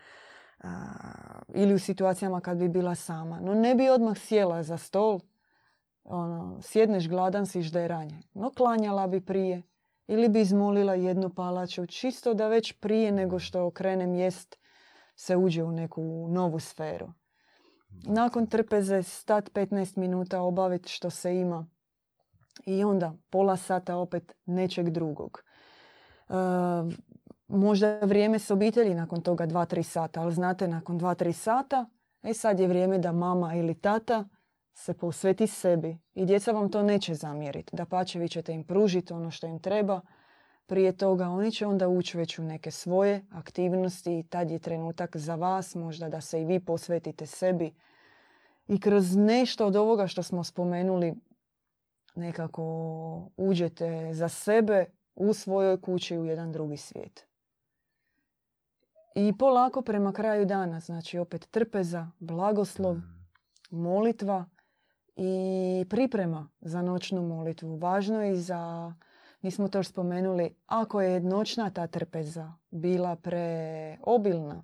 a, 0.63 0.69
ili 1.53 1.73
u 1.73 1.79
situacijama 1.79 2.41
kad 2.41 2.57
bi 2.57 2.67
bila 2.69 2.95
sama. 2.95 3.39
No 3.39 3.53
ne 3.53 3.75
bi 3.75 3.89
odmah 3.89 4.17
sjela 4.17 4.63
za 4.63 4.77
stol, 4.77 5.19
ono, 6.03 6.59
sjedneš 6.61 7.09
gladan 7.09 7.45
si 7.45 7.61
žderanje. 7.61 8.21
No 8.33 8.51
klanjala 8.51 9.07
bi 9.07 9.21
prije 9.21 9.63
ili 10.07 10.29
bi 10.29 10.41
izmolila 10.41 10.93
jednu 10.93 11.29
palaču, 11.29 11.85
čisto 11.85 12.33
da 12.33 12.47
već 12.47 12.73
prije 12.73 13.11
nego 13.11 13.39
što 13.39 13.71
krenem 13.71 14.15
jest 14.15 14.57
se 15.15 15.35
uđe 15.35 15.63
u 15.63 15.71
neku 15.71 16.27
novu 16.29 16.59
sferu. 16.59 17.07
Nakon 17.89 18.47
trpeze 18.47 19.03
stat 19.03 19.49
15 19.53 19.97
minuta 19.97 20.41
obaviti 20.41 20.89
što 20.89 21.09
se 21.09 21.35
ima 21.35 21.67
i 22.65 22.83
onda 22.83 23.13
pola 23.29 23.57
sata 23.57 23.95
opet 23.95 24.35
nečeg 24.45 24.89
drugog. 24.89 25.43
E, 26.29 26.33
možda 27.47 27.99
vrijeme 27.99 28.39
s 28.39 28.51
obitelji 28.51 28.93
nakon 28.93 29.21
toga 29.21 29.47
2-3 29.47 29.83
sata, 29.83 30.21
ali 30.21 30.33
znate 30.33 30.67
nakon 30.67 30.99
2-3 30.99 31.31
sata, 31.31 31.85
e 32.23 32.33
sad 32.33 32.59
je 32.59 32.67
vrijeme 32.67 32.97
da 32.97 33.11
mama 33.11 33.55
ili 33.55 33.73
tata 33.73 34.25
se 34.73 34.93
posveti 34.93 35.47
sebi 35.47 35.97
i 36.13 36.25
djeca 36.25 36.51
vam 36.51 36.71
to 36.71 36.83
neće 36.83 37.13
zamjeriti. 37.13 37.75
Da 37.75 37.85
pače 37.85 38.19
vi 38.19 38.29
ćete 38.29 38.53
im 38.53 38.63
pružiti 38.63 39.13
ono 39.13 39.31
što 39.31 39.47
im 39.47 39.59
treba. 39.59 40.01
Prije 40.65 40.97
toga 40.97 41.29
oni 41.29 41.51
će 41.51 41.65
onda 41.65 41.87
ući 41.87 42.17
već 42.17 42.39
u 42.39 42.43
neke 42.43 42.71
svoje 42.71 43.25
aktivnosti 43.31 44.19
i 44.19 44.23
tad 44.23 44.51
je 44.51 44.59
trenutak 44.59 45.17
za 45.17 45.35
vas 45.35 45.75
možda 45.75 46.09
da 46.09 46.21
se 46.21 46.41
i 46.41 46.45
vi 46.45 46.59
posvetite 46.59 47.25
sebi 47.25 47.73
i 48.67 48.79
kroz 48.79 49.15
nešto 49.15 49.67
od 49.67 49.75
ovoga 49.75 50.07
što 50.07 50.23
smo 50.23 50.43
spomenuli 50.43 51.15
nekako 52.17 52.63
uđete 53.37 54.13
za 54.13 54.29
sebe 54.29 54.85
u 55.15 55.33
svojoj 55.33 55.81
kući 55.81 56.17
u 56.17 56.25
jedan 56.25 56.51
drugi 56.51 56.77
svijet. 56.77 57.27
I 59.15 59.33
polako 59.37 59.81
prema 59.81 60.13
kraju 60.13 60.45
dana, 60.45 60.79
znači 60.79 61.17
opet 61.17 61.47
trpeza, 61.51 62.07
blagoslov, 62.19 62.95
mm, 62.95 63.27
molitva 63.69 64.45
i 65.15 65.85
priprema 65.89 66.49
za 66.61 66.81
noćnu 66.81 67.21
molitvu. 67.21 67.77
Važno 67.77 68.23
je 68.23 68.33
i 68.33 68.35
za, 68.35 68.93
mi 69.41 69.51
smo 69.51 69.67
to 69.67 69.79
još 69.79 69.87
spomenuli, 69.87 70.55
ako 70.65 71.01
je 71.01 71.19
noćna 71.19 71.69
ta 71.69 71.87
trpeza 71.87 72.53
bila 72.71 73.15
preobilna, 73.15 74.63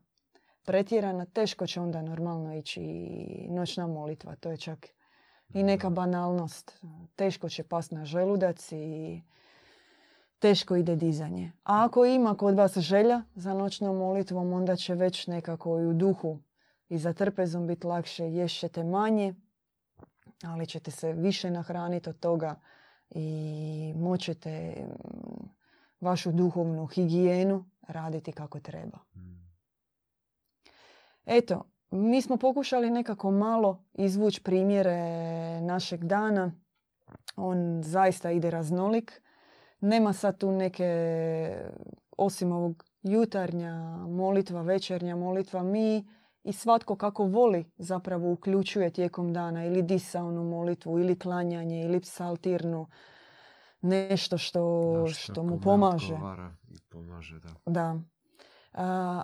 pretjerana, 0.65 1.25
teško 1.25 1.67
će 1.67 1.81
onda 1.81 2.01
normalno 2.01 2.55
ići 2.55 2.81
i 2.81 3.47
noćna 3.49 3.87
molitva. 3.87 4.35
To 4.35 4.51
je 4.51 4.57
čak 4.57 4.87
i 5.53 5.63
neka 5.63 5.89
banalnost. 5.89 6.83
Teško 7.15 7.49
će 7.49 7.63
past 7.63 7.91
na 7.91 8.05
želudac 8.05 8.71
i 8.71 9.21
teško 10.39 10.75
ide 10.75 10.95
dizanje. 10.95 11.51
A 11.63 11.85
ako 11.85 12.05
ima 12.05 12.35
kod 12.35 12.55
vas 12.55 12.77
želja 12.77 13.21
za 13.35 13.53
noćnom 13.53 13.97
molitvom, 13.97 14.53
onda 14.53 14.75
će 14.75 14.95
već 14.95 15.27
nekako 15.27 15.79
i 15.79 15.85
u 15.85 15.93
duhu 15.93 16.39
i 16.89 16.97
za 16.97 17.13
trpezom 17.13 17.67
biti 17.67 17.87
lakše. 17.87 18.23
Ješćete 18.23 18.83
manje, 18.83 19.35
ali 20.43 20.67
ćete 20.67 20.91
se 20.91 21.13
više 21.13 21.51
nahraniti 21.51 22.09
od 22.09 22.19
toga 22.19 22.55
i 23.09 23.93
moćete 23.95 24.75
mm, 24.79 25.49
vašu 26.01 26.31
duhovnu 26.31 26.85
higijenu 26.85 27.65
raditi 27.87 28.31
kako 28.31 28.59
treba. 28.59 28.97
mm. 29.15 29.43
Eto, 31.25 31.65
mi 31.93 32.21
smo 32.21 32.37
pokušali 32.37 32.89
nekako 32.89 33.31
malo 33.31 33.83
izvući 33.93 34.43
primjere 34.43 35.01
našeg 35.61 36.03
dana. 36.03 36.51
On 37.35 37.81
zaista 37.83 38.31
ide 38.31 38.51
raznolik. 38.51 39.21
Nema 39.79 40.13
sad 40.13 40.37
tu 40.37 40.51
neke, 40.51 40.85
osim 42.17 42.51
ovog 42.51 42.83
jutarnja 43.03 43.97
molitva, 44.07 44.61
večernja 44.61 45.15
molitva, 45.15 45.63
mi 45.63 46.07
i 46.43 46.53
svatko 46.53 46.95
kako 46.95 47.23
voli 47.23 47.71
zapravo 47.77 48.31
uključuje 48.31 48.89
tijekom 48.89 49.33
dana 49.33 49.65
ili 49.65 49.81
disaonu 49.81 50.43
molitvu 50.43 50.99
ili 50.99 51.19
klanjanje 51.19 51.83
ili 51.83 51.99
psaltirnu 51.99 52.87
nešto 53.81 54.37
što, 54.37 55.05
što 55.07 55.43
mu 55.43 55.61
pomaže. 55.61 56.15
I 56.69 56.79
pomaže 56.89 57.39
da. 57.39 57.49
da. 57.65 57.99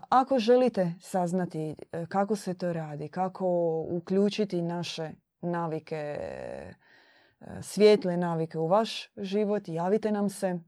Ako 0.09 0.39
želite 0.39 0.93
saznati 0.99 1.75
e, 1.91 2.05
kako 2.05 2.35
se 2.35 2.53
to 2.53 2.73
radi, 2.73 3.07
kako 3.07 3.47
uključiti 3.89 4.61
naše 4.61 5.11
navike, 5.41 5.95
e, 5.95 6.73
svijetle 7.61 8.17
navike 8.17 8.57
u 8.57 8.67
vaš 8.67 9.11
život, 9.17 9.63
javite 9.67 10.11
nam 10.11 10.29
se. 10.29 10.47
E, 10.47 10.59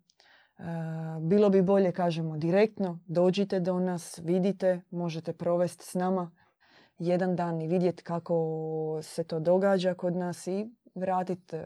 bilo 1.21 1.49
bi 1.49 1.61
bolje, 1.61 1.91
kažemo, 1.91 2.37
direktno. 2.37 2.99
Dođite 3.05 3.59
do 3.59 3.79
nas, 3.79 4.19
vidite, 4.23 4.81
možete 4.91 5.33
provesti 5.33 5.85
s 5.85 5.93
nama 5.93 6.31
jedan 6.99 7.35
dan 7.35 7.61
i 7.61 7.67
vidjeti 7.67 8.03
kako 8.03 8.99
se 9.03 9.23
to 9.23 9.39
događa 9.39 9.93
kod 9.93 10.15
nas 10.15 10.47
i 10.47 10.69
vratiti 10.95 11.57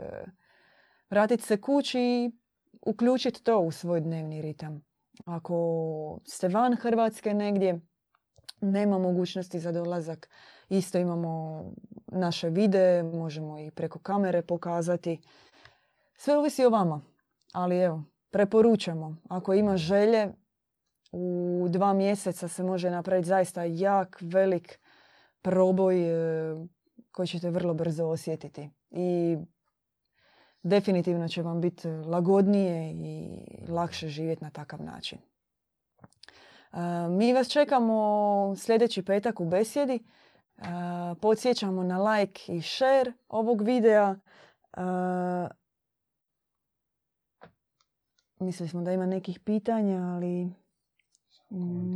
vratit 1.09 1.41
se 1.41 1.61
kući 1.61 1.99
i 1.99 2.31
uključiti 2.81 3.43
to 3.43 3.59
u 3.59 3.71
svoj 3.71 4.01
dnevni 4.01 4.41
ritam. 4.41 4.94
Ako 5.25 6.19
ste 6.25 6.47
van 6.47 6.75
Hrvatske 6.75 7.33
negdje, 7.33 7.81
nema 8.61 8.99
mogućnosti 8.99 9.59
za 9.59 9.71
dolazak. 9.71 10.29
Isto 10.69 10.97
imamo 10.97 11.63
naše 12.07 12.49
videe, 12.49 13.03
možemo 13.03 13.59
i 13.59 13.71
preko 13.71 13.99
kamere 13.99 14.41
pokazati. 14.41 15.21
Sve 16.17 16.37
ovisi 16.37 16.65
o 16.65 16.69
vama. 16.69 17.01
Ali 17.53 17.77
evo, 17.77 18.03
preporučamo. 18.31 19.17
Ako 19.29 19.53
ima 19.53 19.77
želje, 19.77 20.33
u 21.11 21.65
dva 21.69 21.93
mjeseca 21.93 22.47
se 22.47 22.63
može 22.63 22.89
napraviti 22.89 23.27
zaista 23.27 23.63
jak, 23.63 24.17
velik 24.21 24.79
proboj 25.41 26.03
e, 26.03 26.55
koji 27.11 27.27
ćete 27.27 27.49
vrlo 27.49 27.73
brzo 27.73 28.05
osjetiti. 28.05 28.69
I 28.91 29.37
definitivno 30.65 31.27
će 31.27 31.41
vam 31.41 31.61
biti 31.61 31.87
lagodnije 31.87 32.91
i 32.91 33.39
lakše 33.71 34.07
živjeti 34.07 34.43
na 34.43 34.49
takav 34.49 34.81
način. 34.81 35.19
E, 36.73 36.77
mi 37.09 37.33
vas 37.33 37.47
čekamo 37.47 38.55
sljedeći 38.57 39.05
petak 39.05 39.39
u 39.39 39.45
besjedi. 39.45 39.95
E, 39.95 40.61
podsjećamo 41.21 41.83
na 41.83 42.11
like 42.11 42.55
i 42.55 42.61
share 42.61 43.13
ovog 43.27 43.61
videa. 43.61 44.15
Mislili 48.39 48.69
smo 48.69 48.81
da 48.81 48.91
ima 48.91 49.05
nekih 49.05 49.39
pitanja, 49.39 50.01
ali 50.01 50.49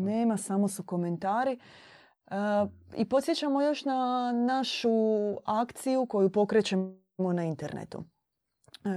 nema, 0.04 0.38
samo 0.38 0.68
su 0.68 0.84
komentari. 0.84 1.60
I 2.98 3.10
podsjećamo 3.10 3.62
još 3.62 3.86
na 3.86 4.32
našu 4.32 4.90
akciju 5.46 6.06
koju 6.06 6.32
pokrećemo 6.32 7.34
na 7.34 7.44
internetu. 7.44 8.04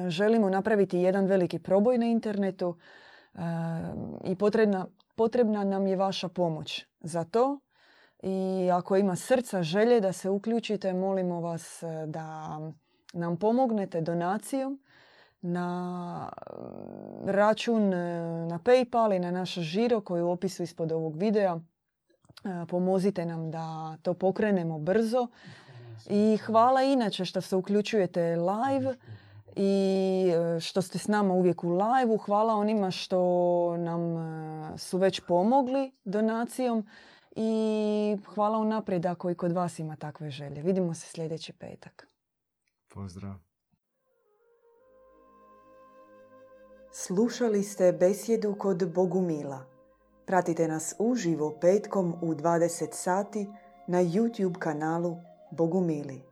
Želimo 0.09 0.49
napraviti 0.51 0.99
jedan 0.99 1.27
veliki 1.27 1.59
proboj 1.59 1.99
na 1.99 2.07
internetu 2.07 2.77
i 4.25 4.37
potrebna, 4.37 4.87
potrebna 5.17 5.65
nam 5.65 5.87
je 5.87 5.97
vaša 5.97 6.29
pomoć 6.29 6.87
za 7.01 7.25
to. 7.25 7.61
I 8.23 8.71
ako 8.73 8.97
ima 8.97 9.17
srca 9.17 9.63
želje 9.63 10.01
da 10.01 10.13
se 10.13 10.31
uključite, 10.31 10.93
molimo 10.93 11.41
vas 11.41 11.83
e, 11.83 11.87
da 12.07 12.59
nam 13.13 13.37
pomognete 13.37 14.01
donacijom 14.01 14.81
na 15.41 16.31
račun 17.25 17.95
e, 17.95 18.23
na 18.47 18.59
Paypal 18.59 19.17
i 19.17 19.19
na 19.19 19.31
naš 19.31 19.55
žiro 19.55 20.01
koji 20.01 20.21
je 20.21 20.25
u 20.25 20.31
opisu 20.31 20.63
ispod 20.63 20.93
ovog 20.93 21.17
videa 21.17 21.61
pomozite 22.69 23.25
nam 23.27 23.51
da 23.51 23.97
to 24.03 24.15
pokrenemo 24.15 24.79
brzo. 24.79 25.27
I 26.11 26.37
hvala 26.47 26.83
inače 26.83 27.25
što 27.25 27.41
se 27.41 27.57
uključujete 27.57 28.37
live 28.37 28.95
i 29.57 30.33
e, 30.57 30.61
što 30.61 30.83
ste 30.83 30.99
s 30.99 31.09
nama 31.09 31.35
uvijek 31.35 31.65
u 31.65 31.71
live 31.71 32.19
Hvala 32.19 32.55
onima 32.55 32.91
što 32.91 33.77
nam 33.77 34.17
e, 34.17 34.79
su 34.79 34.99
već 34.99 35.21
pomogli 35.21 35.93
donacijom 36.05 36.87
i 37.37 38.17
hvala 38.35 38.59
unaprijed 38.59 39.07
ako 39.07 39.31
i 39.31 39.35
kod 39.35 39.53
vas 39.53 39.79
ima 39.79 39.97
takve 39.97 40.31
želje. 40.31 40.63
Vidimo 40.63 40.95
se 40.95 41.07
sljedeći 41.07 41.53
petak. 41.53 42.09
Pozdrav. 42.89 43.35
Slušali 46.93 47.63
ste 47.63 47.93
besjedu 47.93 48.55
kod 48.59 48.93
Bogumila. 48.93 49.65
Pratite 50.27 50.69
nas 50.69 50.95
uživo 50.99 51.59
petkom 51.61 52.15
u 52.23 52.35
20 52.35 52.89
sati 52.93 53.47
na 53.87 53.99
YouTube 54.03 54.59
kanalu 54.59 55.17
Bogumili. 55.51 56.32